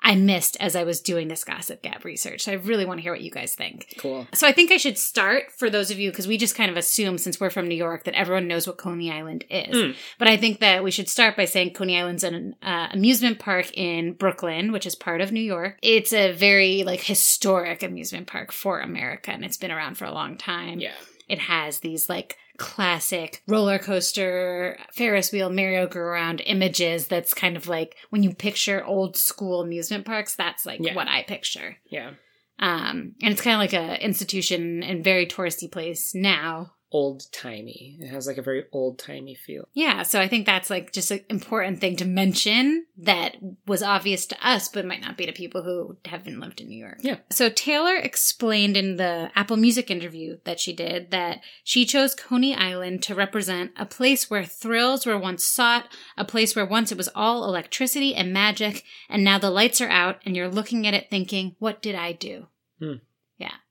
I 0.00 0.14
missed 0.14 0.56
as 0.60 0.76
I 0.76 0.84
was 0.84 1.00
doing 1.00 1.26
this 1.26 1.42
Gossip 1.42 1.82
Gab 1.82 2.04
research. 2.04 2.42
So 2.42 2.52
I 2.52 2.54
really 2.54 2.86
want 2.86 2.98
to 2.98 3.02
hear 3.02 3.10
what 3.10 3.22
you 3.22 3.32
guys 3.32 3.56
think. 3.56 3.96
Cool. 3.98 4.28
So 4.32 4.46
I 4.46 4.52
think 4.52 4.70
I 4.70 4.76
should 4.76 4.96
start 4.96 5.50
for 5.50 5.68
those 5.68 5.90
of 5.90 5.98
you 5.98 6.12
because 6.12 6.28
we 6.28 6.38
just 6.38 6.54
kind 6.54 6.70
of 6.70 6.76
assume 6.76 7.18
since 7.18 7.40
we're 7.40 7.50
from 7.50 7.66
New 7.66 7.74
York 7.74 8.04
that 8.04 8.14
everyone 8.14 8.46
knows 8.46 8.68
what 8.68 8.78
Coney 8.78 9.10
Island 9.10 9.44
is. 9.50 9.74
Mm. 9.74 9.96
But 10.16 10.28
I 10.28 10.36
think 10.36 10.60
that 10.60 10.84
we 10.84 10.92
should 10.92 11.08
start 11.08 11.36
by 11.36 11.44
saying 11.46 11.72
Coney 11.72 11.98
Island's 11.98 12.22
an 12.22 12.54
uh, 12.62 12.86
amusement 12.92 13.40
park 13.40 13.76
in 13.76 14.12
Brooklyn, 14.12 14.70
which 14.70 14.86
is 14.86 14.94
part 14.94 15.20
of 15.20 15.32
New 15.32 15.40
York. 15.40 15.80
It's 15.82 16.12
a 16.12 16.30
very 16.30 16.84
like 16.84 17.00
historic 17.00 17.82
amusement 17.82 18.28
park 18.28 18.52
for 18.52 18.78
America, 18.78 19.32
and 19.32 19.44
it's 19.44 19.56
been 19.56 19.72
around 19.72 19.96
for 19.96 20.04
a 20.04 20.12
long 20.12 20.36
time. 20.36 20.78
Yeah. 20.78 20.92
It 21.28 21.40
has 21.40 21.80
these 21.80 22.08
like 22.08 22.36
classic 22.58 23.42
roller 23.46 23.78
coaster, 23.78 24.78
Ferris 24.92 25.32
wheel, 25.32 25.48
merry-go-round 25.48 26.42
images. 26.44 27.06
That's 27.06 27.32
kind 27.32 27.56
of 27.56 27.68
like 27.68 27.96
when 28.10 28.22
you 28.22 28.34
picture 28.34 28.84
old 28.84 29.16
school 29.16 29.62
amusement 29.62 30.04
parks. 30.04 30.34
That's 30.34 30.66
like 30.66 30.80
Yeah. 30.82 30.94
what 30.94 31.08
I 31.08 31.22
picture. 31.22 31.76
Yeah. 31.88 32.10
Um, 32.58 33.14
and 33.22 33.32
it's 33.32 33.40
kind 33.40 33.54
of 33.54 33.60
like 33.60 33.72
a 33.72 34.04
institution 34.04 34.82
and 34.82 35.04
very 35.04 35.26
touristy 35.26 35.70
place 35.70 36.12
now. 36.14 36.72
Old 36.90 37.30
timey. 37.32 37.98
It 38.00 38.08
has 38.08 38.26
like 38.26 38.38
a 38.38 38.42
very 38.42 38.64
old 38.72 38.98
timey 38.98 39.34
feel. 39.34 39.68
Yeah, 39.74 40.02
so 40.04 40.20
I 40.20 40.26
think 40.26 40.46
that's 40.46 40.70
like 40.70 40.90
just 40.90 41.10
an 41.10 41.20
important 41.28 41.80
thing 41.80 41.96
to 41.96 42.06
mention 42.06 42.86
that 42.96 43.36
was 43.66 43.82
obvious 43.82 44.24
to 44.26 44.46
us, 44.46 44.68
but 44.68 44.86
might 44.86 45.02
not 45.02 45.18
be 45.18 45.26
to 45.26 45.32
people 45.32 45.62
who 45.62 45.98
haven't 46.06 46.40
lived 46.40 46.62
in 46.62 46.68
New 46.68 46.78
York. 46.78 46.98
Yeah. 47.02 47.16
So 47.30 47.50
Taylor 47.50 47.96
explained 47.96 48.76
in 48.76 48.96
the 48.96 49.30
Apple 49.36 49.58
Music 49.58 49.90
interview 49.90 50.38
that 50.44 50.60
she 50.60 50.72
did 50.72 51.10
that 51.10 51.40
she 51.62 51.84
chose 51.84 52.14
Coney 52.14 52.54
Island 52.54 53.02
to 53.02 53.14
represent 53.14 53.72
a 53.76 53.84
place 53.84 54.30
where 54.30 54.44
thrills 54.44 55.04
were 55.04 55.18
once 55.18 55.44
sought, 55.44 55.88
a 56.16 56.24
place 56.24 56.56
where 56.56 56.64
once 56.64 56.90
it 56.90 56.98
was 56.98 57.10
all 57.14 57.44
electricity 57.44 58.14
and 58.14 58.32
magic, 58.32 58.82
and 59.10 59.22
now 59.22 59.38
the 59.38 59.50
lights 59.50 59.82
are 59.82 59.90
out 59.90 60.22
and 60.24 60.34
you're 60.34 60.48
looking 60.48 60.86
at 60.86 60.94
it 60.94 61.10
thinking, 61.10 61.54
what 61.58 61.82
did 61.82 61.94
I 61.94 62.12
do? 62.12 62.46
Hmm. 62.78 62.94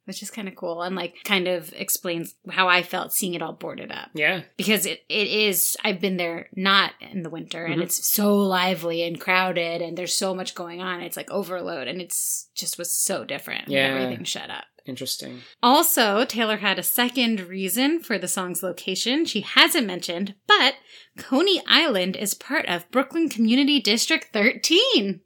Which 0.07 0.23
is 0.23 0.31
kind 0.31 0.47
of 0.47 0.55
cool 0.55 0.81
and 0.83 0.95
like 0.95 1.15
kind 1.25 1.47
of 1.47 1.73
explains 1.75 2.33
how 2.49 2.67
I 2.69 2.81
felt 2.81 3.13
seeing 3.13 3.33
it 3.33 3.41
all 3.41 3.53
boarded 3.53 3.91
up 3.91 4.09
Yeah. 4.13 4.43
because 4.55 4.85
it, 4.85 5.01
it 5.09 5.27
is 5.27 5.75
i've 5.83 5.99
been 5.99 6.17
there 6.17 6.47
not 6.55 6.93
in 7.01 7.23
the 7.23 7.29
winter 7.29 7.65
and 7.65 7.81
Mhm. 7.81 7.83
it's 7.83 8.07
so 8.07 8.35
lively 8.37 9.03
and 9.03 9.19
crowded 9.19 9.81
and 9.81 9.97
there's 9.97 10.15
so 10.17 10.33
much 10.33 10.55
going 10.55 10.81
on 10.81 11.01
it's 11.01 11.17
like 11.17 11.29
overload 11.29 11.87
and 11.87 12.01
it's 12.01 12.49
just 12.55 12.77
was 12.77 12.93
so 12.95 13.25
different 13.25 13.67
when 13.67 13.75
Yeah. 13.77 13.95
everything 13.99 14.23
shut 14.23 14.49
up 14.49 14.63
Interesting. 14.85 15.41
also 15.61 16.23
taylor 16.25 16.57
had 16.57 16.79
a 16.79 16.83
second 16.83 17.41
reason 17.41 17.99
for 17.99 18.17
the 18.17 18.27
song's 18.29 18.63
location 18.63 19.25
she 19.25 19.41
hasn't 19.41 19.85
mentioned 19.87 20.35
but 20.47 20.75
coney 21.17 21.61
island 21.67 22.15
is 22.15 22.33
part 22.33 22.65
of 22.67 22.89
brooklyn 22.91 23.27
community 23.29 23.79
district 23.81 24.27
13 24.33 25.21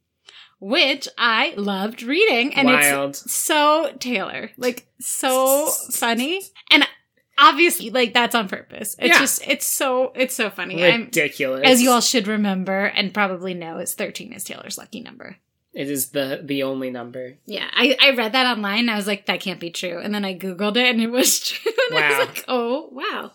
which 0.62 1.08
i 1.18 1.54
loved 1.58 2.04
reading 2.04 2.54
and 2.56 2.70
it's 2.70 2.90
Wild. 2.92 3.16
so 3.18 3.92
Taylor, 4.00 4.52
like 4.58 4.88
so 5.00 5.68
funny, 5.92 6.42
and 6.70 6.88
obviously, 7.38 7.90
like 7.90 8.14
that's 8.14 8.36
on 8.36 8.48
purpose. 8.48 8.96
It's 9.00 9.08
Yeah. 9.16 9.20
just 9.20 9.42
it's 9.48 9.66
so 9.68 10.14
it's 10.16 10.36
so 10.36 10.50
funny. 10.50 10.84
I'm, 10.86 11.06
Ridiculous. 11.06 11.64
as 11.66 11.82
you 11.82 11.90
all 11.92 12.02
should 12.02 12.28
remember 12.28 12.86
and 12.86 13.14
probably 13.14 13.54
know, 13.56 13.80
is 13.80 13.94
thirteen 13.96 14.32
is 14.34 14.44
Taylor's 14.44 14.78
lucky 14.78 15.02
number. 15.02 15.38
It 15.74 15.90
is 15.90 16.10
the 16.10 16.42
the 16.44 16.64
only 16.64 16.90
number. 16.92 17.38
Yeah, 17.46 17.68
I, 17.74 17.98
I 18.02 18.12
read 18.12 18.34
that 18.34 18.46
online. 18.46 18.80
And 18.82 18.92
I 18.92 18.96
was 18.98 19.08
like, 19.08 19.26
that 19.28 19.40
can't 19.40 19.60
be 19.60 19.72
true, 19.72 20.00
and 20.00 20.14
then 20.14 20.24
I 20.26 20.38
googled 20.38 20.76
it, 20.78 20.86
and 20.94 21.02
it 21.02 21.10
was 21.10 21.40
true. 21.48 21.72
And 21.90 21.98
I 21.98 22.02
Wow. 22.02 22.18
was 22.20 22.28
like, 22.28 22.46
oh 22.48 22.90
wow, 22.92 23.32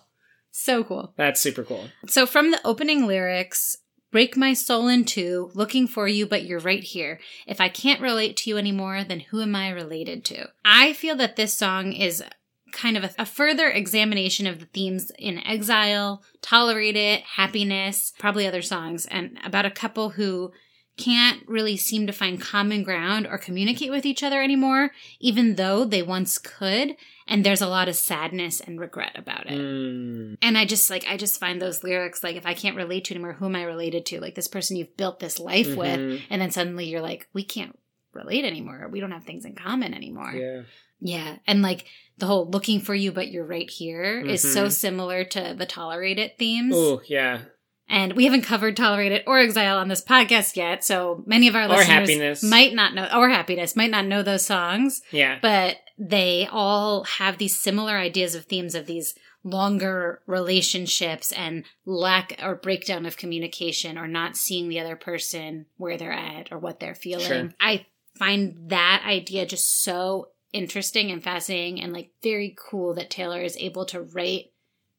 so 0.52 0.84
cool. 0.84 1.12
That's 1.16 1.40
super 1.40 1.64
cool. 1.64 1.88
So 2.06 2.26
from 2.26 2.50
the 2.52 2.60
opening 2.64 3.06
lyrics, 3.06 3.78
break 4.16 4.34
my 4.34 4.54
soul 4.54 4.88
in 4.88 5.04
two, 5.04 5.50
looking 5.52 5.86
for 5.86 6.08
you, 6.08 6.24
but 6.24 6.46
you're 6.46 6.58
right 6.58 6.82
here. 6.82 7.20
If 7.46 7.60
I 7.60 7.68
can't 7.68 8.00
relate 8.00 8.34
to 8.38 8.48
you 8.48 8.56
anymore, 8.56 9.04
then 9.04 9.20
who 9.20 9.42
am 9.42 9.54
I 9.54 9.68
related 9.68 10.24
to? 10.24 10.48
I 10.64 10.94
feel 10.94 11.16
that 11.16 11.36
this 11.36 11.52
song 11.52 11.92
is 11.92 12.24
kind 12.72 12.96
of 12.96 13.04
a, 13.04 13.10
a 13.18 13.26
further 13.26 13.68
examination 13.68 14.46
of 14.46 14.58
the 14.58 14.64
themes 14.64 15.12
in 15.18 15.46
Exile, 15.46 16.22
Tolerate 16.40 16.96
It, 16.96 17.24
Happiness, 17.24 18.14
probably 18.18 18.46
other 18.46 18.62
songs, 18.62 19.04
and 19.04 19.38
about 19.44 19.66
a 19.66 19.70
couple 19.70 20.08
who 20.08 20.50
can't 20.96 21.46
really 21.46 21.76
seem 21.76 22.06
to 22.06 22.12
find 22.12 22.40
common 22.40 22.82
ground 22.82 23.26
or 23.26 23.36
communicate 23.38 23.90
with 23.90 24.06
each 24.06 24.22
other 24.22 24.42
anymore, 24.42 24.90
even 25.20 25.56
though 25.56 25.84
they 25.84 26.02
once 26.02 26.38
could. 26.38 26.96
And 27.28 27.44
there's 27.44 27.60
a 27.60 27.68
lot 27.68 27.88
of 27.88 27.96
sadness 27.96 28.60
and 28.60 28.78
regret 28.80 29.12
about 29.16 29.46
it. 29.50 29.58
Mm. 29.58 30.38
And 30.40 30.56
I 30.56 30.64
just 30.64 30.88
like 30.90 31.04
I 31.08 31.16
just 31.16 31.40
find 31.40 31.60
those 31.60 31.82
lyrics 31.82 32.22
like 32.22 32.36
if 32.36 32.46
I 32.46 32.54
can't 32.54 32.76
relate 32.76 33.04
to 33.06 33.14
anymore, 33.14 33.32
who 33.34 33.46
am 33.46 33.56
I 33.56 33.64
related 33.64 34.06
to? 34.06 34.20
Like 34.20 34.36
this 34.36 34.46
person 34.48 34.76
you've 34.76 34.96
built 34.96 35.18
this 35.18 35.38
life 35.40 35.74
with, 35.74 35.98
Mhm. 35.98 36.22
and 36.30 36.40
then 36.40 36.50
suddenly 36.52 36.86
you're 36.86 37.00
like, 37.02 37.28
we 37.32 37.42
can't 37.42 37.76
relate 38.12 38.44
anymore. 38.44 38.88
We 38.90 39.00
don't 39.00 39.10
have 39.10 39.24
things 39.24 39.44
in 39.44 39.54
common 39.54 39.92
anymore. 39.92 40.32
Yeah. 40.32 40.62
Yeah. 41.00 41.36
And 41.46 41.60
like 41.62 41.84
the 42.16 42.26
whole 42.26 42.48
looking 42.48 42.80
for 42.80 42.94
you, 42.94 43.12
but 43.12 43.28
you're 43.28 43.44
right 43.44 43.68
here 43.68 44.20
is 44.20 44.40
so 44.40 44.66
Mhm. 44.66 44.72
similar 44.72 45.24
to 45.24 45.54
the 45.58 45.66
tolerate 45.66 46.18
it 46.18 46.38
themes. 46.38 46.74
Oh, 46.74 47.02
yeah. 47.06 47.42
And 47.88 48.14
we 48.14 48.24
haven't 48.24 48.42
covered 48.42 48.76
tolerate 48.76 49.12
it 49.12 49.24
or 49.26 49.38
exile 49.38 49.78
on 49.78 49.88
this 49.88 50.02
podcast 50.02 50.56
yet. 50.56 50.84
So 50.84 51.22
many 51.26 51.46
of 51.46 51.54
our 51.54 51.64
Or 51.66 51.78
listeners 51.78 52.42
might 52.42 52.74
not 52.74 52.94
know 52.94 53.08
or 53.14 53.28
happiness 53.28 53.76
might 53.76 53.90
not 53.90 54.06
know 54.06 54.22
those 54.22 54.44
songs 54.44 55.02
Yeah. 55.12 55.38
but 55.40 55.76
they 55.96 56.48
all 56.50 57.04
have 57.04 57.38
these 57.38 57.56
similar 57.58 57.96
ideas 57.96 58.34
of 58.34 58.46
themes 58.46 58.74
of 58.74 58.86
these 58.86 59.14
longer 59.44 60.20
relationships 60.26 61.30
and 61.32 61.64
lack 61.84 62.38
or 62.42 62.56
breakdown 62.56 63.06
of 63.06 63.16
communication 63.16 63.96
or 63.96 64.08
not 64.08 64.36
seeing 64.36 64.68
the 64.68 64.80
other 64.80 64.96
person 64.96 65.66
where 65.76 65.96
they're 65.96 66.12
at 66.12 66.50
or 66.50 66.58
what 66.58 66.80
they're 66.80 66.94
feeling. 66.96 67.26
Sure. 67.26 67.48
I 67.60 67.86
find 68.18 68.56
that 68.70 69.02
idea 69.06 69.46
just 69.46 69.82
so 69.82 70.30
interesting 70.52 71.10
and 71.12 71.22
fascinating 71.22 71.80
and 71.80 71.92
like 71.92 72.10
very 72.22 72.56
cool 72.58 72.94
that 72.94 73.10
Taylor 73.10 73.42
is 73.42 73.56
able 73.58 73.84
to 73.86 74.00
write 74.02 74.50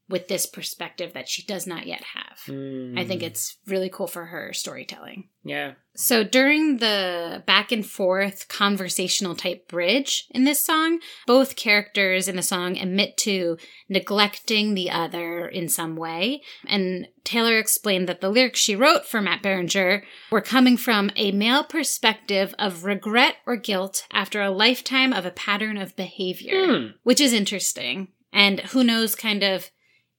with 0.10 0.28
this 0.30 0.46
perspective 0.46 1.12
that 1.14 1.28
she 1.28 1.44
does 1.44 1.68
not 1.68 1.86
yet 1.86 2.02
have. 2.16 2.38
I 2.48 3.04
think 3.06 3.22
Mm. 3.22 3.26
it's 3.26 3.58
really 3.68 3.90
cool 3.90 4.08
for 4.08 4.26
her 4.28 4.54
storytelling. 4.54 5.28
Yeah. 5.44 5.74
So 5.96 6.24
during 6.24 6.78
the 6.78 7.44
back 7.46 7.72
and 7.74 7.86
forth 7.86 8.48
conversational 8.48 9.36
type 9.36 9.68
bridge 9.68 10.26
in 10.30 10.44
this 10.46 10.62
song, 10.62 11.00
both 11.26 11.56
characters 11.58 12.28
in 12.30 12.36
the 12.38 12.42
song 12.44 12.78
admit 12.78 13.18
to 13.18 13.58
neglecting 13.90 14.74
the 14.76 14.90
other 14.90 15.48
in 15.48 15.68
some 15.68 15.96
way. 15.98 16.42
And 16.66 17.08
Taylor 17.24 17.58
explained 17.58 18.08
that 18.08 18.22
the 18.22 18.30
lyrics 18.30 18.60
she 18.60 18.76
wrote 18.76 19.06
for 19.06 19.22
Matt 19.22 19.42
Berninger 19.44 20.04
were 20.32 20.42
coming 20.42 20.78
from 20.78 21.12
a 21.18 21.32
male 21.32 21.64
perspective 21.64 22.56
of 22.58 22.86
regret 22.86 23.36
or 23.46 23.58
guilt 23.58 24.06
after 24.14 24.42
a 24.42 24.52
lifetime 24.52 25.12
of 25.12 25.26
a 25.26 25.32
pattern 25.32 25.78
of 25.78 25.96
behavior, 25.98 26.66
Hmm. 26.66 26.88
which 27.04 27.20
is 27.20 27.34
interesting. 27.34 28.10
And 28.32 28.60
who 28.62 28.84
knows 28.84 29.16
kind 29.16 29.44
of 29.44 29.70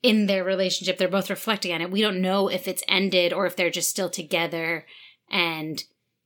in 0.03 0.27
their 0.27 0.45
relationship, 0.45 0.99
they're 0.99 1.09
both 1.09 1.31
reflecting 1.31 1.73
on 1.73 1.81
it. 1.81 1.91
We 1.91 2.01
don't 2.03 2.21
know 2.23 2.49
if 2.49 2.69
it's 2.69 2.83
ended 2.89 3.33
or 3.33 3.47
if 3.47 3.57
they're 3.57 3.71
just 3.71 3.91
still 3.91 4.11
together 4.11 4.87
and 5.31 5.83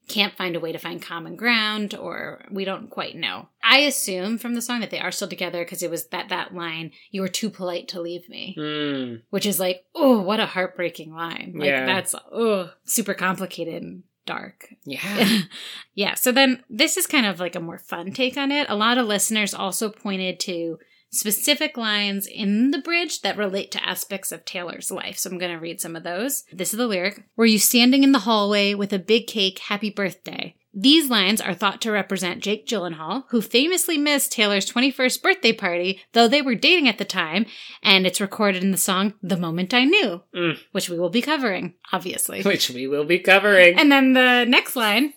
can't 0.08 0.36
find 0.36 0.56
a 0.56 0.60
way 0.60 0.72
to 0.72 0.78
find 0.78 1.00
common 1.00 1.36
ground 1.36 1.94
or 1.94 2.44
we 2.50 2.64
don't 2.64 2.90
quite 2.90 3.16
know. 3.16 3.48
I 3.62 3.78
assume 3.78 4.36
from 4.36 4.54
the 4.54 4.60
song 4.60 4.80
that 4.80 4.90
they 4.90 4.98
are 4.98 5.12
still 5.12 5.28
together 5.28 5.64
because 5.64 5.82
it 5.82 5.90
was 5.90 6.08
that 6.08 6.28
that 6.28 6.54
line, 6.54 6.90
you 7.10 7.20
were 7.22 7.28
too 7.28 7.48
polite 7.48 7.88
to 7.88 8.00
leave 8.00 8.28
me, 8.28 8.54
Mm. 8.58 9.22
which 9.30 9.46
is 9.46 9.60
like, 9.60 9.84
oh, 9.94 10.20
what 10.20 10.40
a 10.40 10.46
heartbreaking 10.46 11.14
line. 11.14 11.54
Like 11.56 11.68
Yeah. 11.68 11.86
that's 11.86 12.14
oh, 12.32 12.72
super 12.84 13.14
complicated 13.14 13.82
and 13.82 14.02
dark. 14.26 14.74
Yeah. 14.84 15.38
yeah. 15.94 16.14
So 16.14 16.32
then 16.32 16.62
this 16.68 16.96
is 16.96 17.06
kind 17.06 17.24
of 17.24 17.40
like 17.40 17.54
a 17.54 17.60
more 17.60 17.78
fun 17.78 18.12
take 18.12 18.36
on 18.36 18.50
it. 18.52 18.68
A 18.68 18.76
lot 18.76 18.98
of 18.98 19.06
listeners 19.06 19.54
also 19.54 19.88
pointed 19.88 20.40
to 20.40 20.78
specific 21.12 21.76
lines 21.76 22.26
in 22.26 22.70
the 22.70 22.78
bridge 22.78 23.20
that 23.20 23.36
relate 23.36 23.70
to 23.72 23.86
aspects 23.88 24.32
of 24.32 24.44
Taylor's 24.44 24.90
life. 24.90 25.18
So 25.18 25.30
I'm 25.30 25.38
going 25.38 25.52
to 25.52 25.58
read 25.60 25.80
some 25.80 25.94
of 25.94 26.02
those. 26.02 26.44
This 26.52 26.72
is 26.72 26.78
the 26.78 26.86
lyric 26.86 27.22
Were 27.36 27.46
you 27.46 27.58
standing 27.58 28.02
in 28.02 28.12
the 28.12 28.20
hallway 28.20 28.74
with 28.74 28.92
a 28.92 28.98
big 28.98 29.26
cake? 29.26 29.58
Happy 29.60 29.90
birthday. 29.90 30.56
These 30.74 31.10
lines 31.10 31.42
are 31.42 31.52
thought 31.52 31.82
to 31.82 31.90
represent 31.92 32.42
Jake 32.42 32.66
Gyllenhaal, 32.66 33.24
who 33.28 33.42
famously 33.42 33.98
missed 33.98 34.32
Taylor's 34.32 34.64
21st 34.72 35.22
birthday 35.22 35.52
party, 35.52 36.00
though 36.14 36.26
they 36.28 36.40
were 36.40 36.54
dating 36.54 36.88
at 36.88 36.96
the 36.96 37.04
time, 37.04 37.44
and 37.82 38.06
it's 38.06 38.22
recorded 38.22 38.64
in 38.64 38.70
the 38.70 38.78
song 38.78 39.12
The 39.22 39.36
Moment 39.36 39.74
I 39.74 39.84
Knew, 39.84 40.22
Mm. 40.34 40.56
which 40.72 40.88
we 40.88 40.98
will 40.98 41.10
be 41.10 41.20
covering, 41.20 41.74
obviously. 41.92 42.40
Which 42.42 42.70
we 42.70 42.86
will 42.86 43.04
be 43.04 43.18
covering. 43.18 43.78
And 43.78 43.92
then 43.92 44.14
the 44.14 44.46
next 44.48 44.74
line 44.74 45.12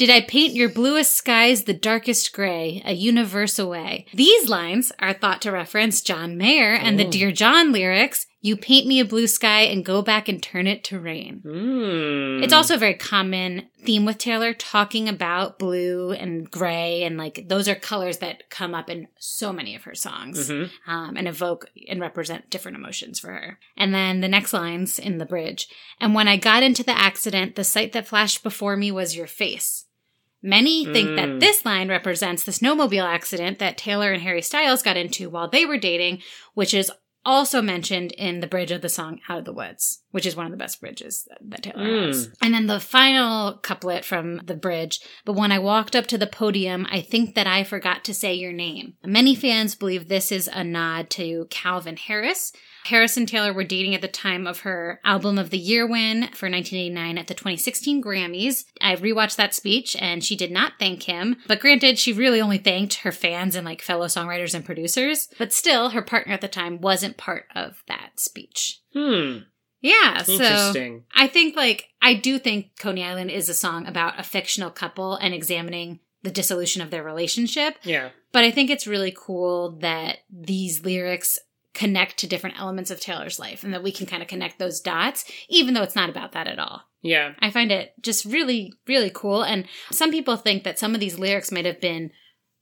Did 0.00 0.08
I 0.08 0.22
paint 0.22 0.54
your 0.54 0.70
bluest 0.70 1.12
skies 1.14 1.64
the 1.64 1.74
darkest 1.74 2.32
gray, 2.32 2.80
a 2.86 2.94
universe 2.94 3.58
away? 3.58 4.06
These 4.14 4.48
lines 4.48 4.92
are 4.98 5.12
thought 5.12 5.42
to 5.42 5.52
reference 5.52 6.00
John 6.00 6.38
Mayer 6.38 6.72
and 6.72 6.98
the 6.98 7.06
Oh. 7.06 7.10
Dear 7.10 7.30
John 7.32 7.70
lyrics 7.70 8.26
You 8.42 8.56
paint 8.56 8.86
me 8.86 8.98
a 9.00 9.04
blue 9.04 9.26
sky 9.26 9.64
and 9.64 9.84
go 9.84 10.00
back 10.00 10.26
and 10.26 10.42
turn 10.42 10.66
it 10.66 10.82
to 10.84 10.98
rain. 10.98 11.42
Mm. 11.44 12.42
It's 12.42 12.54
also 12.54 12.76
a 12.76 12.78
very 12.78 12.94
common 12.94 13.68
theme 13.84 14.06
with 14.06 14.16
Taylor 14.16 14.54
talking 14.54 15.10
about 15.10 15.58
blue 15.58 16.12
and 16.12 16.50
gray, 16.50 17.02
and 17.02 17.18
like 17.18 17.48
those 17.48 17.68
are 17.68 17.74
colors 17.74 18.16
that 18.20 18.48
come 18.48 18.74
up 18.74 18.88
in 18.88 19.08
so 19.18 19.52
many 19.52 19.74
of 19.74 19.82
her 19.82 19.94
songs 19.94 20.48
Mhm. 20.50 20.70
um, 20.86 21.18
and 21.18 21.28
evoke 21.28 21.66
and 21.86 22.00
represent 22.00 22.48
different 22.48 22.78
emotions 22.78 23.20
for 23.20 23.28
her. 23.28 23.58
And 23.76 23.92
then 23.94 24.22
the 24.22 24.28
next 24.28 24.54
lines 24.54 24.98
in 24.98 25.18
the 25.18 25.26
bridge. 25.26 25.68
And 26.00 26.14
when 26.14 26.26
I 26.26 26.38
got 26.38 26.62
into 26.62 26.82
the 26.82 26.98
accident, 26.98 27.56
the 27.56 27.64
sight 27.64 27.92
that 27.92 28.08
flashed 28.08 28.42
before 28.42 28.74
me 28.74 28.90
was 28.90 29.14
your 29.14 29.26
face. 29.26 29.84
Many 30.42 30.84
think 30.86 31.10
Mm. 31.10 31.16
that 31.16 31.40
this 31.40 31.64
line 31.64 31.88
represents 31.88 32.42
the 32.44 32.52
snowmobile 32.52 33.04
accident 33.06 33.58
that 33.58 33.76
Taylor 33.76 34.12
and 34.12 34.22
Harry 34.22 34.40
Styles 34.42 34.82
got 34.82 34.96
into 34.96 35.28
while 35.28 35.48
they 35.48 35.66
were 35.66 35.76
dating, 35.76 36.22
which 36.54 36.72
is 36.72 36.90
also 37.24 37.60
mentioned 37.60 38.12
in 38.12 38.40
the 38.40 38.46
bridge 38.46 38.70
of 38.70 38.80
the 38.82 38.88
song 38.88 39.20
Out 39.28 39.38
of 39.38 39.44
the 39.44 39.52
Woods, 39.52 40.02
which 40.10 40.26
is 40.26 40.34
one 40.36 40.46
of 40.46 40.52
the 40.52 40.58
best 40.58 40.80
bridges 40.80 41.28
that, 41.48 41.62
Taylor 41.62 41.84
Mm. 41.84 42.06
has. 42.06 42.30
And 42.40 42.54
then 42.54 42.66
the 42.66 42.80
final 42.80 43.54
couplet 43.58 44.04
from 44.04 44.38
the 44.44 44.54
bridge, 44.54 45.00
but 45.24 45.34
when 45.34 45.52
I 45.52 45.58
walked 45.58 45.94
up 45.94 46.06
to 46.08 46.18
the 46.18 46.26
podium, 46.26 46.86
I 46.90 47.00
think 47.00 47.34
that 47.34 47.46
I 47.46 47.64
forgot 47.64 48.04
to 48.04 48.14
say 48.14 48.34
your 48.34 48.52
name. 48.52 48.94
Many 49.04 49.34
fans 49.34 49.74
believe 49.74 50.08
this 50.08 50.32
is 50.32 50.48
a 50.52 50.64
nod 50.64 51.10
to 51.10 51.46
Calvin 51.50 51.96
Harris. 51.96 52.52
Harris 52.86 53.18
and 53.18 53.28
Taylor 53.28 53.52
were 53.52 53.62
dating 53.62 53.94
at 53.94 54.00
the 54.00 54.08
time 54.08 54.46
of 54.46 54.60
her 54.60 55.00
Album 55.04 55.36
of 55.38 55.50
the 55.50 55.58
Year 55.58 55.86
win 55.86 56.22
for 56.32 56.48
1989 56.48 57.18
at 57.18 57.26
the 57.26 57.34
2016 57.34 58.02
Grammys. 58.02 58.64
I 58.80 58.96
rewatched 58.96 59.36
that 59.36 59.54
speech 59.54 59.94
and 60.00 60.24
she 60.24 60.34
did 60.34 60.50
not 60.50 60.72
thank 60.78 61.02
him. 61.02 61.36
But 61.46 61.60
granted, 61.60 61.98
she 61.98 62.14
really 62.14 62.40
only 62.40 62.56
thanked 62.56 62.94
her 63.00 63.12
fans 63.12 63.54
and 63.54 63.66
like 63.66 63.82
fellow 63.82 64.06
songwriters 64.06 64.54
and 64.54 64.64
producers. 64.64 65.28
But 65.38 65.52
still, 65.52 65.90
her 65.90 66.00
partner 66.00 66.32
at 66.32 66.40
the 66.40 66.48
time 66.48 66.80
wasn't 66.80 67.09
part 67.16 67.46
of 67.54 67.82
that 67.88 68.18
speech. 68.18 68.80
Hmm. 68.92 69.38
Yeah, 69.80 70.22
so 70.22 70.32
Interesting. 70.32 71.04
I 71.14 71.26
think 71.26 71.56
like 71.56 71.88
I 72.02 72.14
do 72.14 72.38
think 72.38 72.78
Coney 72.78 73.04
Island 73.04 73.30
is 73.30 73.48
a 73.48 73.54
song 73.54 73.86
about 73.86 74.18
a 74.18 74.22
fictional 74.22 74.70
couple 74.70 75.14
and 75.14 75.32
examining 75.32 76.00
the 76.22 76.30
dissolution 76.30 76.82
of 76.82 76.90
their 76.90 77.02
relationship. 77.02 77.76
Yeah. 77.82 78.10
But 78.32 78.44
I 78.44 78.50
think 78.50 78.70
it's 78.70 78.86
really 78.86 79.14
cool 79.16 79.78
that 79.80 80.18
these 80.30 80.84
lyrics 80.84 81.38
connect 81.72 82.18
to 82.18 82.26
different 82.26 82.60
elements 82.60 82.90
of 82.90 83.00
Taylor's 83.00 83.38
life 83.38 83.64
and 83.64 83.72
that 83.72 83.82
we 83.82 83.92
can 83.92 84.06
kind 84.06 84.22
of 84.22 84.28
connect 84.28 84.58
those 84.58 84.80
dots, 84.80 85.24
even 85.48 85.72
though 85.72 85.82
it's 85.82 85.96
not 85.96 86.10
about 86.10 86.32
that 86.32 86.46
at 86.46 86.58
all. 86.58 86.82
Yeah. 87.00 87.32
I 87.38 87.50
find 87.50 87.72
it 87.72 87.94
just 88.02 88.24
really, 88.24 88.74
really 88.86 89.10
cool. 89.12 89.42
And 89.42 89.66
some 89.90 90.10
people 90.10 90.36
think 90.36 90.64
that 90.64 90.78
some 90.78 90.94
of 90.94 91.00
these 91.00 91.18
lyrics 91.18 91.50
might 91.50 91.64
have 91.64 91.80
been 91.80 92.10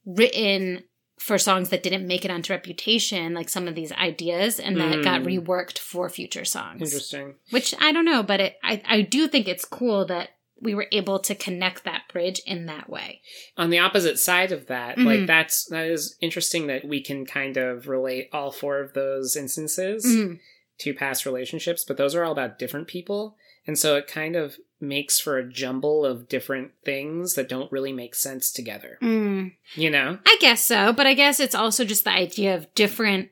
written 0.06 0.84
for 1.18 1.38
songs 1.38 1.68
that 1.70 1.82
didn't 1.82 2.06
make 2.06 2.24
it 2.24 2.30
onto 2.30 2.52
reputation, 2.52 3.34
like 3.34 3.48
some 3.48 3.66
of 3.68 3.74
these 3.74 3.92
ideas, 3.92 4.58
and 4.60 4.76
that 4.78 4.98
Mm. 4.98 5.04
got 5.04 5.22
reworked 5.22 5.78
for 5.78 6.08
future 6.08 6.44
songs. 6.44 6.80
Interesting. 6.82 7.34
Which 7.50 7.74
I 7.80 7.92
don't 7.92 8.04
know, 8.04 8.22
but 8.22 8.40
it, 8.40 8.56
I, 8.62 8.82
I 8.86 9.00
do 9.02 9.28
think 9.28 9.48
it's 9.48 9.64
cool 9.64 10.04
that 10.06 10.30
we 10.60 10.74
were 10.74 10.86
able 10.90 11.18
to 11.20 11.34
connect 11.36 11.84
that 11.84 12.02
bridge 12.12 12.40
in 12.46 12.66
that 12.66 12.88
way. 12.90 13.20
On 13.56 13.70
the 13.70 13.78
opposite 13.78 14.18
side 14.18 14.50
of 14.52 14.66
that, 14.66 14.96
Mhm. 14.96 15.04
like 15.04 15.26
that's 15.26 15.64
that 15.66 15.86
is 15.86 16.16
interesting 16.20 16.66
that 16.66 16.84
we 16.84 17.00
can 17.00 17.26
kind 17.26 17.56
of 17.56 17.86
relate 17.88 18.28
all 18.32 18.50
four 18.50 18.80
of 18.80 18.92
those 18.94 19.36
instances 19.36 20.04
Mhm. 20.04 20.40
to 20.78 20.94
past 20.94 21.24
relationships, 21.26 21.84
but 21.86 21.96
those 21.96 22.14
are 22.14 22.24
all 22.24 22.32
about 22.32 22.58
different 22.58 22.88
people. 22.88 23.36
And 23.66 23.78
so 23.78 23.96
it 23.96 24.06
kind 24.08 24.34
of 24.34 24.56
makes 24.80 25.18
for 25.18 25.38
a 25.38 25.48
jumble 25.48 26.04
of 26.04 26.28
different 26.28 26.72
things 26.84 27.34
that 27.34 27.48
don't 27.48 27.72
really 27.72 27.92
make 27.92 28.14
sense 28.14 28.52
together. 28.52 28.98
Mm. 29.02 29.52
You 29.74 29.90
know? 29.90 30.18
I 30.24 30.36
guess 30.40 30.64
so, 30.64 30.92
but 30.92 31.06
I 31.06 31.14
guess 31.14 31.40
it's 31.40 31.54
also 31.54 31.84
just 31.84 32.04
the 32.04 32.10
idea 32.10 32.54
of 32.54 32.72
different 32.74 33.30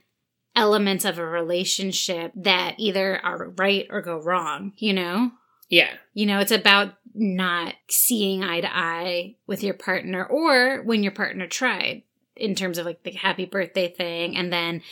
elements 0.54 1.04
of 1.04 1.18
a 1.18 1.26
relationship 1.26 2.32
that 2.34 2.74
either 2.78 3.20
are 3.24 3.50
right 3.56 3.86
or 3.90 4.00
go 4.00 4.18
wrong, 4.18 4.72
you 4.78 4.92
know? 4.92 5.30
Yeah. 5.68 5.90
You 6.14 6.26
know, 6.26 6.40
it's 6.40 6.52
about 6.52 6.94
not 7.14 7.74
seeing 7.88 8.42
eye 8.42 8.60
to 8.60 8.76
eye 8.76 9.36
with 9.46 9.62
your 9.62 9.74
partner 9.74 10.24
or 10.24 10.82
when 10.82 11.02
your 11.02 11.12
partner 11.12 11.46
tried 11.46 12.02
in 12.36 12.54
terms 12.54 12.78
of 12.78 12.86
like 12.86 13.02
the 13.02 13.12
happy 13.12 13.46
birthday 13.46 13.92
thing 13.92 14.36
and 14.36 14.52
then 14.52 14.82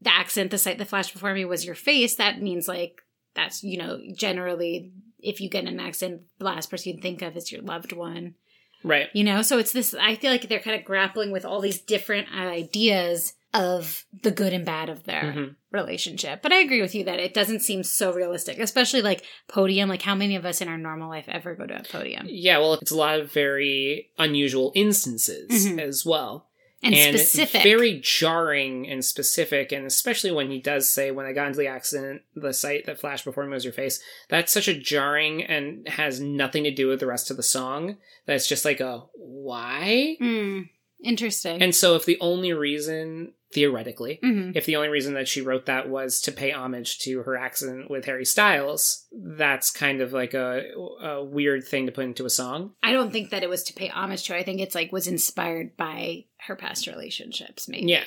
the 0.00 0.12
accent, 0.12 0.50
the 0.50 0.58
sight 0.58 0.78
that 0.78 0.88
flashed 0.88 1.12
before 1.12 1.34
me 1.34 1.44
was 1.44 1.64
your 1.64 1.74
face. 1.74 2.16
That 2.16 2.40
means 2.40 2.68
like 2.68 3.02
that's, 3.34 3.62
you 3.62 3.78
know, 3.78 4.00
generally 4.14 4.92
if 5.22 5.40
you 5.40 5.48
get 5.48 5.62
in 5.64 5.68
an 5.68 5.80
accident, 5.80 6.22
the 6.38 6.44
last 6.44 6.70
person 6.70 6.94
you 6.94 7.00
think 7.02 7.22
of 7.22 7.36
is 7.36 7.50
your 7.52 7.62
loved 7.62 7.92
one. 7.92 8.34
Right. 8.82 9.08
You 9.12 9.24
know, 9.24 9.42
so 9.42 9.58
it's 9.58 9.72
this 9.72 9.94
I 9.94 10.16
feel 10.16 10.30
like 10.30 10.48
they're 10.48 10.58
kind 10.60 10.78
of 10.78 10.84
grappling 10.86 11.30
with 11.32 11.44
all 11.44 11.60
these 11.60 11.80
different 11.80 12.28
ideas 12.34 13.34
of 13.52 14.04
the 14.22 14.30
good 14.30 14.52
and 14.52 14.64
bad 14.64 14.88
of 14.88 15.04
their 15.04 15.22
Mhm. 15.36 15.56
relationship. 15.72 16.40
But 16.40 16.52
I 16.52 16.60
agree 16.60 16.80
with 16.80 16.94
you 16.94 17.02
that 17.04 17.18
it 17.18 17.34
doesn't 17.34 17.60
seem 17.60 17.82
so 17.82 18.12
realistic, 18.12 18.58
especially 18.60 19.02
like 19.02 19.24
podium. 19.48 19.88
Like, 19.88 20.02
how 20.02 20.14
many 20.14 20.36
of 20.36 20.44
us 20.44 20.60
in 20.60 20.68
our 20.68 20.78
normal 20.78 21.08
life 21.10 21.24
ever 21.28 21.56
go 21.56 21.66
to 21.66 21.80
a 21.80 21.82
podium? 21.82 22.26
Yeah, 22.30 22.58
well, 22.58 22.74
it's 22.74 22.92
a 22.92 22.96
lot 22.96 23.18
of 23.18 23.32
very 23.32 24.10
unusual 24.18 24.70
instances 24.76 25.66
Mhm. 25.66 25.80
as 25.80 26.06
well. 26.06 26.48
And, 26.82 26.94
specific. 27.18 27.62
very 27.62 28.00
jarring 28.02 28.88
and 28.88 29.04
specific 29.04 29.70
and 29.70 29.84
especially 29.84 30.30
when 30.30 30.50
he 30.50 30.58
does 30.60 30.88
say 30.90 31.10
when 31.10 31.26
i 31.26 31.32
got 31.32 31.48
into 31.48 31.58
the 31.58 31.66
accident 31.66 32.22
the 32.34 32.54
sight 32.54 32.86
that 32.86 32.98
flashed 32.98 33.26
before 33.26 33.44
me 33.44 33.52
was 33.52 33.64
your 33.66 33.74
face 33.74 34.00
that's 34.30 34.50
such 34.50 34.66
a 34.66 34.72
jarring 34.78 35.42
and 35.44 35.86
has 35.88 36.20
nothing 36.20 36.64
to 36.64 36.70
do 36.70 36.88
with 36.88 37.00
the 37.00 37.06
rest 37.06 37.30
of 37.30 37.36
the 37.36 37.42
song 37.42 37.98
that's 38.26 38.46
just 38.46 38.64
like 38.64 38.80
a 38.80 39.04
why 39.14 40.16
Hmm. 40.18 40.60
interesting. 41.04 41.60
and 41.62 41.74
so 41.74 41.96
if 41.96 42.06
the 42.06 42.18
only 42.20 42.52
reason 42.54 43.34
theoretically 43.52 44.18
Mhm. 44.22 44.54
if 44.56 44.64
the 44.66 44.76
only 44.76 44.88
reason 44.88 45.14
that 45.14 45.26
she 45.28 45.40
wrote 45.40 45.66
that 45.66 45.88
was 45.88 46.20
to 46.22 46.30
pay 46.32 46.52
homage 46.52 47.00
to 47.00 47.22
her 47.22 47.36
accident 47.36 47.90
with 47.90 48.04
harry 48.04 48.24
styles 48.24 49.06
that's 49.12 49.70
kind 49.70 50.00
of 50.00 50.12
like 50.12 50.34
a, 50.34 50.70
a 51.02 51.24
weird 51.24 51.64
thing 51.64 51.86
to 51.86 51.92
put 51.92 52.04
into 52.04 52.24
a 52.24 52.30
song 52.30 52.74
I 52.82 52.92
don't 52.92 53.10
think 53.10 53.30
that 53.30 53.42
it 53.42 53.48
was 53.48 53.64
to 53.64 53.72
pay 53.72 53.88
homage 53.88 54.24
to 54.24 54.32
her. 54.34 54.38
I 54.38 54.42
think 54.44 54.60
it's 54.60 54.74
like 54.74 54.92
was 54.92 55.06
inspired 55.08 55.76
by 55.76 56.26
her 56.46 56.54
past 56.56 56.86
relationships, 56.86 57.68
maybe. 57.68 57.86
yeah 57.90 58.04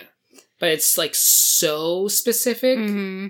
but 0.60 0.70
it's 0.70 0.98
like 0.98 1.14
so 1.16 2.08
specific 2.08 2.78
hmm 2.80 3.28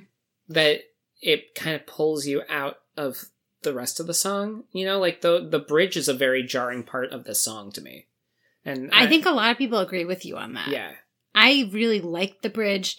that 0.50 0.82
it 1.22 1.56
kind 1.56 1.76
of 1.76 1.86
pulls 1.88 2.28
you 2.28 2.44
out 2.50 2.78
of 2.98 3.26
the 3.62 3.74
rest 3.74 4.00
of 4.02 4.08
the 4.08 4.14
song. 4.14 4.66
You 4.74 4.86
know, 4.86 5.00
like 5.00 5.22
the 5.22 5.48
the 5.50 5.58
bridge 5.58 5.96
is 5.96 6.10
a 6.10 6.14
very 6.14 6.44
jarring 6.44 6.84
part 6.84 7.12
of 7.14 7.24
the 7.24 7.34
song 7.34 7.72
to 7.72 7.82
me. 7.82 8.08
And 8.66 8.90
I 8.94 9.08
think 9.08 9.26
a 9.26 9.32
lot 9.32 9.52
of 9.52 9.58
people 9.58 9.80
agree 9.80 10.04
with 10.06 10.26
you 10.26 10.36
on 10.38 10.54
that. 10.54 10.68
yeah, 10.68 10.92
I 11.36 11.70
really 11.72 12.02
liked 12.02 12.42
the 12.44 12.50
bridge. 12.50 12.98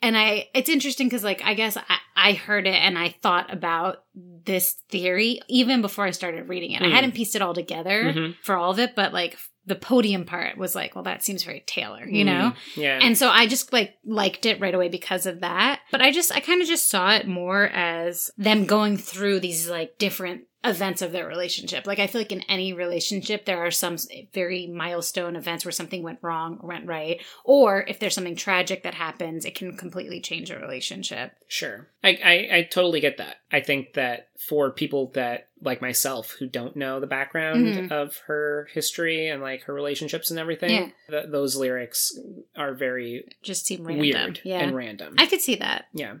And 0.00 0.16
I, 0.16 0.48
it's 0.54 0.68
interesting 0.68 1.08
because, 1.08 1.24
like, 1.24 1.42
I 1.44 1.54
guess 1.54 1.76
I, 1.76 1.82
I 2.14 2.32
heard 2.34 2.68
it 2.68 2.74
and 2.74 2.96
I 2.96 3.08
thought 3.20 3.52
about 3.52 4.04
this 4.14 4.76
theory 4.90 5.40
even 5.48 5.82
before 5.82 6.04
I 6.04 6.12
started 6.12 6.48
reading 6.48 6.70
it. 6.70 6.82
I 6.82 6.86
Hmm. 6.86 6.92
hadn't 6.92 7.14
pieced 7.14 7.34
it 7.34 7.42
all 7.42 7.52
together 7.54 8.04
Mhm. 8.04 8.36
for 8.42 8.56
all 8.56 8.70
of 8.70 8.78
it, 8.78 8.94
but 8.94 9.12
like 9.12 9.36
the 9.66 9.74
podium 9.74 10.24
part 10.24 10.56
was 10.56 10.74
like, 10.76 10.94
well, 10.94 11.02
that 11.04 11.24
seems 11.24 11.42
very 11.42 11.64
Taylor, 11.66 12.06
you 12.08 12.24
know? 12.24 12.52
Mm, 12.54 12.76
yeah, 12.76 13.00
And 13.02 13.18
so 13.18 13.28
I 13.28 13.46
just 13.48 13.72
like 13.72 13.96
liked 14.04 14.46
it 14.46 14.60
right 14.60 14.74
away 14.74 14.88
because 14.88 15.26
of 15.26 15.40
that. 15.40 15.80
But 15.90 16.00
I 16.00 16.10
just, 16.12 16.32
I 16.32 16.40
kind 16.40 16.62
of 16.62 16.68
just 16.68 16.88
saw 16.88 17.10
it 17.14 17.26
more 17.26 17.64
as 17.64 18.30
them 18.38 18.66
going 18.66 18.96
through 18.96 19.40
these 19.40 19.68
like 19.68 19.98
different 19.98 20.42
events 20.64 21.02
of 21.02 21.12
their 21.12 21.26
relationship. 21.26 21.86
Like 21.86 22.00
I 22.00 22.08
feel 22.08 22.20
like 22.20 22.32
in 22.32 22.40
any 22.48 22.72
relationship, 22.72 23.44
there 23.44 23.64
are 23.64 23.70
some 23.70 23.96
very 24.34 24.66
milestone 24.66 25.36
events 25.36 25.64
where 25.64 25.70
something 25.72 26.02
went 26.02 26.18
wrong 26.20 26.58
or 26.60 26.68
went 26.68 26.86
right. 26.86 27.22
Or 27.44 27.84
if 27.86 28.00
there's 28.00 28.14
something 28.14 28.34
tragic 28.34 28.82
that 28.82 28.94
happens, 28.94 29.44
it 29.44 29.54
can 29.54 29.76
completely 29.76 30.20
change 30.20 30.50
a 30.50 30.58
relationship. 30.58 31.32
sure. 31.46 31.88
I, 32.02 32.08
I 32.24 32.56
I 32.58 32.68
totally 32.70 33.00
get 33.00 33.16
that. 33.18 33.36
I 33.52 33.60
think 33.60 33.94
that 33.94 34.28
for 34.48 34.70
people 34.70 35.10
that 35.14 35.48
like 35.62 35.80
myself 35.80 36.36
who 36.38 36.46
don't 36.48 36.76
know 36.76 37.00
the 37.00 37.06
background 37.06 37.66
Mhm. 37.66 37.92
of 37.92 38.16
her 38.26 38.68
history 38.72 39.28
and 39.28 39.40
like 39.42 39.62
her 39.64 39.74
relationships 39.74 40.30
and 40.30 40.38
everything, 40.38 40.70
Yeah. 40.70 40.88
th- 41.20 41.30
those 41.30 41.56
lyrics 41.56 42.16
are 42.56 42.74
very 42.74 43.24
Just 43.42 43.66
seem 43.66 43.84
random. 43.84 44.00
weird 44.00 44.40
Yeah. 44.44 44.58
and 44.60 44.74
random. 44.76 45.14
I 45.18 45.26
could 45.26 45.40
see 45.40 45.54
that. 45.56 45.86
yeah, 45.92 46.16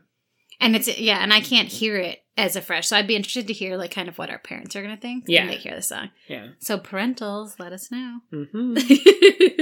And 0.60 0.74
it's, 0.74 0.98
yeah, 0.98 1.18
and 1.22 1.32
I 1.32 1.40
can't 1.40 1.68
hear 1.68 1.96
it 1.96 2.22
as 2.38 2.56
a 2.56 2.62
fresh. 2.62 2.86
So 2.88 2.96
I'd 2.96 3.06
be 3.06 3.16
interested 3.16 3.48
to 3.48 3.52
hear 3.52 3.76
like 3.76 3.90
kind 3.90 4.08
of 4.08 4.16
what 4.16 4.30
our 4.30 4.38
parents 4.38 4.74
are 4.76 4.82
going 4.82 4.94
to 4.94 5.00
think 5.00 5.24
Yeah. 5.26 5.40
when 5.42 5.48
they 5.50 5.56
hear 5.56 5.74
the 5.74 5.82
song. 5.82 6.10
Yeah. 6.28 6.48
So 6.60 6.78
parentals, 6.78 7.58
let 7.58 7.72
us 7.72 7.90
know. 7.90 8.20
hmm 8.32 8.76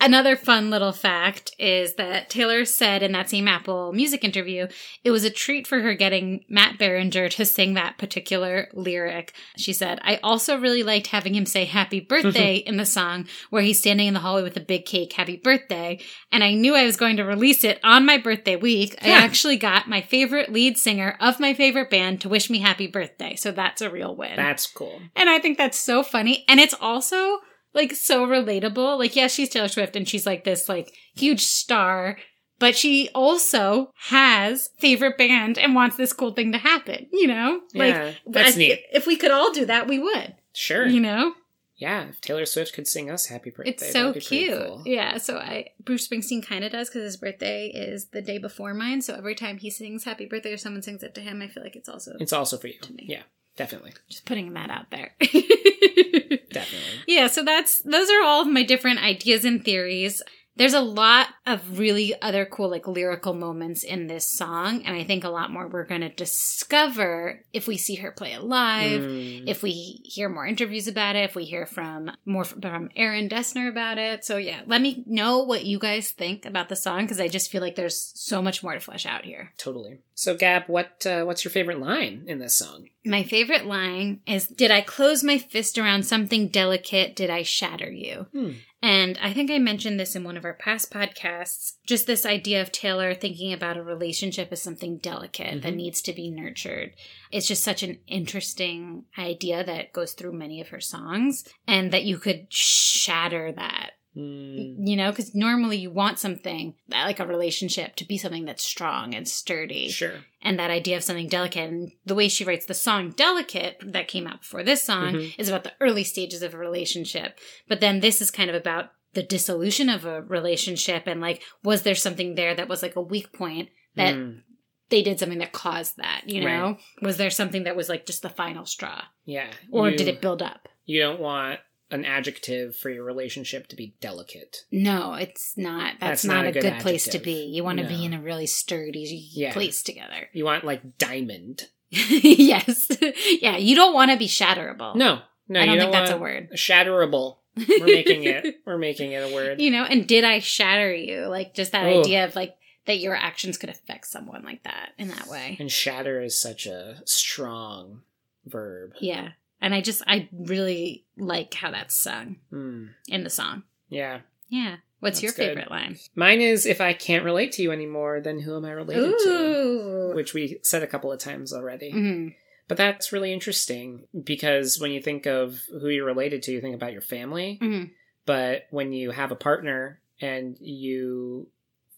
Another 0.00 0.36
fun 0.36 0.70
little 0.70 0.92
fact 0.92 1.50
is 1.58 1.94
that 1.94 2.30
Taylor 2.30 2.64
said 2.64 3.02
in 3.02 3.10
that 3.12 3.28
same 3.28 3.48
Apple 3.48 3.92
Music 3.92 4.22
interview, 4.22 4.68
it 5.02 5.10
was 5.10 5.24
a 5.24 5.30
treat 5.30 5.66
for 5.66 5.80
her 5.80 5.94
getting 5.94 6.44
Matt 6.48 6.78
Berninger 6.78 7.28
to 7.30 7.44
sing 7.44 7.74
that 7.74 7.98
particular 7.98 8.68
lyric. 8.72 9.32
She 9.56 9.72
said, 9.72 9.98
I 10.04 10.20
also 10.22 10.56
really 10.56 10.84
liked 10.84 11.08
having 11.08 11.34
him 11.34 11.46
say 11.46 11.64
happy 11.64 11.98
birthday 11.98 12.56
in 12.66 12.76
the 12.76 12.86
song 12.86 13.26
where 13.50 13.62
he's 13.62 13.80
standing 13.80 14.06
in 14.06 14.14
the 14.14 14.20
hallway 14.20 14.44
with 14.44 14.56
a 14.56 14.60
big 14.60 14.86
cake, 14.86 15.12
happy 15.14 15.36
birthday. 15.36 15.98
And 16.30 16.44
I 16.44 16.54
knew 16.54 16.76
I 16.76 16.84
was 16.84 16.96
going 16.96 17.16
to 17.16 17.24
release 17.24 17.64
it 17.64 17.80
on 17.82 18.06
my 18.06 18.18
birthday 18.18 18.54
week. 18.54 18.96
I 19.02 19.10
actually 19.10 19.56
got 19.56 19.88
my 19.88 20.00
favorite 20.00 20.52
lead 20.52 20.78
singer 20.78 21.16
of 21.18 21.40
my 21.40 21.54
favorite 21.54 21.90
band 21.90 22.17
to 22.18 22.28
wish 22.28 22.50
me 22.50 22.58
happy 22.58 22.86
birthday. 22.86 23.36
So 23.36 23.50
that's 23.52 23.80
a 23.82 23.90
real 23.90 24.14
win. 24.16 24.36
That's 24.36 24.66
cool. 24.66 25.00
And 25.16 25.28
I 25.28 25.38
think 25.38 25.58
that's 25.58 25.78
so 25.78 26.02
funny. 26.02 26.44
And 26.48 26.60
it's 26.60 26.74
also 26.80 27.38
like 27.74 27.92
so 27.92 28.26
relatable. 28.26 28.98
Like, 28.98 29.14
yeah, 29.16 29.26
she's 29.28 29.48
Taylor 29.48 29.68
Swift 29.68 29.96
and 29.96 30.08
she's 30.08 30.26
like 30.26 30.44
this 30.44 30.68
like 30.68 30.92
huge 31.14 31.42
star, 31.44 32.18
but 32.58 32.76
she 32.76 33.08
also 33.14 33.92
has 34.08 34.70
favorite 34.78 35.18
band 35.18 35.58
and 35.58 35.74
wants 35.74 35.96
this 35.96 36.12
cool 36.12 36.32
thing 36.32 36.52
to 36.52 36.58
happen, 36.58 37.06
you 37.12 37.26
know? 37.26 37.60
Yeah, 37.72 38.04
like 38.04 38.16
that's 38.26 38.56
I- 38.56 38.58
neat. 38.58 38.80
If 38.92 39.06
we 39.06 39.16
could 39.16 39.30
all 39.30 39.52
do 39.52 39.66
that, 39.66 39.86
we 39.86 39.98
would. 39.98 40.34
Sure. 40.54 40.86
You 40.86 41.00
know? 41.00 41.34
Yeah. 41.78 42.08
If 42.08 42.20
Taylor 42.20 42.44
Swift 42.44 42.74
could 42.74 42.86
sing 42.86 43.10
us 43.10 43.26
happy 43.26 43.50
birthday. 43.50 43.70
It's 43.70 43.92
so 43.92 44.08
that'd 44.08 44.14
be 44.14 44.20
cute. 44.20 44.58
cool. 44.58 44.82
Yeah. 44.84 45.18
So 45.18 45.38
I 45.38 45.70
Bruce 45.82 46.06
Springsteen 46.06 46.44
kind 46.44 46.64
of 46.64 46.72
does 46.72 46.88
because 46.90 47.02
his 47.04 47.16
birthday 47.16 47.68
is 47.68 48.06
the 48.08 48.20
day 48.20 48.38
before 48.38 48.74
mine. 48.74 49.00
So 49.00 49.14
every 49.14 49.34
time 49.34 49.58
he 49.58 49.70
sings 49.70 50.04
happy 50.04 50.26
birthday 50.26 50.52
or 50.52 50.56
someone 50.58 50.82
sings 50.82 51.02
it 51.02 51.14
to 51.14 51.20
him, 51.20 51.40
I 51.40 51.48
feel 51.48 51.62
like 51.62 51.76
it's 51.76 51.88
also 51.88 52.16
It's 52.20 52.32
also 52.32 52.58
for 52.58 52.66
you. 52.66 52.78
To 52.82 52.92
me. 52.92 53.06
Yeah. 53.08 53.22
Definitely. 53.56 53.92
just 54.08 54.24
putting 54.24 54.52
that 54.54 54.70
out 54.70 54.90
there. 54.90 55.14
Definitely. 55.20 56.86
Yeah, 57.08 57.26
so 57.26 57.42
that's 57.42 57.80
those 57.82 58.10
are 58.10 58.22
all 58.22 58.42
of 58.42 58.48
my 58.48 58.62
different 58.62 59.02
ideas 59.02 59.44
and 59.44 59.64
theories. 59.64 60.22
There's 60.58 60.74
a 60.74 60.80
lot 60.80 61.28
of 61.46 61.78
really 61.78 62.20
other 62.20 62.44
cool 62.44 62.68
like 62.68 62.86
lyrical 62.88 63.32
moments 63.32 63.84
in 63.84 64.08
this 64.08 64.28
song, 64.30 64.82
and 64.84 64.96
I 64.96 65.04
think 65.04 65.24
a 65.24 65.28
lot 65.30 65.50
more 65.52 65.68
we're 65.68 65.84
going 65.84 66.00
to 66.02 66.08
discover 66.10 67.44
if 67.52 67.66
we 67.66 67.76
see 67.76 67.94
her 67.96 68.10
play 68.10 68.32
it 68.32 68.42
live, 68.42 69.00
Mm. 69.02 69.44
if 69.48 69.62
we 69.62 69.70
hear 70.04 70.28
more 70.28 70.46
interviews 70.46 70.88
about 70.88 71.16
it, 71.16 71.24
if 71.24 71.34
we 71.36 71.44
hear 71.44 71.64
from 71.66 72.10
more 72.26 72.44
from 72.44 72.90
Aaron 72.96 73.28
Dessner 73.28 73.68
about 73.68 73.98
it. 73.98 74.24
So 74.24 74.36
yeah, 74.36 74.60
let 74.66 74.80
me 74.82 75.04
know 75.06 75.38
what 75.44 75.64
you 75.64 75.78
guys 75.78 76.10
think 76.10 76.44
about 76.44 76.68
the 76.68 76.76
song 76.76 77.02
because 77.02 77.20
I 77.20 77.28
just 77.28 77.50
feel 77.50 77.62
like 77.62 77.76
there's 77.76 78.12
so 78.14 78.42
much 78.42 78.62
more 78.62 78.74
to 78.74 78.80
flesh 78.80 79.06
out 79.06 79.24
here. 79.24 79.52
Totally. 79.58 80.00
So, 80.14 80.34
Gab, 80.36 80.64
what 80.66 81.06
uh, 81.06 81.22
what's 81.24 81.44
your 81.44 81.52
favorite 81.52 81.78
line 81.80 82.24
in 82.26 82.40
this 82.40 82.54
song? 82.58 82.88
My 83.04 83.22
favorite 83.22 83.66
line 83.66 84.20
is 84.26 84.48
Did 84.48 84.70
I 84.72 84.80
close 84.80 85.22
my 85.22 85.38
fist 85.38 85.78
around 85.78 86.02
something 86.04 86.48
delicate? 86.48 87.14
Did 87.14 87.30
I 87.30 87.42
shatter 87.44 87.90
you? 87.90 88.26
Hmm. 88.32 88.50
And 88.80 89.18
I 89.20 89.32
think 89.32 89.50
I 89.50 89.58
mentioned 89.58 89.98
this 89.98 90.14
in 90.14 90.22
one 90.22 90.36
of 90.36 90.44
our 90.44 90.54
past 90.54 90.92
podcasts. 90.92 91.78
Just 91.86 92.06
this 92.06 92.24
idea 92.24 92.62
of 92.62 92.70
Taylor 92.70 93.12
thinking 93.12 93.52
about 93.52 93.76
a 93.76 93.82
relationship 93.82 94.52
as 94.52 94.62
something 94.62 94.98
delicate 94.98 95.62
that 95.62 95.72
Mhm. 95.72 95.76
needs 95.76 96.00
to 96.02 96.12
be 96.12 96.30
nurtured. 96.30 96.94
It's 97.32 97.48
just 97.48 97.64
such 97.64 97.82
an 97.82 97.98
interesting 98.06 99.06
idea 99.18 99.64
that 99.64 99.92
goes 99.92 100.12
through 100.12 100.32
many 100.32 100.60
of 100.60 100.68
her 100.68 100.80
songs, 100.80 101.44
and 101.66 101.92
that 101.92 102.04
you 102.04 102.18
could 102.18 102.52
shatter 102.52 103.50
that 103.52 103.94
Mm. 104.16 104.76
you 104.88 104.96
know 104.96 105.10
because 105.10 105.34
normally 105.34 105.76
you 105.76 105.90
want 105.90 106.18
something 106.18 106.74
like 106.90 107.20
a 107.20 107.26
relationship 107.26 107.94
to 107.96 108.06
be 108.06 108.16
something 108.18 108.46
that's 108.46 108.64
strong 108.64 109.14
and 109.14 109.28
sturdy 109.28 109.90
Sure. 109.90 110.24
and 110.42 110.58
that 110.58 110.70
idea 110.70 110.96
of 110.96 111.04
something 111.04 111.28
delicate 111.28 111.68
and 111.68 111.92
the 112.06 112.14
way 112.14 112.28
she 112.28 112.42
writes 112.44 112.64
the 112.66 112.74
song 112.74 113.10
delicate 113.10 113.76
that 113.84 114.08
came 114.08 114.26
out 114.26 114.40
before 114.40 114.62
this 114.64 114.82
song 114.82 115.12
Mhm. 115.12 115.34
is 115.38 115.48
about 115.48 115.62
the 115.62 115.74
early 115.80 116.04
stages 116.04 116.42
of 116.42 116.54
a 116.54 116.58
relationship 116.58 117.38
but 117.68 117.80
then 117.80 118.00
this 118.00 118.20
is 118.22 118.30
kind 118.30 118.48
of 118.48 118.56
about 118.56 118.90
the 119.12 119.22
dissolution 119.22 119.88
of 119.90 120.04
a 120.06 120.22
relationship 120.22 121.02
and 121.06 121.20
like 121.20 121.42
was 121.62 121.82
there 121.82 121.94
something 121.94 122.34
there 122.34 122.54
that 122.54 122.68
was 122.68 122.82
like 122.82 122.96
a 122.96 123.00
weak 123.02 123.32
point 123.32 123.68
that 123.94 124.14
Mm. 124.14 124.40
they 124.88 125.02
did 125.02 125.18
something 125.20 125.38
that 125.38 125.52
caused 125.52 125.96
that 125.98 126.22
you 126.26 126.40
know 126.40 126.46
Right. 126.70 126.78
was 127.02 127.18
there 127.18 127.30
something 127.30 127.64
that 127.64 127.76
was 127.76 127.88
like 127.90 128.06
just 128.06 128.22
the 128.22 128.30
final 128.30 128.64
straw 128.64 129.02
Yeah. 129.26 129.50
or 129.70 129.90
You- 129.90 129.96
did 129.98 130.08
it 130.08 130.20
build 130.22 130.42
up 130.42 130.66
You 130.86 131.00
don't 131.02 131.20
want 131.20 131.60
an 131.90 132.04
adjective 132.04 132.76
for 132.76 132.90
your 132.90 133.04
relationship 133.04 133.66
to 133.68 133.76
be 133.76 133.94
delicate. 134.00 134.64
no 134.70 135.14
it's 135.14 135.56
not 135.56 135.94
that's, 136.00 136.22
That's 136.22 136.24
not, 136.24 136.34
not 136.34 136.44
a 136.44 136.48
a 136.48 136.52
good, 136.52 136.62
good 136.62 136.80
place 136.80 137.08
to 137.08 137.18
be 137.18 137.44
you 137.46 137.64
want 137.64 137.78
to 137.78 137.84
No. 137.84 137.88
be 137.88 138.04
in 138.04 138.12
a 138.12 138.20
really 138.20 138.46
sturdy 138.46 139.28
Yeah. 139.32 139.52
place 139.52 139.82
together 139.82 140.28
You 140.32 140.44
want 140.44 140.64
like 140.64 140.98
diamond. 140.98 141.68
yes 141.90 142.88
yeah 143.40 143.56
you 143.56 143.74
don't 143.74 143.94
want 143.94 144.10
to 144.10 144.16
be 144.18 144.26
shatterable 144.28 144.94
No, 144.96 145.20
no, 145.48 145.60
i 145.60 145.66
don't 145.66 145.78
think 145.78 145.92
that's 145.92 146.10
a 146.10 146.18
word 146.18 146.50
Shatterable. 146.52 147.36
We're 147.56 147.86
making 147.86 148.22
it. 148.24 148.60
We're 148.66 148.78
making 148.78 149.12
it 149.12 149.28
a 149.30 149.34
word. 149.34 149.60
you 149.60 149.70
know 149.70 149.84
and 149.84 150.06
did 150.06 150.24
i 150.24 150.38
shatter 150.40 150.92
you 150.94 151.26
like 151.26 151.54
just 151.54 151.72
that 151.72 151.86
Ugh. 151.86 152.00
idea 152.00 152.24
of 152.26 152.36
like 152.36 152.54
that 152.86 152.98
your 152.98 153.14
actions 153.16 153.58
could 153.58 153.68
affect 153.70 154.06
someone 154.06 154.42
like 154.44 154.62
that 154.64 154.90
in 154.98 155.08
that 155.08 155.26
way 155.28 155.56
And 155.58 155.70
shatter 155.72 156.20
is 156.22 156.38
such 156.40 156.66
a 156.66 157.00
strong 157.06 158.02
verb. 158.46 158.92
yeah 159.00 159.30
and 159.60 159.74
i 159.74 159.80
just 159.80 160.02
i 160.06 160.28
really 160.32 161.04
like 161.16 161.52
how 161.54 161.70
that's 161.70 161.94
sung 161.94 162.36
Mm, 162.52 162.90
in 163.08 163.24
the 163.24 163.30
song 163.30 163.62
yeah. 163.88 164.20
yeah 164.48 164.76
what's 165.00 165.22
your 165.22 165.30
That's 165.30 165.38
good. 165.38 165.46
favorite 165.48 165.70
line 165.70 165.96
Mine 166.14 166.40
is 166.40 166.66
if 166.66 166.80
I 166.80 166.92
can't 166.92 167.24
relate 167.24 167.52
to 167.52 167.62
you 167.62 167.70
anymore, 167.72 168.20
then 168.20 168.40
who 168.40 168.56
am 168.56 168.64
I 168.64 168.72
related 168.72 169.14
to? 169.24 170.12
Which 170.14 170.34
we 170.34 170.58
said 170.62 170.82
a 170.82 170.86
couple 170.88 171.12
of 171.12 171.20
times 171.20 171.52
already. 171.52 171.92
Mhm. 171.92 172.34
But 172.66 172.76
that's 172.76 173.12
really 173.12 173.32
interesting 173.32 174.08
because 174.24 174.80
when 174.80 174.90
you 174.90 175.00
think 175.00 175.24
of 175.26 175.62
who 175.70 175.88
you're 175.88 176.04
related 176.04 176.42
to, 176.44 176.52
you 176.52 176.60
think 176.60 176.74
about 176.74 176.92
your 176.92 177.00
family. 177.00 177.58
Mhm. 177.62 177.90
But 178.26 178.66
when 178.70 178.92
you 178.92 179.12
have 179.12 179.30
a 179.30 179.36
partner 179.36 180.00
and 180.20 180.56
you 180.60 181.48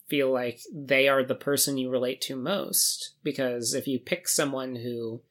feel 0.09 0.31
like 0.31 0.61
they 0.73 1.09
are 1.09 1.25
the 1.25 1.35
person 1.35 1.79
you 1.79 1.89
relate 1.91 2.21
to 2.23 2.37
most, 2.37 3.15
because 3.25 3.73
if 3.75 3.89
you 3.89 3.99
pick 3.99 4.29
someone 4.29 4.77
who 4.77 5.23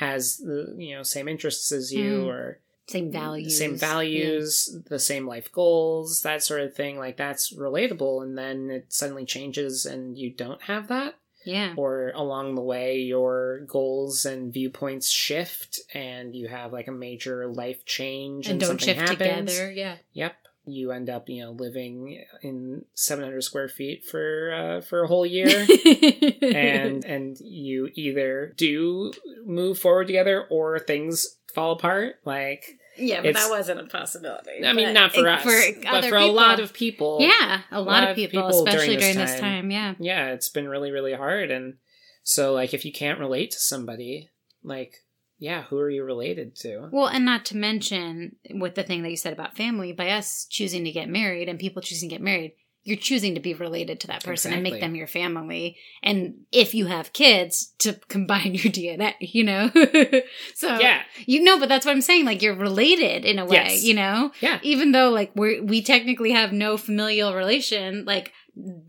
has 0.00 0.38
the 0.38 0.74
you 0.78 0.94
know 0.96 1.02
same 1.02 1.28
interests 1.28 1.70
as 1.72 1.92
you 1.92 2.22
Mm. 2.22 2.26
or 2.26 2.58
same 2.88 3.12
values 3.12 3.56
same 3.56 3.76
values, 3.76 4.76
the 4.88 4.98
same 4.98 5.26
life 5.26 5.52
goals, 5.52 6.22
that 6.22 6.42
sort 6.42 6.62
of 6.62 6.74
thing, 6.74 6.98
like 6.98 7.16
that's 7.16 7.52
relatable. 7.54 8.22
And 8.24 8.36
then 8.36 8.70
it 8.70 8.86
suddenly 8.92 9.24
changes 9.24 9.86
and 9.86 10.18
you 10.18 10.30
don't 10.30 10.62
have 10.62 10.88
that 10.88 11.14
yeah, 11.44 11.72
or 11.76 12.12
along 12.14 12.54
the 12.54 12.60
way 12.62 12.98
your 12.98 13.60
goals 13.66 14.26
and 14.26 14.52
viewpoints 14.52 15.08
shift 15.08 15.80
and 15.94 16.34
you 16.34 16.48
have 16.48 16.72
like 16.72 16.88
a 16.88 16.92
major 16.92 17.46
life 17.46 17.84
change 17.86 18.46
and 18.46 18.52
and, 18.54 18.60
don't 18.60 18.68
something 18.80 18.86
shift 18.96 19.00
happens. 19.22 19.50
together 19.52 19.70
yeah 19.70 19.96
Yep. 20.12 20.34
You 20.64 20.92
end 20.92 21.08
up, 21.08 21.28
you 21.28 21.42
know, 21.42 21.52
living 21.52 22.22
in 22.42 22.84
700 22.94 23.40
square 23.42 23.68
feet 23.68 24.04
for 24.04 24.52
uh, 24.52 24.80
for 24.82 25.02
a 25.02 25.06
whole 25.06 25.24
year, 25.26 25.48
and 26.42 27.04
and 27.04 27.36
you 27.40 27.88
either 27.94 28.52
do 28.56 29.12
move 29.44 29.78
forward 29.78 30.06
together 30.06 30.46
or 30.50 30.78
things 30.78 31.38
fall 31.54 31.72
apart. 31.72 32.16
Like, 32.24 32.64
yeah 32.98 33.16
but 33.20 33.26
it's- 33.30 33.44
that 33.44 33.50
wasn't 33.50 33.80
a 33.80 33.84
possibility 33.84 34.64
I 34.64 34.72
mean, 34.72 34.92
not 34.92 35.12
for 35.12 35.26
us, 35.28 35.42
for 35.42 35.58
but 35.90 36.04
for 36.06 36.16
a 36.16 36.26
lot 36.26 36.60
of 36.60 36.72
people. 36.72 37.18
yeah 37.20 37.62
a 37.70 37.80
lot, 37.80 38.10
of 38.10 38.16
people, 38.16 38.46
especially 38.48 38.96
during 38.96 39.00
during 39.00 39.16
this 39.16 39.30
this 39.32 39.40
time. 39.40 39.62
time 39.62 39.70
yeah 39.70 39.94
yeah, 39.98 40.26
it's 40.28 40.48
been 40.48 40.68
really, 40.68 40.90
really 40.90 41.14
hard. 41.14 41.50
And 41.50 41.74
so, 42.22 42.52
like, 42.52 42.74
if 42.74 42.84
you 42.84 42.92
can't 42.92 43.18
relate 43.18 43.50
to 43.52 43.58
somebody, 43.58 44.28
like, 44.62 44.94
yeah, 45.40 45.62
who 45.64 45.78
are 45.78 45.90
you 45.90 46.04
related 46.04 46.54
to? 46.56 46.88
Well, 46.92 47.06
and 47.08 47.24
not 47.24 47.44
to 47.46 47.56
mention 47.56 48.36
with 48.50 48.74
the 48.76 48.84
thing 48.84 49.02
that 49.02 49.10
you 49.10 49.16
said 49.16 49.32
about 49.32 49.56
family, 49.56 49.92
by 49.92 50.10
us 50.10 50.46
choosing 50.48 50.84
to 50.84 50.92
get 50.92 51.08
married 51.08 51.48
and 51.48 51.58
people 51.58 51.82
choosing 51.82 52.08
to 52.10 52.14
get 52.14 52.22
married, 52.22 52.52
you're 52.82 52.96
choosing 52.96 53.34
to 53.34 53.40
be 53.40 53.52
related 53.52 54.00
to 54.00 54.06
that 54.06 54.24
person 54.24 54.52
and 54.54 54.62
make 54.62 54.80
them 54.80 54.94
your 54.94 55.06
family. 55.06 55.76
And 56.02 56.46
if 56.50 56.74
you 56.74 56.86
have 56.86 57.12
kids, 57.12 57.74
to 57.80 57.92
combine 58.08 58.54
your 58.54 58.72
DNA, 58.72 59.14
you 59.20 59.44
know? 59.44 59.70
so, 60.54 60.78
Yeah, 60.78 61.02
you 61.26 61.42
know, 61.42 61.58
but 61.58 61.68
that's 61.68 61.84
what 61.84 61.92
I'm 61.92 62.00
saying. 62.00 62.24
Like, 62.24 62.40
you're 62.40 62.54
related 62.54 63.24
in 63.26 63.38
a 63.38 63.44
way, 63.44 63.56
Yes. 63.56 63.84
you 63.84 63.94
know? 63.94 64.32
yeah, 64.40 64.60
Even 64.62 64.92
though, 64.92 65.10
like, 65.10 65.32
we 65.34 65.60
we 65.60 65.82
technically 65.82 66.32
have 66.32 66.52
no 66.52 66.76
familial 66.78 67.34
relation, 67.34 68.04
like, 68.06 68.32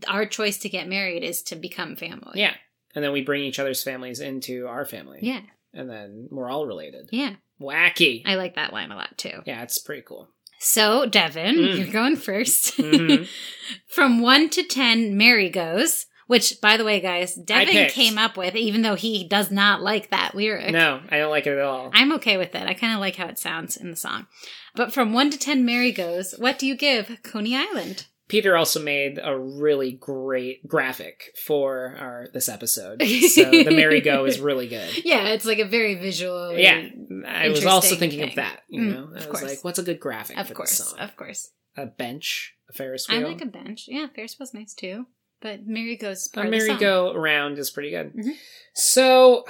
our 0.08 0.24
choice 0.26 0.58
to 0.58 0.68
get 0.68 0.88
married 0.88 1.22
is 1.22 1.42
to 1.44 1.56
become 1.56 1.96
family. 1.96 2.32
yeah. 2.40 2.54
And 2.94 3.02
then 3.02 3.12
we 3.12 3.22
bring 3.22 3.42
each 3.42 3.58
other's 3.58 3.82
families 3.82 4.20
into 4.20 4.66
our 4.66 4.84
family. 4.84 5.18
Yeah. 5.22 5.40
And 5.74 5.88
then 5.88 6.28
we're 6.30 6.50
all 6.50 6.66
related. 6.66 7.08
Yeah. 7.12 7.34
Wacky. 7.60 8.22
I 8.26 8.34
like 8.34 8.56
that 8.56 8.72
line 8.72 8.90
a 8.90 8.96
lot 8.96 9.16
too. 9.16 9.42
yeah, 9.46 9.62
it's 9.62 9.78
pretty 9.78 10.02
cool. 10.02 10.28
So, 10.58 11.06
Devin, 11.06 11.56
Mm. 11.56 11.76
you're 11.78 11.86
going 11.92 12.16
1st 12.16 12.76
Mhm. 12.92 13.28
From 13.88 14.20
one 14.20 14.48
to 14.50 14.62
ten, 14.62 15.16
merry 15.16 15.50
goes. 15.50 16.06
Which, 16.28 16.60
by 16.62 16.76
the 16.76 16.84
way, 16.84 17.00
guys, 17.00 17.34
Devin 17.34 17.88
came 17.90 18.16
up 18.16 18.36
with, 18.38 18.54
even 18.54 18.82
though 18.82 18.94
he 18.94 19.26
does 19.28 19.50
not 19.50 19.82
like 19.82 20.08
that 20.10 20.34
lyric. 20.34 20.70
no, 20.72 21.00
I 21.10 21.18
don't 21.18 21.30
like 21.30 21.46
it 21.46 21.58
at 21.58 21.64
all. 21.64 21.90
I'm 21.92 22.12
okay 22.14 22.36
with 22.38 22.54
it. 22.54 22.66
I 22.66 22.72
kind 22.74 22.94
of 22.94 23.00
like 23.00 23.16
how 23.16 23.26
it 23.26 23.38
sounds 23.38 23.76
in 23.76 23.90
the 23.90 23.96
song. 23.96 24.28
But 24.74 24.92
from 24.94 25.12
one 25.12 25.28
to 25.30 25.38
ten, 25.38 25.64
merry 25.66 25.92
goes. 25.92 26.34
What 26.38 26.58
do 26.58 26.66
you 26.66 26.74
give 26.76 27.18
Coney 27.22 27.54
Island? 27.56 28.06
Peter 28.32 28.56
also 28.56 28.80
made 28.82 29.20
a 29.22 29.38
really 29.38 29.92
great 29.92 30.66
graphic 30.66 31.36
for 31.44 31.94
our 31.98 32.28
this 32.32 32.48
episode. 32.48 33.02
So 33.28 33.44
the 33.50 33.70
merry-go 33.70 34.24
is 34.24 34.40
really 34.40 34.68
good. 34.68 35.04
Yeah, 35.04 35.28
it's 35.28 35.44
like 35.44 35.58
a 35.58 35.66
very 35.66 35.96
visual. 35.96 36.56
Yeah, 36.56 36.82
I 37.26 37.50
was 37.50 37.66
also 37.66 37.94
thinking 37.94 38.22
of 38.22 38.34
that. 38.36 38.60
You 38.70 38.80
Mm, 38.80 38.94
know, 38.94 39.08
I 39.12 39.16
was 39.16 39.26
course. 39.26 39.42
like, 39.42 39.62
"What's 39.64 39.78
a 39.78 39.82
good 39.82 40.00
graphic 40.00 40.38
Of 40.38 40.48
for 40.48 40.54
course, 40.54 40.94
of 40.98 41.14
course. 41.14 41.50
A 41.76 41.84
bench, 41.84 42.54
a 42.70 42.72
Ferris 42.72 43.06
wheel. 43.06 43.18
I 43.20 43.22
like 43.28 43.42
a 43.42 43.46
bench. 43.46 43.84
Yeah, 43.86 44.06
Ferris 44.14 44.36
wheel's 44.38 44.54
nice 44.54 44.72
too. 44.72 45.04
But 45.42 45.66
merry 45.66 45.96
goes 45.96 46.26
a 46.26 46.34
part 46.34 46.46
of 46.46 46.52
the 46.52 46.58
song. 46.60 46.68
merry-go-round 46.68 47.58
is 47.58 47.70
pretty 47.70 47.90
good. 47.90 48.14
Mhm. 48.14 48.32
So 48.72 49.44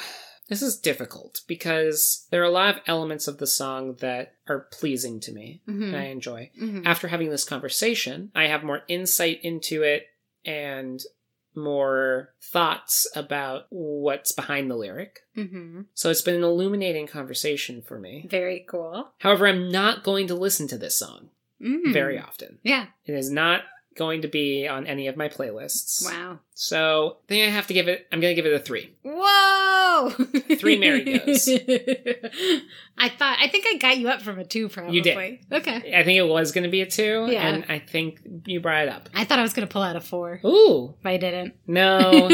this 0.49 0.63
is 0.63 0.79
difficult 0.79 1.43
because 1.47 2.27
there 2.31 2.41
are 2.43 2.47
a 2.47 2.51
lot 2.51 2.75
of 2.77 2.83
elements 2.87 3.27
of 3.29 3.39
the 3.39 3.47
song 3.47 3.95
that 4.01 4.35
are 4.49 4.67
pleasing 4.73 5.21
to 5.21 5.33
me 5.33 5.63
Mhm. 5.69 5.83
and 5.89 5.97
I 5.97 6.05
enjoy. 6.05 6.51
Mhm. 6.61 6.83
After 6.85 7.09
having 7.09 7.31
this 7.31 7.45
conversation, 7.45 8.31
I 8.35 8.47
have 8.49 8.63
more 8.65 8.83
insight 8.89 9.41
into 9.43 9.83
it 9.83 10.07
and 10.45 11.03
more 11.55 12.35
thoughts 12.41 13.07
about 13.15 13.67
what's 13.71 14.33
behind 14.33 14.71
the 14.71 14.77
lyric. 14.77 15.21
Mhm. 15.37 15.87
So 15.95 16.11
it's 16.11 16.23
been 16.23 16.37
an 16.37 16.43
illuminating 16.45 17.07
conversation 17.07 17.83
for 17.83 17.99
me. 17.99 18.27
Very 18.29 18.65
cool. 18.69 19.13
However, 19.19 19.47
I'm 19.47 19.71
not 19.71 20.03
going 20.03 20.27
to 20.29 20.35
listen 20.35 20.67
to 20.69 20.79
this 20.79 20.97
song 20.99 21.31
Mhm. 21.61 21.93
very 21.93 22.19
often. 22.19 22.59
Yeah. 22.63 22.87
It 23.05 23.15
is 23.15 23.31
not 23.31 23.65
going 23.97 24.23
to 24.23 24.29
be 24.29 24.67
on 24.67 24.87
any 24.87 25.07
of 25.07 25.17
my 25.19 25.29
playlists. 25.29 26.03
Wow. 26.05 26.41
So 26.55 27.19
I 27.25 27.27
think 27.29 27.47
I 27.47 27.51
have 27.51 27.67
to 27.67 27.75
give 27.75 27.89
it, 27.89 28.07
I'm 28.11 28.21
going 28.21 28.35
to 28.35 28.43
give 28.43 28.51
it 28.51 28.55
a 28.55 28.59
three. 28.59 28.95
Whoa! 29.03 29.62
Three 30.59 30.79
merry-goes. 30.79 31.49
I 32.99 33.09
thought 33.09 33.39
I 33.41 33.49
think 33.49 33.65
I 33.69 33.77
got 33.79 33.99
you 33.99 34.09
up 34.09 34.23
from 34.23 34.39
a 34.39 34.45
two 34.45 34.69
probably. 34.69 34.97
You 34.97 35.03
did. 35.03 35.39
Okay. 35.51 35.95
I 35.97 36.03
think 36.05 36.19
it 36.19 36.27
was 36.29 36.53
going 36.53 36.65
to 36.65 36.71
be 36.71 36.81
a 36.83 36.87
two, 36.87 37.27
Yeah. 37.31 37.47
and 37.49 37.65
I 37.69 37.79
think 37.79 38.21
you 38.47 38.61
brought 38.61 38.85
it 38.85 38.89
up. 38.89 39.09
I 39.15 39.25
thought 39.25 39.39
I 39.39 39.43
was 39.43 39.53
gonna 39.53 39.67
pull 39.67 39.83
out 39.83 39.97
a 39.97 40.01
four. 40.01 40.41
Ooh, 40.45 40.95
But 41.03 41.11
I 41.13 41.17
didn't. 41.17 41.55
no, 41.67 42.29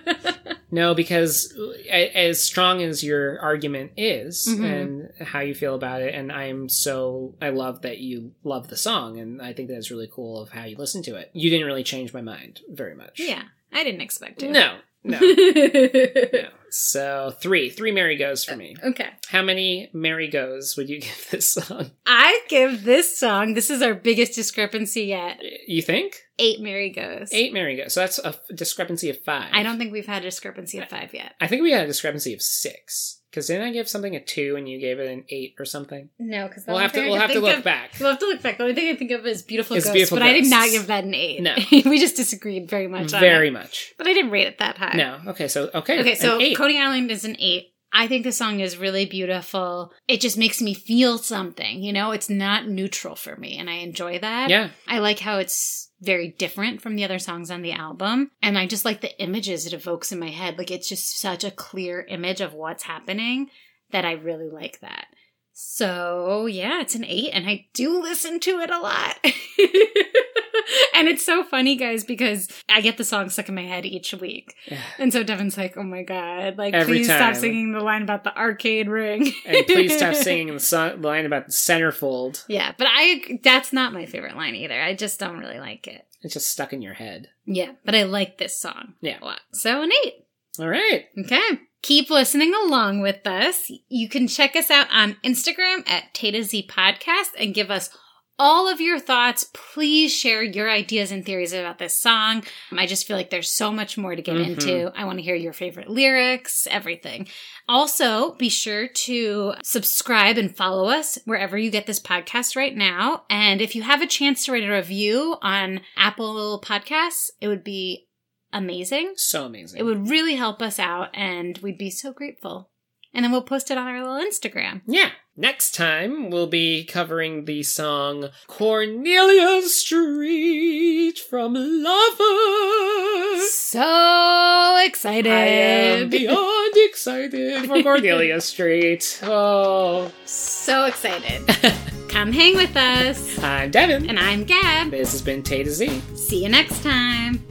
no, 0.70 0.94
because 0.94 1.54
as 1.90 2.42
strong 2.42 2.82
as 2.82 3.04
your 3.04 3.38
argument 3.40 3.92
is 3.96 4.48
Mhm. 4.48 4.64
and 4.64 5.26
how 5.28 5.40
you 5.40 5.54
feel 5.54 5.74
about 5.74 6.00
it, 6.02 6.14
and 6.14 6.32
I'm 6.32 6.68
so 6.68 7.34
I 7.40 7.50
love 7.50 7.82
that 7.82 7.98
you 7.98 8.32
love 8.44 8.68
the 8.68 8.76
song, 8.76 9.18
and 9.18 9.40
I 9.42 9.52
think 9.52 9.68
that's 9.68 9.90
really 9.90 10.08
cool 10.12 10.40
of 10.40 10.50
how 10.50 10.64
you 10.64 10.76
listen 10.76 11.02
to 11.04 11.16
it. 11.16 11.30
You 11.32 11.50
didn't 11.50 11.66
really 11.66 11.84
change 11.84 12.12
my 12.14 12.22
mind 12.22 12.60
very 12.70 12.94
much. 12.94 13.20
yeah. 13.20 13.42
I 13.74 13.84
didn't 13.84 14.02
expect 14.02 14.40
to. 14.40 14.50
No, 14.50 14.76
no, 15.02 15.18
no. 15.20 16.48
So 16.72 17.34
three, 17.38 17.68
three 17.68 17.92
merry 17.92 18.16
goes 18.16 18.44
for 18.44 18.54
uh, 18.54 18.56
me. 18.56 18.76
okay. 18.82 19.10
How 19.28 19.42
many 19.42 19.90
merry 19.92 20.28
goes 20.28 20.76
would 20.76 20.88
you 20.88 21.00
give 21.02 21.28
this 21.30 21.50
song? 21.50 21.90
I 22.06 22.40
give 22.48 22.84
this 22.84 23.16
song, 23.16 23.54
this 23.54 23.70
is 23.70 23.82
our 23.82 23.94
biggest 23.94 24.34
discrepancy 24.34 25.02
yet. 25.02 25.40
You 25.68 25.82
think 25.82 26.16
Eight 26.38 26.60
merry 26.60 26.90
Goes. 26.90 27.28
eight 27.32 27.52
merry 27.52 27.76
goes? 27.76 27.92
So 27.92 28.00
that's 28.00 28.18
a 28.18 28.34
discrepancy 28.54 29.10
of 29.10 29.22
five. 29.22 29.50
I 29.52 29.62
don't 29.62 29.78
think 29.78 29.92
we've 29.92 30.06
had 30.06 30.22
a 30.22 30.26
discrepancy 30.26 30.78
of 30.78 30.88
five 30.88 31.12
yet. 31.12 31.34
I 31.40 31.46
think 31.46 31.62
we 31.62 31.72
had 31.72 31.84
a 31.84 31.86
discrepancy 31.86 32.32
of 32.32 32.40
six. 32.40 33.20
Because 33.32 33.46
didn't 33.46 33.66
I 33.66 33.70
give 33.72 33.88
something 33.88 34.14
a 34.14 34.20
two 34.22 34.56
and 34.56 34.68
you 34.68 34.78
gave 34.78 34.98
it 34.98 35.10
an 35.10 35.24
eight 35.30 35.54
or 35.58 35.64
something? 35.64 36.10
No, 36.18 36.48
because 36.48 36.66
We'll 36.66 36.76
have 36.76 36.92
to 36.92 37.00
we'll 37.00 37.18
have 37.18 37.32
to 37.32 37.40
look 37.40 37.64
back. 37.64 37.92
We'll 37.98 38.10
have 38.10 38.18
to 38.18 38.26
look 38.26 38.42
back. 38.42 38.58
The 38.58 38.64
only 38.64 38.74
thing 38.74 38.94
I 38.94 38.96
think 38.96 39.10
of 39.10 39.26
is 39.26 39.42
Beautiful 39.42 39.74
It's 39.74 39.86
Ghosts, 39.86 39.94
Beautiful 39.94 40.18
but 40.18 40.22
I 40.26 40.34
did 40.34 40.50
not 40.50 40.68
give 40.68 40.86
that 40.88 41.04
an 41.04 41.14
eight. 41.14 41.40
No. 41.40 41.54
we 41.70 41.98
just 41.98 42.16
disagreed 42.16 42.68
very 42.68 42.88
much 42.88 43.06
mm, 43.06 43.14
on 43.14 43.20
Very 43.20 43.48
much. 43.48 43.94
But 43.96 44.06
I 44.06 44.12
didn't 44.12 44.32
rate 44.32 44.48
it 44.48 44.58
that 44.58 44.76
high. 44.76 44.92
No. 44.96 45.18
Okay. 45.28 45.48
So 45.48 45.70
okay. 45.72 46.00
Okay, 46.00 46.14
so 46.14 46.38
eight. 46.38 46.58
Coney 46.62 46.78
Island 46.80 47.10
is 47.10 47.24
an 47.24 47.34
eight. 47.40 47.74
I 47.92 48.06
think 48.06 48.22
the 48.22 48.30
song 48.30 48.60
is 48.60 48.78
really 48.78 49.04
beautiful. 49.04 49.92
It 50.06 50.20
just 50.20 50.38
makes 50.38 50.62
me 50.62 50.74
feel 50.74 51.18
something, 51.18 51.82
you 51.82 51.92
know? 51.92 52.12
It's 52.12 52.30
not 52.30 52.68
neutral 52.68 53.16
for 53.16 53.34
me, 53.34 53.58
and 53.58 53.68
I 53.68 53.78
enjoy 53.78 54.20
that. 54.20 54.48
yeah. 54.48 54.70
I 54.86 55.00
like 55.00 55.18
how 55.18 55.38
it's 55.38 55.90
very 56.00 56.28
different 56.28 56.80
from 56.80 56.94
the 56.94 57.02
other 57.02 57.18
songs 57.18 57.50
on 57.50 57.62
the 57.62 57.72
album. 57.72 58.30
And 58.40 58.56
I 58.56 58.68
just 58.68 58.84
like 58.84 59.00
the 59.00 59.20
images 59.20 59.66
it 59.66 59.72
evokes 59.72 60.12
in 60.12 60.20
my 60.20 60.30
head. 60.30 60.56
Like 60.56 60.70
it's 60.70 60.88
just 60.88 61.18
such 61.18 61.42
a 61.42 61.50
clear 61.50 62.06
image 62.08 62.40
of 62.40 62.54
what's 62.54 62.84
happening 62.84 63.48
that 63.90 64.04
I 64.04 64.12
really 64.12 64.48
like 64.48 64.78
that. 64.82 65.06
So 65.52 66.46
yeah, 66.46 66.80
it's 66.80 66.94
an 66.94 67.04
eight, 67.04 67.30
and 67.32 67.48
I 67.48 67.66
do 67.74 68.00
listen 68.00 68.38
to 68.38 68.60
it 68.60 68.70
a 68.70 68.78
lot. 68.78 69.18
and 70.94 71.08
it's 71.08 71.24
so 71.24 71.42
funny, 71.44 71.76
guys, 71.76 72.04
because 72.04 72.48
I 72.68 72.80
get 72.80 72.96
the 72.96 73.04
song 73.04 73.28
stuck 73.30 73.48
in 73.48 73.54
my 73.54 73.62
head 73.64 73.84
each 73.86 74.12
week. 74.14 74.54
And 74.98 75.12
so 75.12 75.22
Devin's 75.22 75.56
like, 75.56 75.76
oh 75.76 75.82
my 75.82 76.02
God, 76.02 76.58
like, 76.58 76.74
Every 76.74 76.98
please 76.98 77.08
time. 77.08 77.18
stop 77.18 77.36
singing 77.40 77.72
the 77.72 77.80
line 77.80 78.02
about 78.02 78.24
the 78.24 78.36
arcade 78.36 78.88
ring. 78.88 79.32
and 79.46 79.66
please 79.66 79.96
stop 79.96 80.14
singing 80.14 80.52
the 80.52 80.60
song, 80.60 81.02
line 81.02 81.26
about 81.26 81.46
the 81.46 81.52
centerfold. 81.52 82.44
Yeah, 82.48 82.72
but 82.76 82.86
I, 82.90 83.38
that's 83.42 83.72
not 83.72 83.92
my 83.92 84.06
favorite 84.06 84.36
line 84.36 84.54
either. 84.54 84.80
I 84.80 84.94
just 84.94 85.18
don't 85.20 85.38
really 85.38 85.58
like 85.60 85.86
it. 85.86 86.06
It's 86.22 86.34
just 86.34 86.48
stuck 86.50 86.72
in 86.72 86.82
your 86.82 86.94
head. 86.94 87.28
Yeah, 87.46 87.72
but 87.84 87.94
I 87.94 88.04
like 88.04 88.38
this 88.38 88.60
song 88.60 88.94
Yeah. 89.00 89.18
a 89.20 89.24
lot. 89.24 89.40
So 89.52 89.82
eight. 90.04 90.14
All 90.58 90.68
right. 90.68 91.06
Okay. 91.18 91.60
Keep 91.82 92.10
listening 92.10 92.52
along 92.54 93.00
with 93.00 93.26
us. 93.26 93.68
You 93.88 94.08
can 94.08 94.28
check 94.28 94.54
us 94.54 94.70
out 94.70 94.86
on 94.92 95.16
Instagram 95.24 95.82
at 95.88 96.14
Tay 96.14 96.30
to 96.30 96.44
Z 96.44 96.68
Podcast 96.70 97.30
and 97.36 97.54
give 97.54 97.72
us 97.72 97.90
all 98.38 98.66
of 98.68 98.80
your 98.80 98.98
thoughts. 98.98 99.46
Please 99.52 100.12
share 100.12 100.42
your 100.42 100.68
ideas 100.70 101.12
and 101.12 101.24
theories 101.24 101.52
about 101.52 101.78
this 101.78 101.94
song. 102.00 102.42
I 102.76 102.86
just 102.86 103.06
feel 103.06 103.16
like 103.16 103.30
there's 103.30 103.50
so 103.52 103.70
much 103.70 103.96
more 103.96 104.16
to 104.16 104.22
get 104.22 104.36
Mhm. 104.36 104.44
into. 104.48 104.90
I 104.96 105.04
want 105.04 105.18
to 105.18 105.22
hear 105.22 105.34
your 105.36 105.52
favorite 105.52 105.88
lyrics, 105.88 106.66
everything. 106.70 107.28
Also, 107.68 108.32
be 108.34 108.48
sure 108.48 108.88
to 108.88 109.54
subscribe 109.62 110.38
and 110.38 110.56
follow 110.56 110.88
us 110.88 111.18
wherever 111.24 111.56
you 111.56 111.70
get 111.70 111.86
this 111.86 112.00
podcast 112.00 112.56
right 112.56 112.74
now. 112.74 113.24
And 113.30 113.60
if 113.60 113.76
you 113.76 113.82
have 113.82 114.02
a 114.02 114.06
chance 114.06 114.44
to 114.46 114.52
write 114.52 114.64
a 114.64 114.72
review 114.72 115.36
on 115.42 115.82
Apple 115.96 116.60
Podcasts, 116.64 117.30
it 117.40 117.46
would 117.48 117.62
be 117.62 118.08
amazing. 118.52 119.12
So 119.16 119.44
amazing. 119.46 119.78
It 119.78 119.84
would 119.84 120.10
really 120.10 120.34
help 120.34 120.60
us 120.60 120.78
out 120.80 121.10
and 121.14 121.58
we'd 121.58 121.78
be 121.78 121.90
so 121.90 122.12
grateful. 122.12 122.71
And 123.14 123.24
then 123.24 123.32
we'll 123.32 123.42
post 123.42 123.70
it 123.70 123.76
on 123.78 123.86
our 123.86 124.00
little 124.02 124.26
Instagram. 124.26 124.80
Yeah. 124.86 125.10
Next 125.36 125.74
time, 125.74 126.30
we'll 126.30 126.46
be 126.46 126.84
covering 126.84 127.46
the 127.46 127.62
song 127.62 128.28
Cornelia 128.46 129.62
Street 129.62 131.18
from 131.18 131.54
Lovers. 131.54 133.50
So 133.52 134.76
excited. 134.84 135.32
I 135.32 135.46
am 135.46 136.10
beyond 136.10 136.74
excited 136.76 137.66
for 137.66 137.82
Cornelia 137.82 138.40
Street. 138.40 139.20
Oh. 139.22 140.10
so 140.26 140.84
excited. 140.84 141.46
Come 142.10 142.30
hang 142.32 142.56
with 142.56 142.76
us. 142.76 143.42
I'm 143.42 143.70
Devin. 143.70 144.08
And 144.10 144.18
I'm 144.18 144.44
Gab. 144.44 144.90
This 144.90 145.12
has 145.12 145.22
been 145.22 145.42
Tay 145.42 145.62
to 145.64 145.70
Z. 145.70 146.02
See 146.14 146.42
you 146.42 146.50
next 146.50 146.82
time. 146.82 147.42